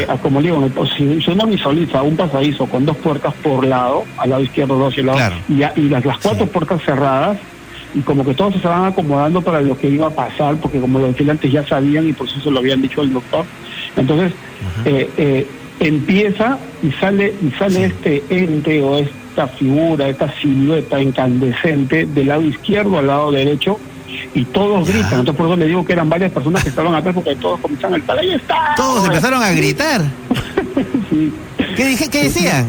[0.07, 0.67] Ah, como digo,
[0.97, 4.97] si, si uno visualiza un pasadizo con dos puertas por lado, al lado izquierdo dos
[4.97, 5.55] y al lado, y,
[5.89, 7.38] las, las cuatro puertas cerradas,
[7.93, 10.99] y como que todos se estaban acomodando para lo que iba a pasar, porque como
[10.99, 13.45] los vigilantes ya sabían y por eso lo habían dicho el doctor,
[13.95, 14.34] Entonces,
[14.86, 15.47] eh, eh,
[15.80, 22.41] empieza y sale, y sale este ente o esta figura, esta silueta incandescente del lado
[22.41, 23.80] izquierdo al lado derecho
[24.34, 25.20] y todos gritan.
[25.20, 27.93] Entonces por eso le digo que eran varias personas que estaban atrás porque todos comenzaron
[27.93, 28.74] a gritar, ahí está.
[28.76, 30.01] Todos empezaron a gritar.
[31.76, 32.68] ¿Qué, dije, ¿Qué decían?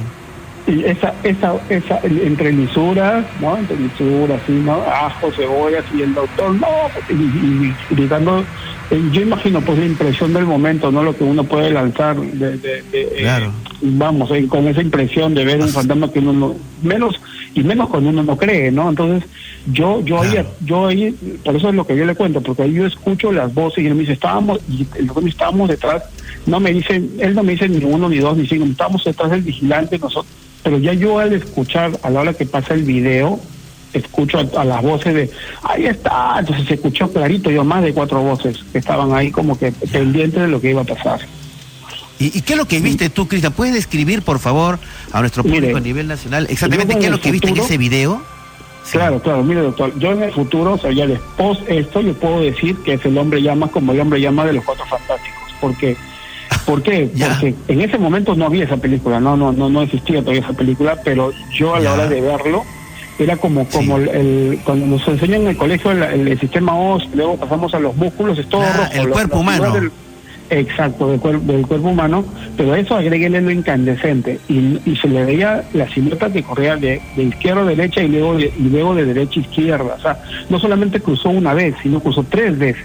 [0.71, 3.57] Y esa, esa, esa, entre lisuras, ¿no?
[3.57, 4.83] Entre lisuras, sí, ¿no?
[4.83, 6.69] Ajo, cebollas y el doctor, no,
[7.09, 8.45] y, gritando
[8.91, 12.57] eh, yo imagino pues la impresión del momento, no lo que uno puede lanzar de,
[12.57, 13.51] de, eh,
[13.83, 17.21] vamos, eh, con esa impresión de ver un fantasma que uno no, menos
[17.55, 18.89] y menos cuando uno no cree, ¿no?
[18.91, 19.29] Entonces,
[19.73, 21.15] yo yo ahí yo ahí
[21.45, 23.87] por eso es lo que yo le cuento, porque ahí yo escucho las voces y
[23.87, 26.03] él me dice, "Estábamos y el estábamos detrás."
[26.47, 29.31] No me dicen, él no me dice ni uno ni dos ni cinco, estábamos detrás
[29.31, 30.33] del vigilante nosotros,
[30.63, 33.41] pero ya yo al escuchar a la hora que pasa el video
[33.93, 35.31] escucho a, las voces de,
[35.63, 39.59] ahí está, entonces se escuchó clarito, yo más de cuatro voces que estaban ahí como
[39.59, 41.21] que pendientes de lo que iba a pasar.
[42.19, 43.55] ¿Y, qué es lo que viste tú, Cristian?
[43.55, 44.79] ¿Puedes describir, por favor,
[45.11, 48.23] a nuestro público a nivel nacional exactamente qué es lo que viste en ese video?
[48.93, 52.41] Claro, claro, mire doctor, yo en el futuro, o sea, ya después esto, yo puedo
[52.41, 55.97] decir que es el hombre llama como el hombre llama de los cuatro fantásticos, porque
[56.71, 57.11] ¿Por qué?
[57.19, 60.53] Porque en ese momento no había esa película, no, no, no, no existía todavía esa
[60.53, 62.63] película, pero yo a la hora de verlo,
[63.19, 67.75] era como como el, cuando nos enseñan en el colegio el, sistema OS, luego pasamos
[67.75, 68.93] a los músculos, es todo rojo.
[68.93, 69.91] El cuerpo humano.
[70.49, 72.25] exacto, del, del, cuerpo humano,
[72.57, 77.63] pero eso agréguele lo incandescente y, se le veía la silueta que corría de, izquierda
[77.63, 79.97] a derecha y luego de, y luego de derecha a izquierda.
[79.99, 82.85] O sea, no solamente cruzó una vez, sino cruzó tres veces.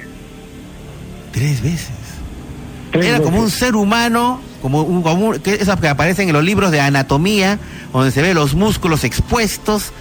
[1.32, 2.05] Tres veces.
[3.02, 6.72] Era como un ser humano, como un, como que, esas que aparecen en los libros
[6.72, 7.60] de anatomía,
[7.94, 9.92] donde se ve los músculos expuestos,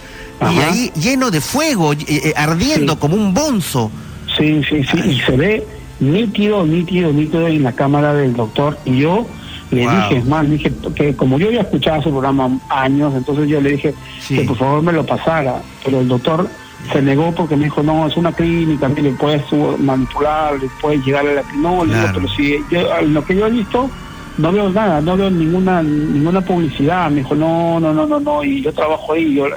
[0.41, 3.91] y ahí lleno de fuego, eh, eh, ardiendo como un bonzo.
[4.37, 5.67] Sí, sí, sí, y se ve
[5.99, 8.77] nítido, nítido, nítido en la cámara del doctor.
[8.85, 9.25] Y yo
[9.71, 13.61] le dije, es más, dije que como yo había escuchado ese programa años, entonces yo
[13.61, 13.93] le dije
[14.27, 16.49] que por favor me lo pasara, pero el doctor
[16.91, 19.43] se negó porque me dijo, no, es una clínica, le puedes
[19.79, 23.89] manipular, le puedes llegar a la clínica, pero si yo, lo que yo he visto,
[24.37, 28.43] no veo nada, no veo ninguna ninguna publicidad, me dijo, no, no, no, no, no,
[28.43, 29.47] y yo trabajo ahí, yo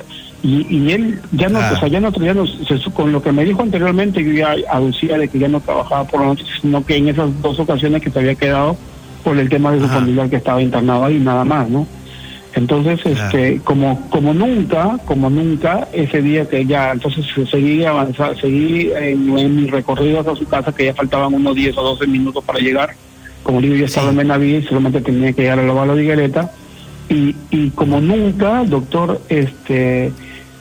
[0.42, 2.44] y, y él ya no, o sea, ya no, ya no
[2.94, 6.20] con lo que me dijo anteriormente, yo ya aducía de que ya no trabajaba por
[6.20, 8.76] la noche, sino que en esas dos ocasiones que se había quedado
[9.24, 11.86] por el tema de su familiar que estaba internado ahí, nada más, ¿no?
[12.59, 18.90] Entonces, este, como, como nunca, como nunca, ese día que ya, entonces seguí avanzar, seguí
[18.96, 22.59] en, mi recorrido hacia su casa, que ya faltaban unos 10 o 12 minutos para
[22.59, 22.96] llegar.
[23.44, 26.50] Como digo, yo estaba en Benavides, solamente tenía que llegar a la de Higuereta.
[27.09, 30.06] Y, y como nunca, doctor, este,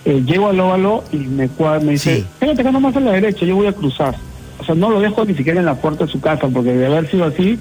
[0.05, 1.49] eh, llego al óvalo y me,
[1.81, 4.15] me dice, espérate que nomás a la derecha, yo voy a cruzar.
[4.59, 6.85] O sea, no lo dejo ni siquiera en la puerta de su casa, porque de
[6.85, 7.57] haber sido así,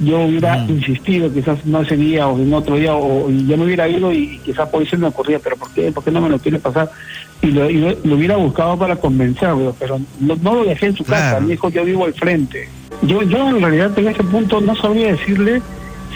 [0.00, 0.70] yo hubiera mm.
[0.70, 4.38] insistido, quizás no ese día o en otro día, o, yo me hubiera ido y
[4.44, 5.92] quizás por eso me ocurría, pero ¿por qué?
[5.92, 6.90] ¿Por qué no me lo quiere pasar?
[7.42, 11.68] Y lo, hubiera buscado para convencerlo, pero no, lo dejé en su casa, me dijo,
[11.68, 12.68] yo vivo al frente.
[13.02, 15.62] Yo, yo en realidad en ese punto no sabría decirle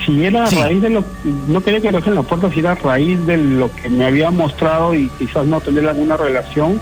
[0.04, 1.04] si era a raíz de lo
[1.48, 4.04] no quería que lo en la puerta si era a raíz de lo que me
[4.04, 6.80] había mostrado y quizás no tener alguna relación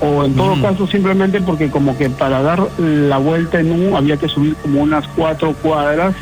[0.00, 4.16] o en todo caso simplemente porque como que para dar la vuelta en U había
[4.16, 6.14] que subir como unas cuatro cuadras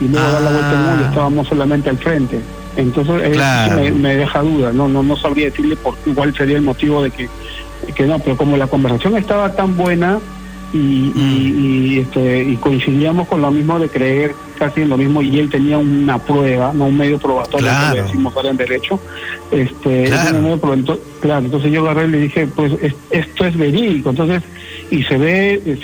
[0.00, 1.08] y luego dar la vuelta U y ah.
[1.08, 2.40] estábamos solamente al frente.
[2.76, 3.36] Entonces
[3.74, 7.10] me, me, deja duda no no no sabría decirle por igual sería el motivo de
[7.10, 7.28] que
[7.94, 10.20] que no pero como la conversación estaba tan buena
[10.72, 15.38] y, y, este, y coincidíamos con lo mismo de creer casi en lo mismo y
[15.38, 18.02] él tenía una prueba, no un medio probatorio, claro.
[18.02, 19.00] decimos ahora en derecho.
[19.50, 20.58] Este, claro.
[21.20, 22.72] claro, entonces yo agarré y le dije, pues
[23.10, 24.42] esto es verídico, entonces,
[24.90, 25.78] y se ve,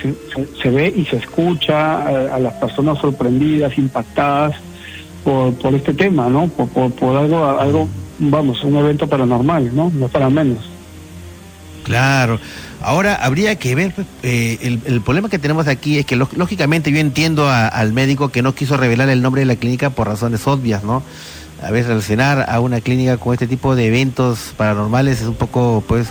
[0.61, 4.57] se, ve y se escucha a, las personas sorprendidas, impactadas
[5.23, 6.49] por, por este tema, ¿no?
[6.49, 9.91] Por, por, por algo, algo, vamos, un evento paranormal, ¿no?
[9.95, 10.74] No para menos.
[11.85, 12.41] Claro.
[12.83, 17.49] Ahora habría que ver, eh, el, problema que tenemos aquí es que lógicamente yo entiendo
[17.49, 21.03] al médico que no quiso revelar el nombre de la clínica por razones obvias, ¿no?
[21.63, 25.83] A veces relacionar a una clínica con este tipo de eventos paranormales es un poco,
[25.87, 26.09] pues,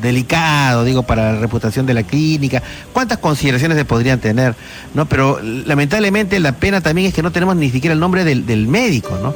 [0.00, 2.62] delicado, digo, para la reputación de la clínica.
[2.94, 4.54] ¿Cuántas consideraciones se podrían tener?
[4.94, 5.06] ¿No?
[5.06, 9.18] Pero lamentablemente la pena también es que no tenemos ni siquiera el nombre del médico,
[9.22, 9.34] ¿no?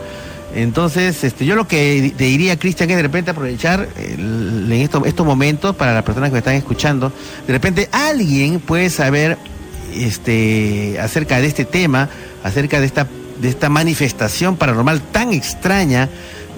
[0.54, 5.74] Entonces, este, yo lo que te diría, Cristian, es de repente aprovechar en estos, momentos
[5.74, 7.12] para las personas que me están escuchando,
[7.46, 9.36] de repente alguien puede saber
[9.92, 12.08] este, acerca de este tema,
[12.44, 13.08] acerca de esta,
[13.40, 16.08] de esta manifestación paranormal tan extraña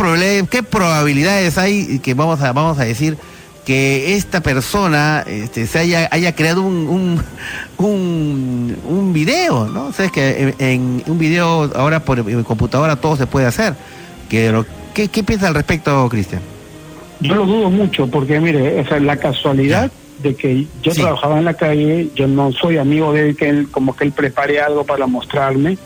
[0.50, 3.18] ¿qué probabilidades hay que vamos a, vamos a decir
[3.66, 7.22] que esta persona este, se haya, haya creado un,
[7.78, 9.86] un, un, video, ¿no?
[9.86, 13.76] O sea, es que en, un video ahora por computadora todo se puede hacer.
[14.28, 14.64] ¿Qué,
[14.96, 16.42] qué, qué piensa al respecto, Cristian?
[17.22, 19.92] Yo lo dudo mucho porque, mire, esa es la casualidad
[20.22, 23.68] de que yo trabajaba en la calle, yo no soy amigo de él, que él,
[23.70, 25.78] como que él prepare algo para mostrarme.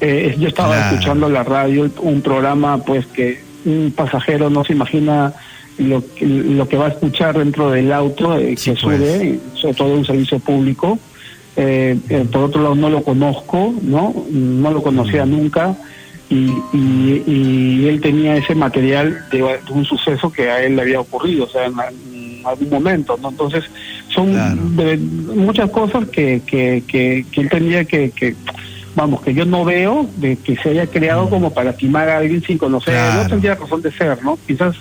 [0.00, 5.32] Eh, yo estaba escuchando la radio, un programa pues que un pasajero no se imagina
[5.78, 8.78] lo, lo que va a escuchar dentro del auto eh, que pues.
[8.78, 10.98] sube, sobre todo un servicio público.
[11.56, 11.96] Eh,
[12.32, 14.12] por otro lado no lo conozco, ¿no?
[14.30, 15.30] No lo conocía mm.
[15.30, 15.76] nunca
[16.30, 21.44] y, y, él tenía ese material de, un suceso que a él le había ocurrido,
[21.44, 21.74] o sea, en,
[22.44, 23.30] algún momento, ¿no?
[23.30, 23.64] Entonces,
[24.08, 24.76] son
[25.34, 28.34] muchas cosas que, que, que, él tendría que, que,
[28.94, 31.30] vamos, que yo no veo de que se haya creado mm.
[31.30, 34.38] como para timar a alguien sin conocer, no tendría razón de ser, ¿no?
[34.46, 34.76] Quizás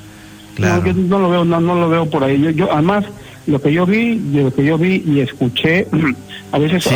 [0.57, 2.39] no, yo no lo veo, no, no lo veo por ahí.
[2.39, 3.05] Yo, yo además
[3.45, 5.87] lo que yo vi, lo que yo vi y escuché,
[6.51, 6.87] a veces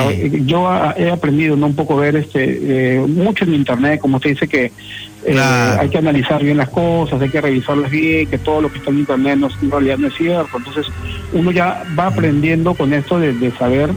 [0.45, 1.67] yo he aprendido ¿no?
[1.67, 4.71] un poco ver este eh, mucho en internet, como usted dice que
[5.25, 8.77] eh, hay que analizar bien las cosas, hay que revisarlas bien, que todo lo que
[8.77, 10.57] está en internet no, en realidad no es cierto.
[10.57, 10.87] Entonces
[11.33, 13.89] uno ya va aprendiendo con esto de, de saber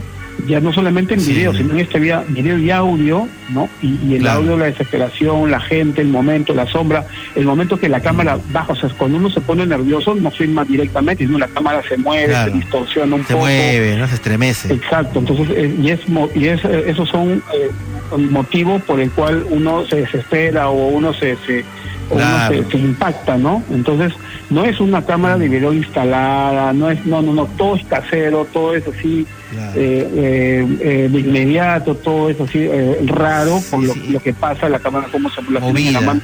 [0.47, 3.69] ya no solamente en video, sino en este video y audio, ¿no?
[3.81, 7.05] Y, el audio, la desesperación, la gente, el momento, la sombra,
[7.35, 10.65] el momento que la cámara baja, o sea, cuando uno se pone nervioso no filma
[10.65, 13.33] directamente, sino la cámara se mueve, se distorsiona un poco.
[13.33, 14.07] Se mueve, ¿no?
[14.07, 14.73] Se estremece.
[14.73, 15.99] Exacto, entonces, eh, y, es,
[16.35, 17.69] y es, eh, esos son eh,
[18.17, 21.63] motivos por el cual uno se desespera o uno se, se
[22.69, 23.63] se, impacta, ¿no?
[23.71, 24.13] Entonces,
[24.51, 28.45] no es una cámara de video instalada, no es, no, no, no, todo es casero,
[28.51, 32.67] todo es así, eh, eh, eh, de inmediato, todo es así
[33.05, 36.21] raro por lo, que pasa la cámara, cómo se la tiene en la mano.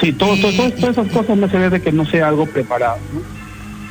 [0.00, 3.20] Sí, todo, todas esas cosas me se ve de que no sea algo preparado, ¿no?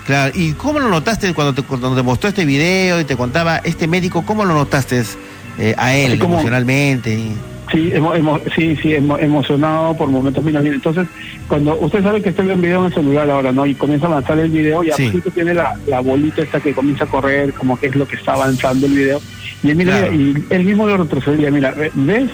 [0.07, 3.57] Claro, ¿y cómo lo notaste cuando te, cuando te mostró este video y te contaba
[3.57, 5.03] este médico, cómo lo notaste
[5.77, 7.35] a él emocionalmente?
[7.71, 7.93] Sí,
[8.55, 10.73] sí, sí, emocionado por momentos finales.
[10.73, 11.07] Entonces,
[11.47, 13.65] cuando usted sabe que está un video en el celular ahora, ¿no?
[13.65, 15.11] Y comienza a avanzar el video, y sí.
[15.33, 18.33] tiene la, la bolita esta que comienza a correr, como que es lo que está
[18.33, 19.21] avanzando el video.
[19.63, 22.29] Y él, mira, y él mismo lo retrocedía, mira, ¿ves?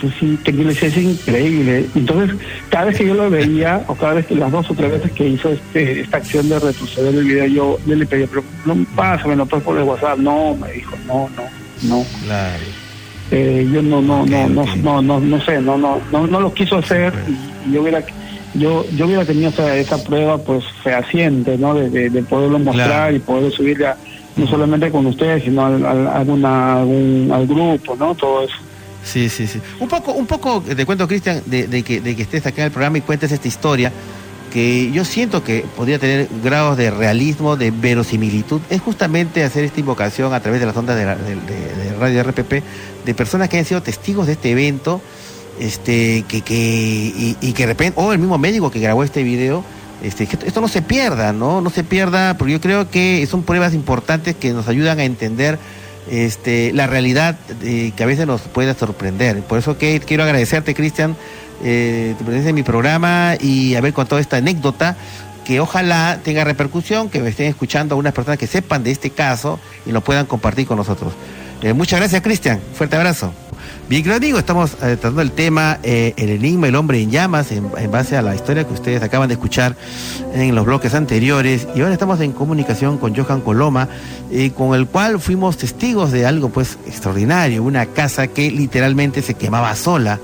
[0.00, 1.86] Pues sí, es increíble.
[1.94, 2.36] Entonces,
[2.68, 5.12] cada vez que yo lo veía, o cada vez que las dos o tres veces
[5.12, 9.36] que hizo este, esta acción de retroceder el video, yo, le pedía, pero no, pásame,
[9.36, 10.18] no puedes por el WhatsApp.
[10.18, 11.42] No, me dijo, no, no,
[11.88, 12.06] no.
[12.24, 12.81] Claro.
[13.34, 16.52] Eh, yo no no, no, no, no, no, no, sé, no, no, no, no lo
[16.52, 17.14] quiso hacer
[17.66, 18.04] y yo hubiera
[18.52, 21.72] yo yo hubiera tenido esa, esa prueba pues fehaciente, ¿no?
[21.72, 23.96] De, de, poderlo mostrar y poder subirla
[24.36, 28.14] no solamente con ustedes, sino al, al, alguna, algún, al grupo, ¿no?
[28.14, 28.56] Todo eso.
[29.02, 29.60] Sí, sí, sí.
[29.80, 32.66] Un poco, un poco te cuento, Cristian, de, de, que, de que estés acá en
[32.66, 33.90] el programa y cuentes esta historia
[34.52, 39.80] que yo siento que podría tener grados de realismo, de verosimilitud, es justamente hacer esta
[39.80, 42.62] invocación a través de las ondas de, de, Radio RPP
[43.04, 45.00] de personas que han sido testigos de este evento,
[45.58, 49.64] este, que, que, y, que de repente, o el mismo médico que grabó este video,
[50.02, 51.60] este, esto no se pierda, ¿no?
[51.60, 55.58] No se pierda, porque yo creo que son pruebas importantes que nos ayudan a entender
[56.10, 59.42] este, la realidad eh, que a veces nos puede sorprender.
[59.42, 61.16] Por eso que quiero agradecerte, Cristian,
[61.62, 64.96] eh, tu presencia en mi programa y haber contado esta anécdota
[65.44, 69.58] que ojalá tenga repercusión, que me estén escuchando algunas personas que sepan de este caso
[69.86, 71.12] y lo puedan compartir con nosotros.
[71.62, 72.60] Eh, muchas gracias, Cristian.
[72.74, 73.32] Fuerte abrazo.
[73.88, 77.70] Bien, querido amigo, estamos eh, tratando el tema El enigma, el hombre en llamas, en,
[77.90, 79.76] base a la historia que ustedes acaban de escuchar
[80.34, 81.68] en los bloques anteriores.
[81.74, 83.88] Y ahora estamos en comunicación con Johan Coloma,
[84.56, 89.74] con el cual fuimos testigos de algo pues extraordinario, una casa que literalmente se quemaba
[89.76, 90.18] sola.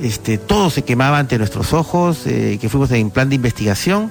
[0.00, 4.10] Este, todo se quemaba ante nuestros ojos, eh, que fuimos en plan de investigación,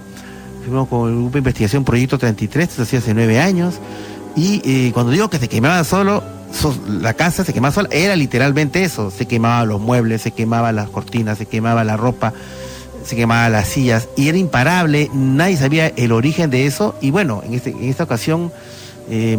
[0.63, 3.75] fuimos con el grupo de investigación Proyecto 33, esto hacía hace nueve años,
[4.35, 6.23] y eh, cuando digo que se quemaba solo,
[6.87, 10.89] la casa se quemaba sola, era literalmente eso, se quemaban los muebles, se quemaban las
[10.89, 12.33] cortinas, se quemaba la ropa,
[13.05, 17.41] se quemaban las sillas, y era imparable, nadie sabía el origen de eso, y bueno,
[17.45, 18.51] en, este, esta ocasión...
[19.09, 19.37] Eh,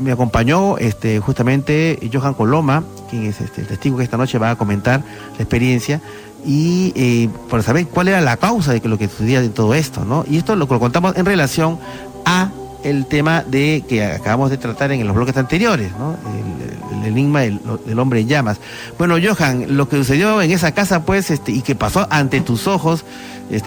[0.00, 4.50] me acompañó este, justamente Johan Coloma, quien es este, el testigo que esta noche va
[4.50, 6.00] a comentar la experiencia.
[6.44, 10.04] Y eh, para saber cuál era la causa de lo que sucedía de todo esto,
[10.04, 10.24] ¿no?
[10.28, 11.78] Y esto lo, lo contamos en relación
[12.26, 12.50] a
[12.84, 16.16] el tema de que acabamos de tratar en los bloques anteriores, ¿no?
[16.38, 16.74] El,
[17.04, 18.58] enigma del, hombre en llamas.
[18.96, 22.66] Bueno, Johan, lo que sucedió en esa casa, pues, este, y que pasó ante tus
[22.66, 23.04] ojos,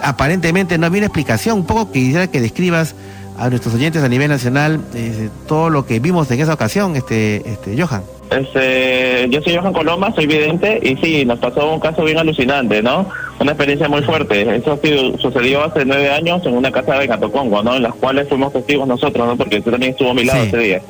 [0.02, 1.58] aparentemente no había una explicación.
[1.58, 2.96] Un poco quisiera que describas
[3.38, 7.48] a nuestros oyentes a nivel nacional eh, todo lo que vimos en esa ocasión, este,
[7.48, 8.02] este, Johan.
[8.30, 12.82] Este, yo soy Johan Coloma, soy vidente y sí, nos pasó un caso bien alucinante,
[12.82, 13.08] ¿no?
[13.40, 14.56] Una experiencia muy fuerte.
[14.56, 14.78] Eso
[15.18, 17.76] sucedió hace nueve años en una casa de Catocongo, ¿no?
[17.76, 19.36] En las cuales fuimos testigos nosotros, ¿no?
[19.36, 20.82] Porque usted también estuvo a mi lado ese día.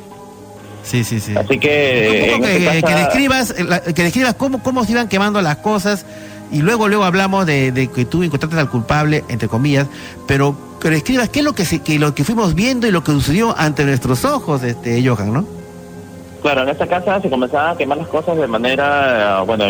[0.82, 1.34] Sí, sí, sí.
[1.36, 2.39] Así que...
[2.41, 6.07] que, que, describas, que describas cómo, cómo se iban quemando las cosas
[6.51, 9.86] y luego luego hablamos de, que tú encontraste al culpable, entre comillas,
[10.26, 13.11] pero pero escribas qué es lo que, que lo que fuimos viendo y lo que
[13.11, 15.58] sucedió ante nuestros ojos, este Johan, ¿no?
[16.43, 19.64] Claro, en esta casa se comenzaban a quemar las cosas de manera, bueno,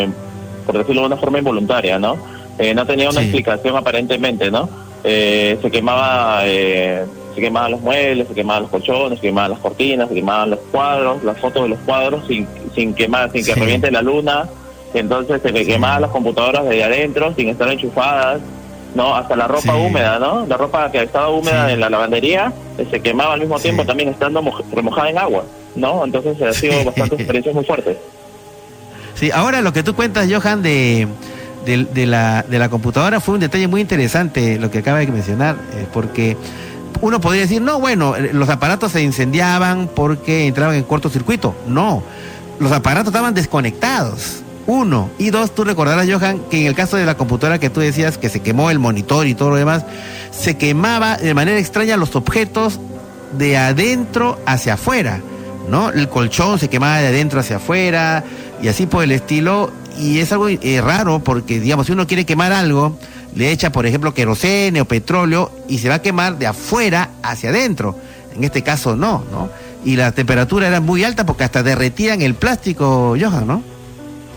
[0.65, 2.17] por decirlo de una forma involuntaria, ¿no?
[2.59, 4.69] Eh, no tenía una explicación aparentemente, ¿no?
[5.03, 9.59] Eh, se quemaba, eh, se quemaban los muebles, se quemaban los colchones, se quemaban las
[9.59, 13.55] cortinas, se quemaban los cuadros, las fotos de los cuadros sin, sin quemar, sin que
[13.55, 14.47] reviente la luna.
[14.93, 18.41] Entonces se quemaban las computadoras de adentro sin estar enchufadas.
[18.95, 19.15] ¿no?
[19.15, 20.45] Hasta la ropa húmeda, ¿no?
[20.47, 24.09] La ropa que estaba húmeda en la lavandería eh, se quemaba al mismo tiempo también
[24.09, 24.41] estando
[24.73, 25.43] remojada en agua,
[25.75, 26.05] ¿no?
[26.05, 27.97] Entonces ha sido bastante experiencias muy fuertes.
[29.15, 31.07] Sí, ahora lo que tú cuentas, Johan, de,
[31.65, 35.57] de, la, de la computadora fue un detalle muy interesante lo que acaba de mencionar,
[35.73, 36.37] eh, porque
[37.01, 41.55] uno podría decir, no, bueno, eh, los aparatos se incendiaban porque entraban en cortocircuito.
[41.67, 42.03] No,
[42.59, 44.43] los aparatos estaban desconectados.
[44.67, 45.09] Uno.
[45.17, 48.19] Y dos, tú recordarás, Johan, que en el caso de la computadora que tú decías
[48.19, 49.83] que se quemó el monitor y todo lo demás,
[50.29, 52.79] se quemaba de manera extraña los objetos
[53.35, 55.21] de adentro hacia afuera,
[55.69, 55.91] ¿no?
[55.91, 58.23] El colchón se quemaba de adentro hacia afuera
[58.61, 59.71] y así por el estilo.
[59.97, 62.97] Y es algo eh, raro porque, digamos, si uno quiere quemar algo,
[63.35, 67.49] le echa, por ejemplo, querosene o petróleo y se va a quemar de afuera hacia
[67.49, 67.95] adentro.
[68.35, 69.49] En este caso no, ¿no?
[69.83, 73.63] Y la temperatura era muy alta porque hasta derretían el plástico, Johan, ¿no?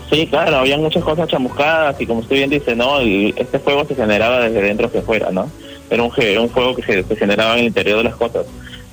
[0.09, 2.99] Sí, claro, había muchas cosas chamuscadas y como usted bien dice, ¿no?
[2.99, 5.49] este fuego se generaba desde dentro hacia afuera, ¿no?
[5.89, 6.03] Era
[6.41, 8.45] un, fuego que se, generaba en el interior de las cosas.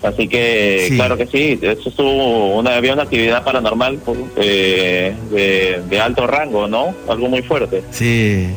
[0.02, 6.00] Así que, claro que sí, eso estuvo, una, había una actividad paranormal pues, de, de,
[6.00, 6.94] alto rango, ¿no?
[7.06, 7.82] Algo muy fuerte.
[7.90, 8.48] Sí.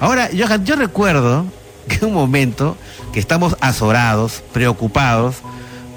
[0.00, 1.44] Ahora, Johan, yo recuerdo
[1.86, 2.78] que un momento
[3.12, 5.36] que estamos azorados, preocupados,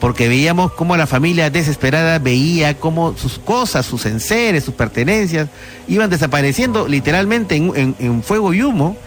[0.01, 5.49] porque veíamos cómo la familia desesperada veía cómo sus cosas, sus enseres, sus pertenencias
[5.87, 8.97] iban desapareciendo literalmente en, fuego y humo.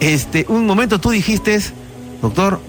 [0.00, 1.58] Este, un momento tú dijiste,
[2.22, 2.60] doctor,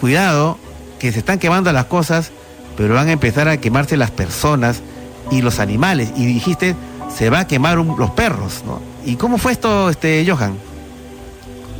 [0.00, 0.58] cuidado,
[0.98, 2.30] que se están quemando las cosas,
[2.76, 4.82] pero van a empezar a quemarse las personas
[5.30, 6.12] y los animales.
[6.16, 6.74] Y dijiste,
[7.14, 8.80] se va a quemar los perros, ¿no?
[9.04, 10.56] ¿Y cómo fue esto, este, Johan?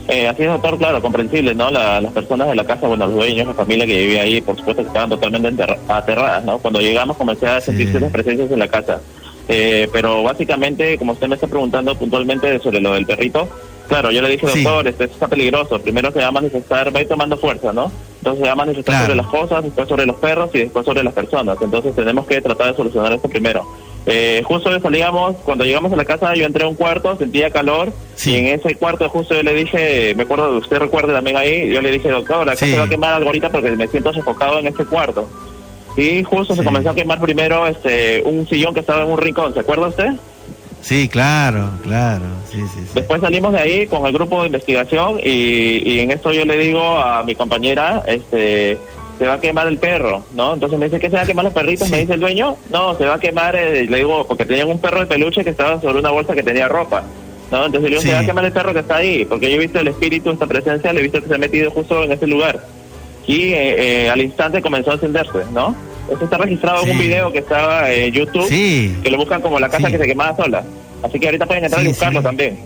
[0.09, 1.71] Eh, así es, doctor, claro, comprensible, ¿no?
[1.71, 4.81] las personas de la casa, bueno, los dueños, la familia que vivía ahí, por supuesto
[4.81, 6.59] estaban totalmente aterradas, ¿no?
[6.59, 9.03] Cuando llegamos comencé a sentirse las presencias en la casa.
[9.49, 13.49] Eh, pero básicamente, como usted me está preguntando puntualmente sobre lo del perrito,
[13.89, 15.81] claro, yo le dije, doctor, esto está peligroso.
[15.81, 17.91] Primero se va a manifestar, va a ir tomando fuerza, ¿no?
[18.19, 21.03] Entonces se va a manifestar sobre las cosas, después sobre los perros y después sobre
[21.03, 21.57] las personas.
[21.61, 23.67] Entonces tenemos que tratar de solucionar esto primero.
[24.07, 27.93] Eh, justo salíamos, cuando llegamos a la casa, yo entré a un cuarto, sentía calor,
[28.25, 31.83] y en ese cuarto justo yo le dije, me acuerdo, usted recuerde también ahí, yo
[31.83, 34.59] le dije, doctor, la casa se va a quemar algo ahorita porque me siento sofocado
[34.59, 35.29] en este cuarto.
[35.97, 39.53] Y justo se comenzó a quemar primero este un sillón que estaba en un rincón,
[39.53, 40.13] ¿se acuerda usted?
[40.81, 42.25] Sí, claro, claro.
[42.51, 46.33] Sí, sí, Después salimos de ahí con el grupo de investigación y, y en esto
[46.33, 48.79] yo le digo a mi compañera, este,
[49.19, 50.55] se va a quemar el perro, ¿no?
[50.55, 52.97] Entonces me dice que se va a quemar los perritos, me dice el dueño, no,
[52.97, 55.81] se va a quemar, eh, le digo, porque tenían un perro de peluche que estaba
[55.81, 57.03] sobre una bolsa que tenía ropa,
[57.51, 57.67] ¿no?
[57.67, 59.61] Entonces le digo, se va a quemar el perro que está ahí, porque yo he
[59.61, 62.27] visto el espíritu, esta presencia, le he visto que se ha metido justo en ese
[62.27, 62.65] lugar.
[63.27, 65.75] Y eh, eh, al instante comenzó a encenderse, ¿no?
[66.11, 69.69] Eso está registrado en un video que estaba en YouTube, que lo buscan como la
[69.69, 70.65] casa que se quemaba sola.
[71.03, 72.59] Así que ahorita pueden entrar y buscarlo también.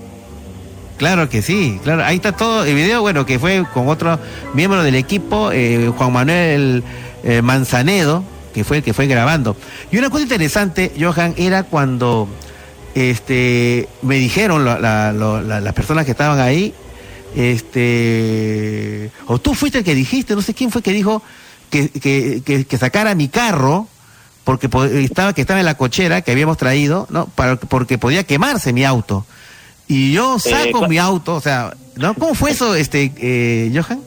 [0.96, 2.04] Claro que sí, claro.
[2.04, 4.18] Ahí está todo el video, bueno, que fue con otro
[4.54, 6.84] miembro del equipo, eh, Juan Manuel
[7.24, 8.22] eh, Manzanedo,
[8.54, 9.56] que fue el que fue grabando.
[9.90, 12.28] Y una cosa interesante, Johan, era cuando
[12.94, 16.72] este me dijeron las personas que estaban ahí,
[17.34, 21.22] este, o tú fuiste el que dijiste, no sé quién fue que dijo
[21.72, 23.88] que, que, que, sacara mi carro
[24.44, 24.68] porque
[25.02, 27.26] estaba que estaba en la cochera que habíamos traído, ¿no?
[27.26, 29.24] Para, porque podía quemarse mi auto.
[29.88, 32.14] Y yo saco mi auto, o sea, ¿no?
[32.14, 34.00] ¿Cómo fue eso, este, eh, Johan?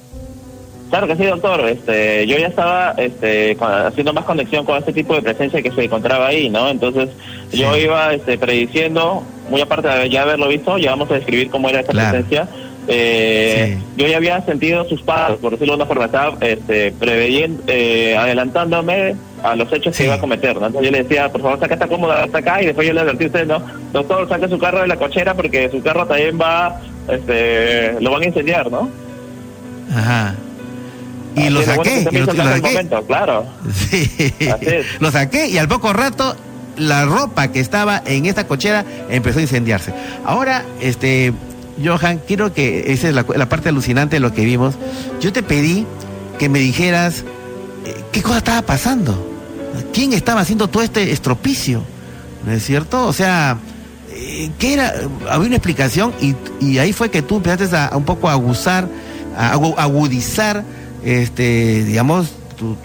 [0.89, 1.67] Claro que sí, doctor.
[1.67, 5.83] Este, yo ya estaba este, haciendo más conexión con este tipo de presencia que se
[5.83, 6.69] encontraba ahí, ¿no?
[6.69, 7.09] Entonces,
[7.51, 11.69] yo iba este, prediciendo, muy aparte de ya haberlo visto, ya vamos a describir cómo
[11.69, 12.47] era esta presencia.
[12.87, 17.63] Eh, Yo ya había sentido sus pasos, por decirlo de una forma, estaba este, preveyendo,
[17.67, 20.55] eh, adelantándome a los hechos que iba a cometer.
[20.55, 20.67] ¿no?
[20.67, 23.01] Entonces yo le decía, por favor, saca esta cómoda hasta acá, y después yo le
[23.01, 23.61] advertí a usted, no,
[23.93, 28.23] doctor, saque su carro de la cochera porque su carro también va, este, lo van
[28.23, 28.89] a incendiar, ¿no?
[29.93, 30.35] Ajá.
[31.35, 32.87] Y lo saqué, y lo, saqué.
[33.07, 33.45] claro.
[33.73, 34.33] Sí.
[34.99, 36.33] Lo saqué y al poco rato
[36.77, 39.93] la ropa que estaba en esta cochera empezó a incendiarse.
[40.25, 41.33] Ahora, este,
[41.83, 44.75] Johan, quiero que esa es la, parte alucinante de lo que vimos.
[45.19, 45.85] Yo te pedí
[46.39, 47.23] que me dijeras
[47.85, 49.31] eh, qué cosa estaba pasando.
[49.93, 51.83] ¿Quién estaba haciendo todo este estropicio?
[52.45, 53.05] ¿No es cierto?
[53.05, 53.57] O sea,
[54.11, 54.93] eh, ¿qué era?
[55.29, 58.87] Había una explicación y, ahí fue que tú empezaste a, un poco aguzar,
[59.37, 60.63] a agudizar
[61.05, 62.75] este, digamos, tu,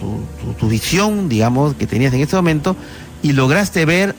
[0.59, 2.76] tu, visión, digamos, que tenías en ese momento
[3.22, 4.14] y lograste ver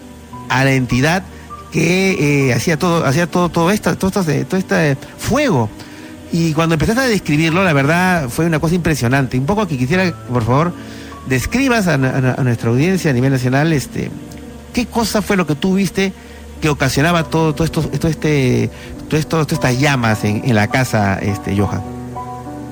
[0.50, 1.24] a la entidad
[1.72, 5.70] que eh, hacía todo, hacía todo, todo esto, todo, este, todo este fuego.
[6.32, 9.38] Y cuando empezaste a describirlo, la verdad fue una cosa impresionante.
[9.38, 10.74] Un poco que quisiera, por favor,
[11.28, 14.10] describas a, nuestra audiencia a nivel nacional, este,
[14.74, 16.14] qué cosa fue lo que tú viste
[16.62, 18.70] que ocasionaba todo, todo esto, todo este,
[19.10, 21.82] todo esto, todas estas llamas en, en la casa, este, Johan.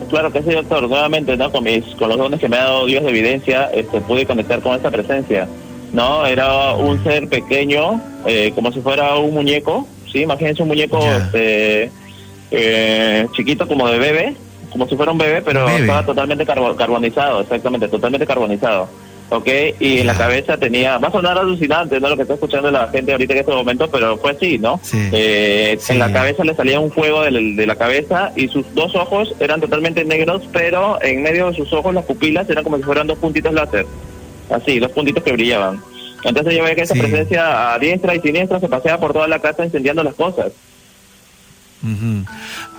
[0.09, 0.89] Claro que sí, doctor.
[0.89, 1.51] Nuevamente, ¿no?
[1.51, 4.59] Con, mis, con los dones que me ha dado Dios de evidencia, este, pude conectar
[4.61, 5.47] con esta presencia.
[5.93, 6.25] ¿No?
[6.25, 10.21] Era un ser pequeño, eh, como si fuera un muñeco, ¿sí?
[10.21, 11.91] Imagínense un muñeco este,
[12.51, 14.35] eh, chiquito como de bebé,
[14.71, 18.89] como si fuera un bebé, pero estaba totalmente carbonizado, exactamente, totalmente carbonizado.
[19.29, 19.47] ¿ok?
[19.79, 22.09] Y en la cabeza tenía, va a sonar alucinante, ¿no?
[22.09, 24.79] Lo que está escuchando la gente ahorita en este momento, pero fue así, ¿no?
[24.93, 28.95] Eh, en la cabeza le salía un fuego de, de, la cabeza y sus dos
[28.95, 32.83] ojos eran totalmente negros, pero en medio de sus ojos las pupilas eran como si
[32.83, 33.85] fueran dos puntitos láser,
[34.49, 35.81] así, dos puntitos que brillaban.
[36.23, 39.39] Entonces yo veía que esa presencia a diestra y siniestra se paseaba por toda la
[39.39, 40.51] casa incendiando las cosas.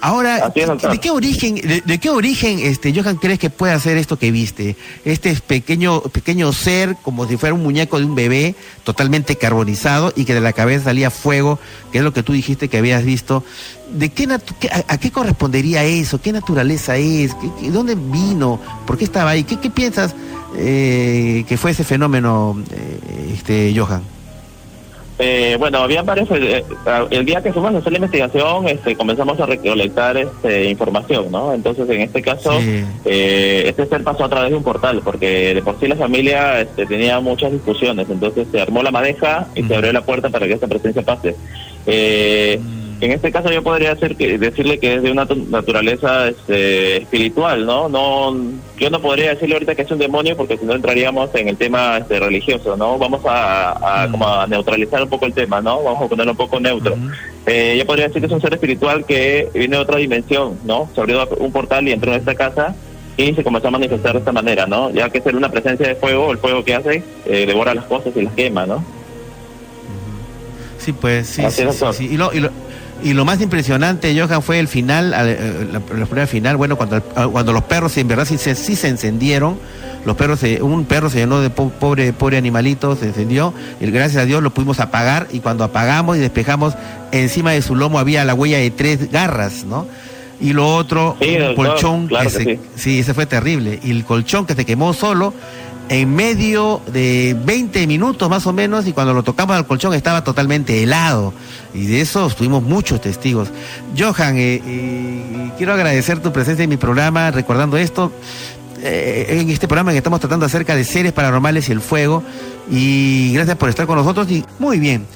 [0.02, 4.30] Ahora, ¿de qué origen, de, qué origen, este, Johan, crees que puede hacer esto que
[4.30, 4.76] viste?
[5.06, 8.54] Este pequeño, pequeño ser, como si fuera un muñeco de un bebé,
[8.84, 11.58] totalmente carbonizado y que de la cabeza salía fuego,
[11.92, 13.42] que es lo que tú dijiste que habías visto.
[13.90, 16.20] ¿De qué, a, qué correspondería eso?
[16.20, 17.34] ¿Qué naturaleza es?
[17.34, 18.60] ¿Qué, ¿Dónde vino?
[18.86, 19.44] ¿Por qué estaba ahí?
[19.44, 20.14] ¿Qué, qué piensas
[20.56, 24.02] eh, que fue ese fenómeno, eh, este, Johan?
[25.22, 26.30] Eh, bueno, había varios.
[26.30, 26.64] Eh,
[27.10, 31.52] el día que fuimos a hacer la investigación, este, comenzamos a recolectar este, información, ¿no?
[31.52, 32.52] Entonces, en este caso,
[33.04, 36.62] eh, este ser pasó a través de un portal, porque de por sí la familia
[36.62, 38.08] este, tenía muchas discusiones.
[38.08, 41.36] Entonces, se armó la madeja y se abrió la puerta para que esta presencia pase.
[41.86, 42.79] Eh, mm.
[43.00, 47.64] En este caso yo podría decir que, decirle que es de una naturaleza este, espiritual,
[47.64, 47.88] ¿no?
[47.88, 48.36] No,
[48.78, 51.56] yo no podría decirle ahorita que es un demonio porque si no entraríamos en el
[51.56, 52.98] tema este, religioso, ¿no?
[52.98, 55.82] Vamos a, como a neutralizar un poco el tema, ¿no?
[55.82, 56.94] Vamos a ponerlo un poco neutro.
[57.46, 60.90] Eh, yo podría decir que es un ser espiritual que viene de otra dimensión, ¿no?
[60.94, 62.74] Se abrió un portal y entró en esta casa
[63.16, 64.90] y se comenzó a manifestar de esta manera, ¿no?
[64.90, 68.12] Ya que ser una presencia de fuego, el fuego que hace eh, devora las cosas
[68.14, 68.84] y las quema, ¿no?
[70.78, 72.50] Sí, pues sí, sí, sí, Y, lo, y, lo,
[73.02, 77.52] y lo más impresionante, Johan, fue el final, eh, la, primera final, bueno, cuando, cuando
[77.52, 79.58] los perros en verdad sí se, sí se encendieron,
[80.04, 84.26] los perros, un perro se llenó de pobre, pobre animalito, se encendió, y gracias a
[84.26, 86.74] Dios lo pudimos apagar, y cuando apagamos y despejamos,
[87.12, 89.86] encima de su lomo había la huella de tres garras, ¿no?
[90.40, 92.58] Y lo otro, un colchón, sí.
[92.74, 95.34] sí, ese fue terrible, y el colchón que se quemó solo,
[95.90, 100.22] en medio de 20 minutos más o menos y cuando lo tocamos al colchón estaba
[100.22, 101.34] totalmente helado
[101.74, 103.48] y de eso tuvimos muchos testigos.
[103.96, 108.12] Johan, eh, eh, quiero agradecer tu presencia en mi programa recordando esto.
[108.82, 112.22] Eh, en este programa estamos tratando acerca de seres paranormales y el fuego
[112.70, 115.06] y gracias por estar con nosotros y muy bien.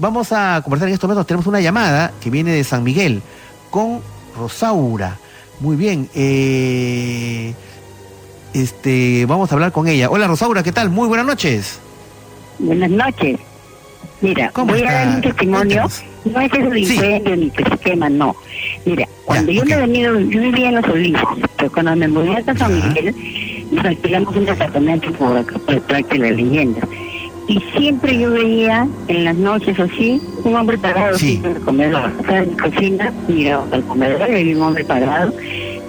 [0.00, 1.26] vamos a conversar en estos momentos.
[1.26, 3.22] Tenemos una llamada que viene de San Miguel
[3.70, 4.00] con
[4.36, 5.18] Rosaura.
[5.60, 6.08] Muy bien.
[6.14, 7.54] Eh,
[8.52, 10.10] este, vamos a hablar con ella.
[10.10, 10.90] Hola Rosaura, ¿qué tal?
[10.90, 11.78] Muy buenas noches.
[12.58, 13.40] Buenas noches.
[14.20, 15.82] Mira, voy a dar un testimonio.
[16.24, 18.34] No es eso de incendio ni sistema, no.
[18.86, 21.22] Mira, cuando yo me he venido, yo vivía en los olivos,
[21.56, 23.14] pero cuando me mudé a San Miguel,
[23.70, 26.80] nos alquilamos un departamento por acá, por el Parque de la Leyenda.
[27.46, 32.10] Y siempre yo veía en las noches así, un hombre parado en el comedor.
[32.18, 35.34] O sea, en la cocina, mira, al comedor y había un hombre parado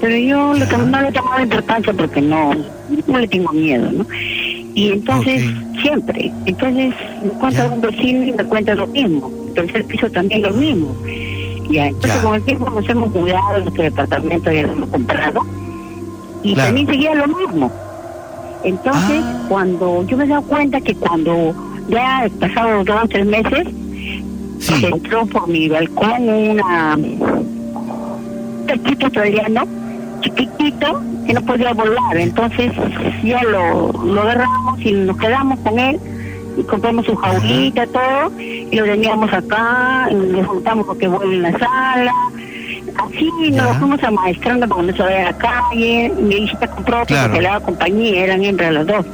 [0.06, 2.54] pero yo lo que no le tomaba importancia porque no,
[3.08, 4.06] no le tengo miedo, ¿no?
[4.76, 5.42] Y entonces,
[5.82, 10.42] siempre, entonces me cuenta un vecino y me cuenta lo mismo, entonces el piso también
[10.42, 10.96] lo mismo.
[11.70, 15.42] Ya, entonces con el tiempo nos hemos mudado, nuestro departamento ya lo hemos comprado,
[16.44, 17.72] y también seguía lo mismo.
[18.66, 19.46] Entonces, ah.
[19.48, 21.56] cuando yo me he dado cuenta que cuando
[21.88, 23.68] ya pasado dos o tres meses,
[24.60, 26.98] se entró por mi balcón una
[28.68, 29.66] chiquito australiano,
[30.26, 32.18] chiquitito, que no podía volar.
[32.18, 32.72] Entonces
[33.24, 36.00] ya lo, lo agarramos y nos quedamos con él
[36.58, 41.42] y compramos su jaulita, todo, y lo teníamos acá, y le juntamos porque vuelve en
[41.42, 42.14] la sala.
[42.96, 46.14] Así nos fuimos amaestrando para que no se vaya a la calle.
[46.18, 47.28] Mi hijita compró claro.
[47.28, 49.06] porque le daba compañía, eran entre las dos.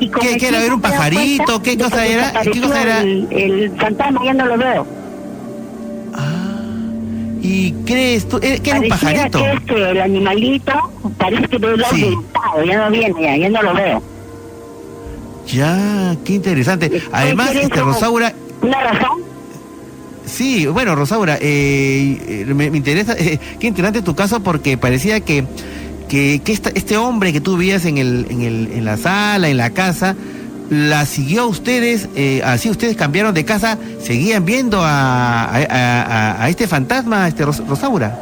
[0.00, 0.60] Y ¿Qué, ¿Qué era?
[0.60, 1.62] ¿Ver un pajarito?
[1.62, 2.32] ¿Qué cosa era?
[2.42, 3.00] ¿Qué cosa era?
[3.00, 4.86] El, fantasma ya no lo veo.
[7.40, 8.38] ¿Y crees tú?
[8.42, 9.38] Eh, ¿Qué era un pajarito?
[9.66, 10.72] Que el animalito
[11.18, 12.16] parece que lo sí.
[12.66, 14.02] ya no viene, ya, ya no lo veo.
[15.46, 17.02] Ya, qué interesante.
[17.10, 18.34] Además, este, Rosaura...
[18.60, 19.22] ¿Una razón?
[20.26, 25.44] Sí, bueno, Rosaura, eh, me, interesa, eh, qué interesante tu caso porque parecía que,
[26.08, 29.56] que, que este hombre que tú veías en, el, en, el, en la sala, en
[29.56, 30.16] la casa,
[30.70, 36.48] la siguió a ustedes, eh, así ustedes cambiaron de casa, seguían viendo a, a, a,
[36.48, 38.18] este fantasma, este Rosaura.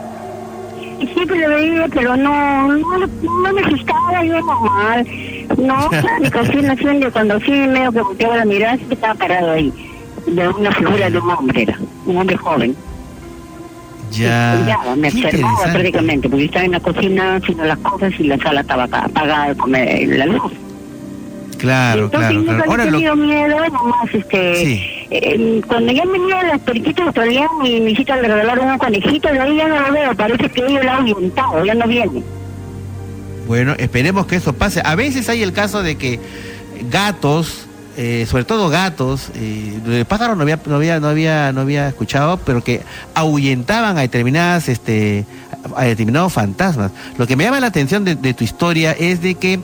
[1.12, 5.06] Siempre lo veía, pero no, no, no me asustaba, yo normal.
[5.58, 5.90] No,
[6.20, 9.72] mi confirmación de cuando sí medio que volteaba la mirada, que estaba parado ahí,
[10.26, 12.76] de una figura de un hombre, era, un hombre joven.
[14.12, 14.94] Ya.
[14.96, 18.84] me observaba prácticamente, porque estaba en la cocina haciendo las cosas y la sala estaba
[18.84, 20.52] apagada con la luz.
[21.58, 22.70] Claro, Entonces, claro, claro.
[22.70, 28.16] Ahora tenido miedo, nomás, este, eh, cuando ya venía las periquitas australianas y mi hijita
[28.16, 31.08] le regalaron un conejito, de ahí ya no lo veo, parece que ellos lo han
[31.08, 32.22] inventado, ya no viene.
[33.46, 34.82] Bueno, esperemos que eso pase.
[34.84, 36.18] A veces hay el caso de que
[36.90, 41.88] gatos, eh, sobre todo gatos, eh, pájaros no había, no había, no había, no había
[41.88, 42.82] escuchado, pero que
[43.14, 45.24] ahuyentaban a determinadas, este,
[45.74, 46.90] a determinados fantasmas.
[47.18, 49.60] Lo que me llama la atención de, tu historia es de que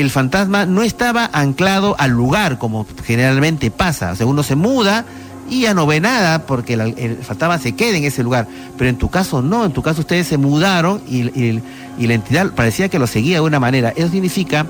[0.00, 4.12] el fantasma no estaba anclado al lugar como generalmente pasa.
[4.12, 5.04] O sea, uno se muda
[5.48, 8.46] y ya no ve nada porque el, fantasma se queda en ese lugar.
[8.78, 11.60] Pero en tu caso no, en tu caso ustedes se mudaron y,
[12.06, 13.90] la entidad parecía que lo seguía de una manera.
[13.90, 14.66] Eso significa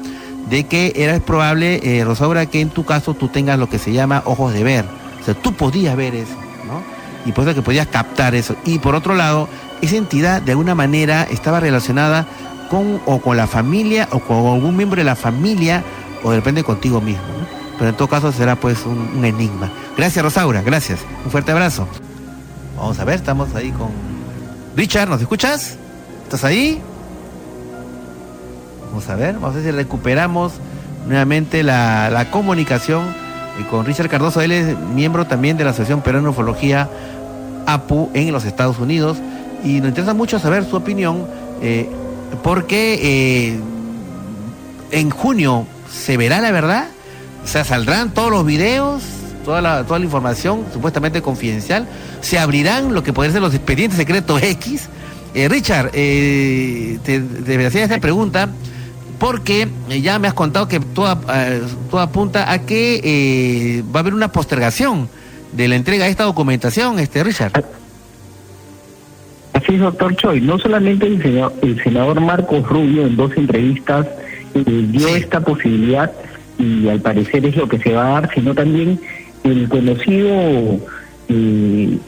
[0.48, 3.92] de que era probable, eh, Rosaura, que en tu caso tú tengas lo que se
[3.92, 4.84] llama ojos de ver.
[5.20, 6.34] O sea, tú podías ver eso,
[6.66, 6.82] ¿no?
[7.26, 8.56] Y por eso que podías captar eso.
[8.64, 9.48] Y por otro lado,
[9.82, 12.26] esa entidad de alguna manera estaba relacionada
[12.70, 15.82] con o con la familia o con algún miembro de la familia
[16.22, 17.22] o depende contigo mismo.
[17.78, 19.70] Pero en todo caso será pues un enigma.
[19.96, 21.00] Gracias, Rosaura, gracias.
[21.24, 21.86] Un fuerte abrazo.
[22.76, 23.88] Vamos a ver, estamos ahí con
[24.74, 25.76] Richard, ¿nos escuchas?
[26.24, 26.80] ¿Estás ahí?
[28.88, 30.52] Vamos a ver, vamos a ver si recuperamos
[31.06, 33.04] nuevamente la, comunicación
[33.58, 34.40] eh, con Richard Cardoso.
[34.40, 36.88] Él es miembro también de la Asociación Peruana Ufología
[37.66, 39.18] APU en los Estados Unidos
[39.62, 41.26] y nos interesa mucho saber su opinión
[41.60, 41.90] eh,
[42.42, 43.60] porque eh,
[44.90, 46.88] en junio se verá la verdad,
[47.44, 49.02] o saldrán todos los videos,
[49.44, 51.86] toda la, toda la información supuestamente confidencial,
[52.20, 54.88] se abrirán lo que pueden ser los expedientes secretos X.
[55.34, 58.48] Eh, Richard, eh, te, te hacía esta pregunta
[59.18, 61.16] porque eh, ya me has contado que todo,
[61.90, 65.08] todo apunta a que va a haber una postergación
[65.52, 67.79] de la entrega de esta documentación, este Richard.
[69.70, 70.40] Es, doctor Choi.
[70.40, 74.06] No solamente el senador, el senador Marcos Rubio en dos entrevistas
[74.54, 76.10] dio esta posibilidad
[76.58, 78.98] y al parecer es lo que se va a dar, sino también
[79.44, 80.28] el conocido
[81.28, 81.98] eh,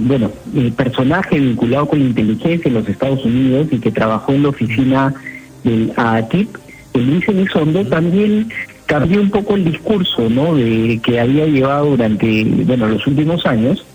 [0.00, 0.30] bueno
[0.76, 5.14] personaje vinculado con la inteligencia en los Estados Unidos y que trabajó en la oficina
[5.62, 6.56] del AATIP,
[6.94, 8.48] el Luis Elizondo, también
[8.86, 10.56] cambió un poco el discurso ¿no?
[10.56, 13.86] de que había llevado durante bueno los últimos años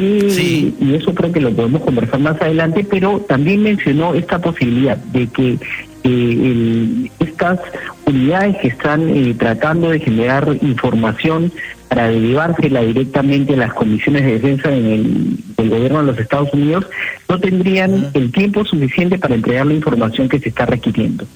[0.00, 4.96] y, y eso creo que lo podemos conversar más adelante, pero también mencionó esta posibilidad
[4.96, 5.58] de que
[6.02, 7.60] eh, estas
[8.06, 11.52] unidades que están eh, tratando de generar información
[11.88, 16.52] para derivársela directamente a las comisiones de defensa en el, del gobierno de los Estados
[16.52, 16.86] Unidos,
[17.28, 21.26] no tendrían el tiempo suficiente para entregar la información que se está requiriendo.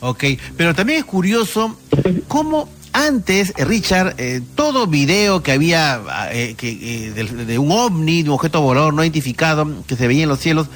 [0.00, 0.24] Ok,
[0.56, 1.78] pero también es curioso
[2.26, 6.00] cómo antes, eh, Richard, eh, todo video que había
[6.32, 10.24] eh, que, de, de, un ovni, de un objeto volador no identificado que se veía
[10.24, 10.68] en los cielos,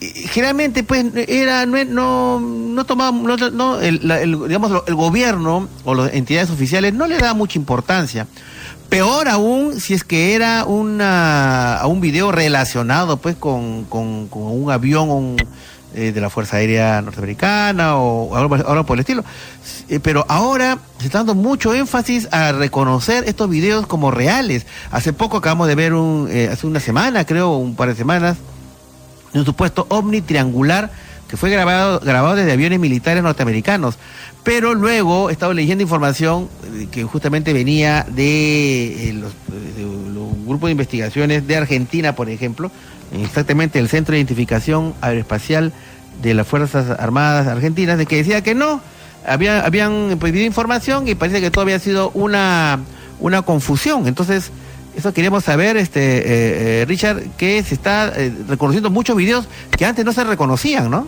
[0.00, 4.00] generalmente pues era no no no tomaba no, el,
[4.48, 8.26] digamos el gobierno o las entidades oficiales no le daba mucha importancia.
[8.88, 15.36] Peor aún si es que era una un video relacionado pues con, con, un avión
[15.94, 19.24] eh, de la fuerza aérea norteamericana o algo, por el estilo
[19.88, 25.12] eh, pero ahora se está dando mucho énfasis a reconocer estos videos como reales hace
[25.12, 28.36] poco acabamos de ver un eh, hace una semana creo un par de semanas
[29.34, 30.90] un supuesto ovni triangular
[31.32, 33.96] que fue grabado, grabado desde aviones militares norteamericanos.
[34.44, 36.50] Pero luego he estado leyendo información
[36.90, 39.32] que justamente venía de, los,
[40.52, 42.70] grupos de investigaciones de Argentina, por ejemplo,
[43.20, 45.72] exactamente el Centro de Identificación Aeroespacial
[46.22, 48.80] de las Fuerzas Armadas Argentinas, de que decía que no,
[49.26, 52.80] había, habían pedido información y parece que todo había sido una,
[53.20, 54.06] una confusión.
[54.06, 54.50] Entonces,
[54.96, 58.12] eso queríamos saber, este eh, Richard, que se está
[58.48, 61.06] reconociendo muchos videos que antes no se reconocían, ¿no?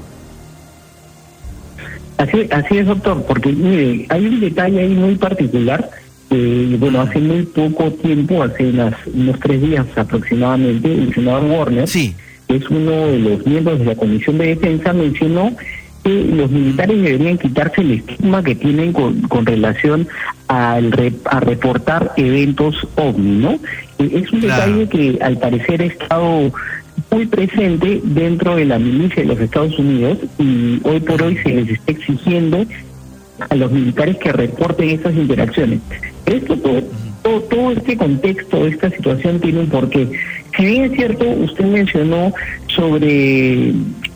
[2.16, 5.90] Así, así es, doctor, porque hay un detalle ahí muy particular.
[6.36, 12.12] Eh, bueno, hace muy poco tiempo, hace unos tres días aproximadamente, el senador Warner, sí.
[12.48, 15.54] que es uno de los miembros de la Comisión de Defensa, mencionó
[16.02, 20.08] que los militares deberían quitarse el estigma que tienen con, con relación
[20.48, 20.92] al
[21.26, 23.52] a reportar eventos ovni, ¿no?
[24.00, 26.52] Eh, es un detalle que al parecer ha estado
[27.12, 31.50] muy presente dentro de la milicia de los Estados Unidos y hoy por hoy se
[31.50, 32.66] les está exigiendo
[33.38, 35.78] a los militares que reporten esas interacciones.
[36.26, 40.08] Esto todo, todo, este contexto, esta situación tiene un porqué.
[40.56, 42.32] Si bien es cierto, usted mencionó
[42.68, 43.72] sobre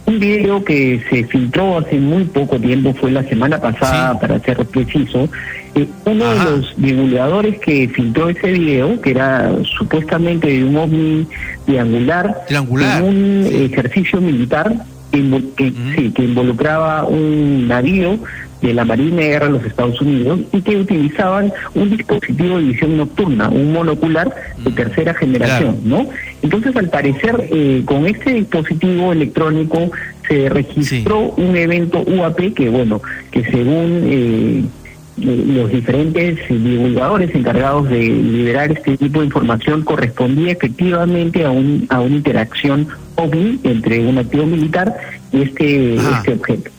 [0.07, 4.65] un video que se filtró hace muy poco tiempo, fue la semana pasada, para ser
[4.67, 5.29] preciso,
[5.75, 11.27] eh, uno de los divulgadores que filtró ese video, que era supuestamente de un ovni
[11.67, 14.75] triangular, triangular un ejercicio militar
[15.11, 18.19] que, sí, que involucraba un navío
[18.61, 22.65] de la Marina de Guerra de los Estados Unidos y que utilizaban un dispositivo de
[22.65, 26.09] visión nocturna, un monocular de tercera generación, ¿no?
[26.43, 29.91] Entonces, al parecer, eh, con este dispositivo electrónico
[30.29, 34.65] se registró un evento UAP que, bueno, que según eh,
[35.21, 42.01] los diferentes divulgadores encargados de liberar este tipo de información correspondía efectivamente a, un, a
[42.01, 42.87] una interacción
[43.17, 44.95] OVNI entre un activo militar
[45.33, 46.71] y este, este objeto.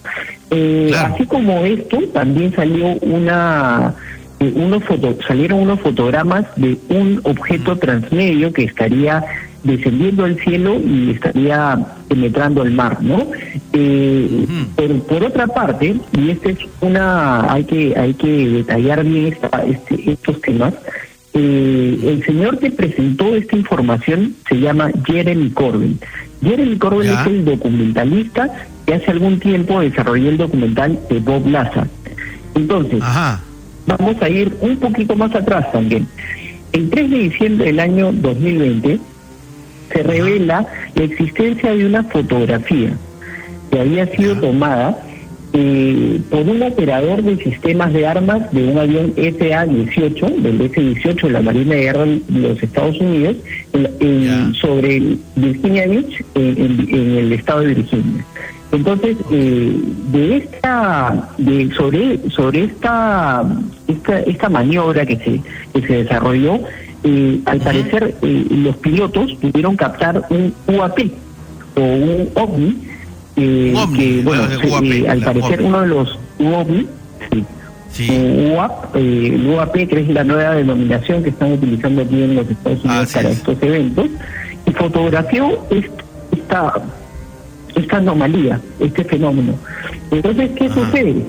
[0.51, 3.93] Eh, así como esto, también salió una
[4.39, 9.23] eh, unos foto, salieron unos fotogramas de un objeto transmedio que estaría
[9.63, 11.77] descendiendo al cielo y estaría
[12.07, 13.27] penetrando el mar, ¿no?
[13.73, 14.45] Eh,
[14.77, 19.63] pero por otra parte, y este es una, hay que hay que detallar bien esta,
[19.65, 20.73] este, estos temas.
[21.34, 25.99] Eh, el señor que presentó esta información se llama Jeremy Corbyn.
[26.41, 28.49] Jeremy Corbyn es el documentalista
[28.86, 31.88] que hace algún tiempo desarrolló el documental de Bob Lazar.
[32.56, 32.99] Entonces,
[33.86, 36.07] vamos a ir un poquito más atrás también.
[36.72, 38.99] El 3 de diciembre del año 2020,
[39.91, 42.91] se revela la existencia de una fotografía
[43.72, 44.98] que había sido tomada
[45.53, 51.30] eh, por un operador de sistemas de armas de un avión FA-18, del F-18 de
[51.30, 53.38] la Marina de Guerra de los Estados Unidos,
[54.61, 58.26] sobre Virginia Beach, en, el estado de Virginia.
[58.71, 59.73] Entonces, eh,
[60.11, 63.43] de esta, de, sobre, sobre esta,
[63.88, 65.41] esta, esta maniobra que se,
[65.73, 66.59] que se desarrolló,
[67.03, 70.99] eh, al parecer eh, los pilotos pudieron captar un UAP
[71.76, 72.89] o un OVNI,
[73.40, 74.44] eh, que bueno,
[75.10, 76.88] al parecer uno de los UOVNI,
[78.53, 82.84] UAP, el UAP que es la nueva denominación que están utilizando aquí en los Estados
[82.84, 84.07] Unidos para estos eventos,
[84.66, 85.66] y fotografió
[86.32, 86.74] esta,
[87.76, 89.53] esta anomalía, este fenómeno.
[90.11, 91.24] Entonces, ¿qué sucede?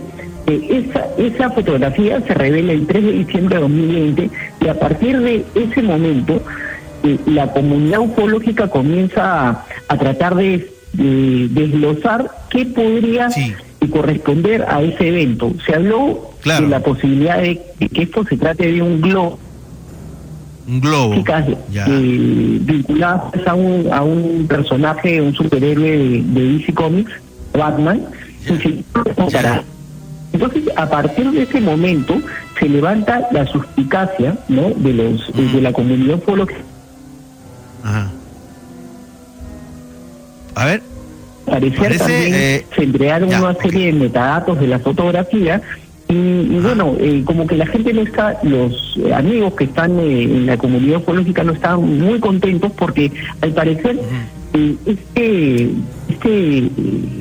[0.47, 4.31] esa, esa fotografía se revela el 3 de diciembre de 2020
[4.61, 6.43] y a partir de ese momento
[7.03, 13.29] eh, la comunidad ufológica comienza a, tratar de, desglosar qué podría
[13.91, 15.53] corresponder a ese evento.
[15.67, 17.61] Se habló de la posibilidad de,
[17.93, 19.39] que esto se trate de un globo.
[20.67, 21.15] Un globo.
[21.15, 27.13] Eh, vinculado a un, a un personaje, un superhéroe de, DC Comics,
[27.53, 28.03] Batman,
[30.33, 32.21] entonces, a partir de ese momento,
[32.59, 34.71] se levanta la suspicacia ¿no?
[34.71, 36.61] de los de la comunidad ufológica.
[37.83, 38.11] Ajá.
[40.61, 40.83] A ver.
[41.47, 45.61] Parecer también eh, se entregaron una serie de metadatos de la fotografía
[46.07, 50.47] y, bueno, eh, como que la gente no está, los amigos que están eh, en
[50.47, 53.11] la comunidad ufológica no están muy contentos porque
[53.41, 53.99] al parecer
[54.87, 55.71] este,
[56.09, 56.71] este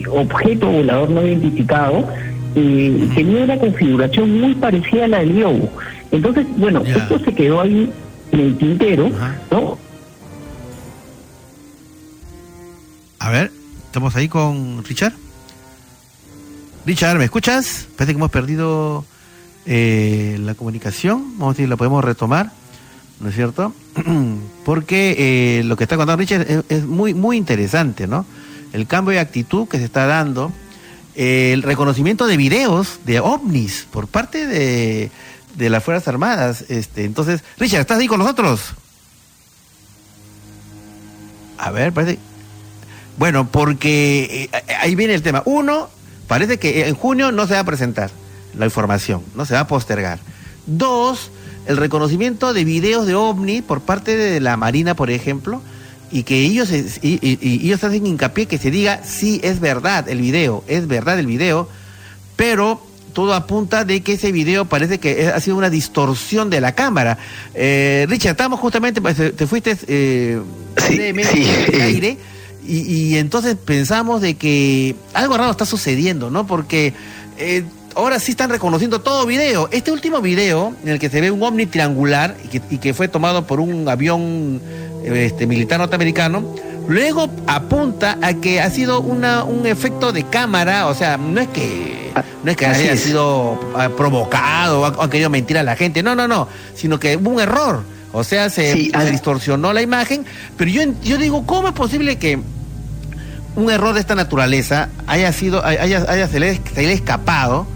[0.10, 2.07] objeto volador no identificado
[2.56, 5.70] eh, tenía una configuración muy parecida a la del globo.
[6.11, 7.90] Entonces, bueno, esto se quedó ahí
[8.32, 9.10] en el tintero,
[9.52, 9.78] ¿no?
[13.20, 13.52] A ver,
[13.86, 15.14] estamos ahí con Richard.
[16.86, 17.88] Richard, ¿me escuchas?
[17.98, 19.04] Parece que hemos perdido
[19.66, 21.38] eh, la comunicación.
[21.38, 22.52] Vamos a ver si la podemos retomar,
[23.20, 23.74] ¿no es cierto?
[24.66, 25.16] Porque
[25.60, 28.26] eh, lo que está contando Richard es, muy, muy interesante, ¿no?
[28.72, 30.54] El cambio de actitud que se está dando
[31.16, 35.12] el reconocimiento de videos de ovnis por parte de,
[35.56, 36.64] de las Fuerzas Armadas.
[36.70, 38.62] Este, entonces, Richard, ¿estás ahí con nosotros?
[41.58, 42.28] A ver, parece.
[43.20, 45.44] Bueno, porque eh, ahí viene el tema.
[45.46, 45.90] Uno,
[46.28, 48.10] parece que en junio no se va a presentar
[48.58, 50.20] la información, no se va a postergar.
[50.66, 51.30] Dos,
[51.68, 55.62] el reconocimiento de videos de ovni por parte de la Marina, por ejemplo,
[56.10, 60.64] y que ellos, y, ellos hacen hincapié que se diga, sí, es verdad el video,
[60.70, 61.68] es verdad el video,
[62.38, 62.82] pero
[63.12, 67.18] todo apunta de que ese video parece que ha sido una distorsión de la cámara.
[67.54, 70.40] Eh, Richard, estamos justamente, pues, te, fuiste eh,
[70.88, 71.02] sí,
[71.82, 72.18] aire
[72.70, 76.46] y, entonces pensamos de que algo raro está sucediendo, ¿no?
[76.46, 76.94] Porque
[77.38, 77.64] eh,
[77.96, 79.70] ahora sí están reconociendo todo video.
[79.72, 82.36] Este último video en el que se ve un ovni triangular
[82.70, 84.62] y que, fue tomado por un avión
[85.04, 86.56] este, militar norteamericano,
[86.88, 91.48] luego apunta a que ha sido una, un efecto de cámara, o sea, no es
[91.48, 92.14] que
[92.44, 96.16] no es que haya sido ah, provocado o ha querido mentir a la gente, no,
[96.16, 97.84] no, no, sino que hubo un error.
[98.12, 100.26] O sea, se, distorsionó la imagen,
[100.58, 102.40] pero yo, yo digo, ¿cómo es posible que
[103.55, 107.67] un error de esta naturaleza haya sido, haya, haya se, le, haya escapado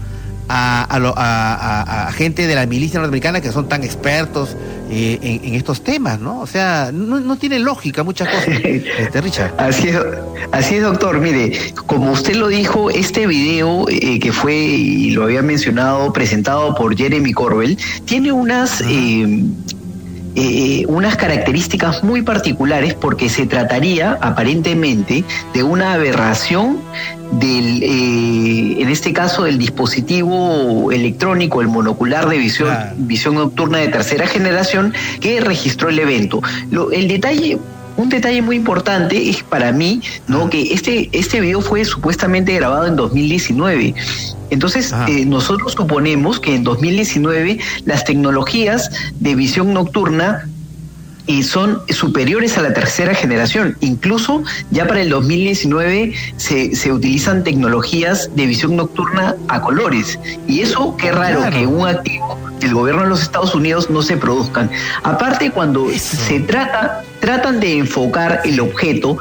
[0.48, 4.56] a, a, gente de la milicia norteamericana que son tan expertos
[4.90, 6.40] eh, en, estos temas, ¿no?
[6.40, 9.54] O sea, no, tiene lógica muchas cosas, este, Richard.
[9.58, 9.98] Así es,
[10.52, 11.18] así es, doctor.
[11.20, 16.74] Mire, como usted lo dijo, este video eh, que fue, y lo había mencionado, presentado
[16.74, 18.82] por Jeremy Corbell, tiene unas...
[18.82, 19.44] Eh,
[20.88, 26.80] unas características muy particulares porque se trataría aparentemente de una aberración
[27.32, 33.88] del, eh, en este caso, del dispositivo electrónico, el monocular de visión, visión nocturna de
[33.88, 36.42] tercera generación que registró el evento.
[36.92, 37.58] el detalle
[37.96, 40.50] un detalle muy importante es para mí, ¿no?
[40.50, 43.94] Que este, este video fue supuestamente grabado en 2019
[44.54, 48.88] entonces, eh, nosotros suponemos que en 2019 las tecnologías
[49.18, 50.48] de visión nocturna
[51.26, 53.76] y son superiores a la tercera generación.
[53.80, 60.18] Incluso ya para el 2019 se, se utilizan tecnologías de visión nocturna a colores.
[60.46, 64.16] Y eso, qué raro que un activo del gobierno de los Estados Unidos no se
[64.16, 64.70] produzcan.
[65.02, 69.18] Aparte, cuando se trata, tratan de enfocar el objeto,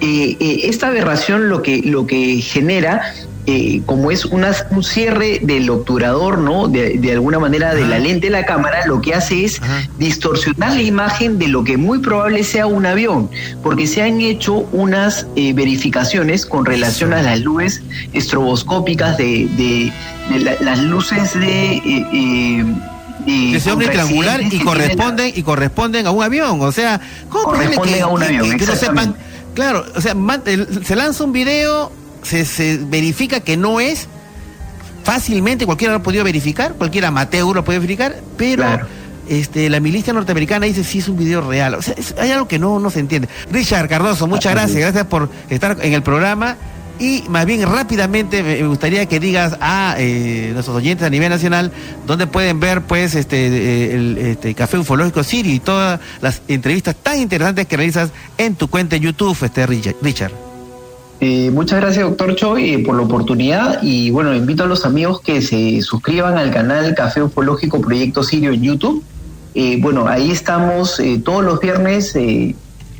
[0.00, 3.14] eh, eh, esta aberración lo que, lo que genera
[3.46, 4.44] eh, como es un
[4.82, 6.66] cierre del obturador, ¿no?
[6.68, 9.60] De, alguna manera de la lente de la cámara, lo que hace es
[9.98, 13.30] distorsionar la imagen de lo que muy probable sea un avión,
[13.62, 17.82] porque se han hecho unas eh, verificaciones con relación a las luces
[18.12, 19.92] estroboscópicas de,
[20.60, 21.76] las luces de...
[21.76, 22.64] Eh,
[23.28, 28.02] eh, ese hombre triangular y corresponden y corresponden a un avión, o sea, ¿cómo corresponden
[28.02, 28.56] a un avión?
[28.56, 29.16] Que, no sepan,
[29.54, 30.14] claro, o sea,
[30.84, 31.90] se lanza un video
[32.26, 34.08] se, verifica que no es,
[35.04, 38.64] fácilmente cualquiera lo ha podido verificar, cualquier amateur lo puede verificar, pero
[39.28, 41.74] este, la milicia norteamericana dice si es un video real.
[41.74, 43.28] O sea, hay algo que no, no se entiende.
[43.50, 46.56] Richard Cardoso, muchas gracias, gracias por estar en el programa.
[46.98, 51.70] Y más bien rápidamente me gustaría que digas a eh, nuestros oyentes a nivel nacional
[52.06, 56.96] dónde pueden ver pues este eh, el este, Café Ufológico Sirio y todas las entrevistas
[56.96, 60.45] tan interesantes que realizas en tu cuenta de YouTube, este Richard.
[61.20, 63.82] Eh, muchas gracias, doctor Choi, por la oportunidad.
[63.82, 68.52] Y bueno, invito a los amigos que se suscriban al canal Café Ufológico Proyecto Sirio
[68.52, 69.02] en YouTube.
[69.54, 72.14] Eh, bueno, ahí estamos eh, todos los viernes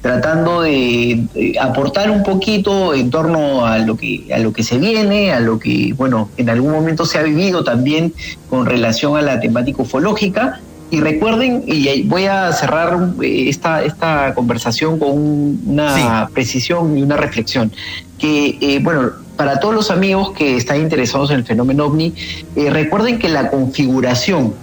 [0.00, 1.26] tratando de,
[1.60, 5.58] aportar un poquito en torno a lo que a lo que se viene, a lo
[5.58, 8.14] que bueno en algún momento se ha vivido también
[8.48, 10.60] con relación a la temática ufológica.
[10.88, 17.16] Y recuerden, y voy a cerrar eh, esta, esta conversación con una precisión y una
[17.16, 17.72] reflexión,
[18.18, 22.14] que, eh, bueno, para todos los amigos que están interesados en el fenómeno ovni,
[22.54, 24.54] eh, recuerden que la configuración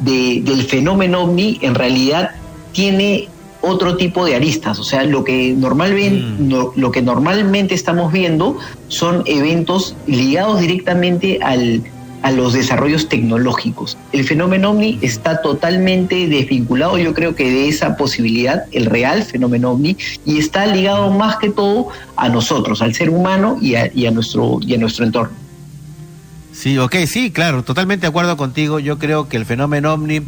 [0.00, 2.32] del fenómeno ovni en realidad
[2.72, 3.28] tiene
[3.62, 6.78] otro tipo de aristas, o sea, lo que normalmente, mm.
[6.78, 8.58] lo que normalmente estamos viendo
[8.88, 11.82] son eventos ligados directamente al
[12.24, 13.98] a los desarrollos tecnológicos.
[14.12, 19.72] El fenómeno ovni está totalmente desvinculado, yo creo que de esa posibilidad, el real fenómeno
[19.72, 24.58] ovni, y está ligado más que todo a nosotros, al ser humano y a, nuestro,
[24.62, 25.34] y a nuestro entorno.
[26.52, 28.78] Sí, ok, sí, claro, totalmente de acuerdo contigo.
[28.78, 30.22] Yo creo que el fenómeno ovni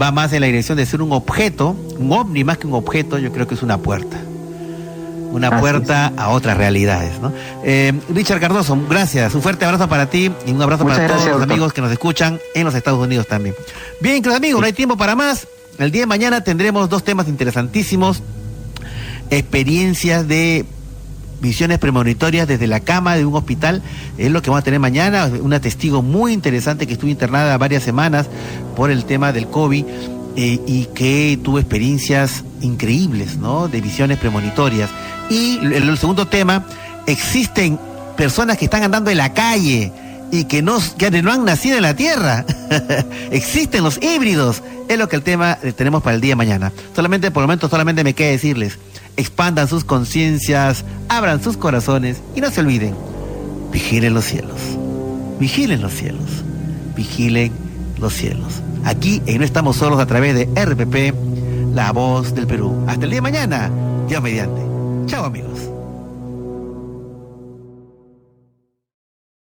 [0.00, 3.18] va más en la dirección de ser un objeto, un ovni más que un objeto,
[3.18, 4.20] yo creo que es una puerta
[5.32, 7.20] una puerta a otras realidades.
[7.20, 7.32] ¿no?
[7.64, 9.34] Eh, Richard Cardoso, gracias.
[9.34, 12.38] Un fuerte abrazo para ti y un abrazo para todos los amigos que nos escuchan
[12.54, 13.54] en los Estados Unidos también.
[14.00, 15.48] Bien, queridos amigos, no hay tiempo para más.
[15.78, 18.22] El día de mañana tendremos dos temas interesantísimos.
[19.30, 20.66] Experiencias de
[21.40, 23.82] visiones premonitorias desde la cama de un hospital.
[24.18, 25.30] Es lo que vamos a tener mañana.
[25.40, 28.28] Una testigo muy interesante que estuvo internada varias semanas
[28.76, 29.84] por el tema del COVID
[30.34, 33.68] eh, y que tuvo experiencias increíbles, ¿no?
[33.68, 34.88] De visiones premonitorias.
[35.28, 36.64] Y el, segundo tema,
[37.06, 37.78] existen
[38.16, 39.92] personas que están andando en la calle
[40.30, 42.46] y que no, que no han nacido en la Tierra.
[43.30, 44.62] existen los híbridos.
[44.88, 46.72] Es lo que el tema eh, tenemos para el día de mañana.
[46.96, 48.78] Solamente, por el momento, solamente me queda decirles,
[49.18, 52.94] expandan sus conciencias, abran sus corazones y no se olviden,
[53.70, 54.58] vigilen los cielos.
[55.38, 56.30] Vigilen los cielos.
[56.96, 57.52] Vigilen
[57.98, 62.84] los cielos aquí en No Estamos Solos a través de RPP, La Voz del Perú.
[62.86, 63.70] Hasta el día de mañana,
[64.08, 64.60] ya mediante.
[65.06, 65.71] Chao amigos.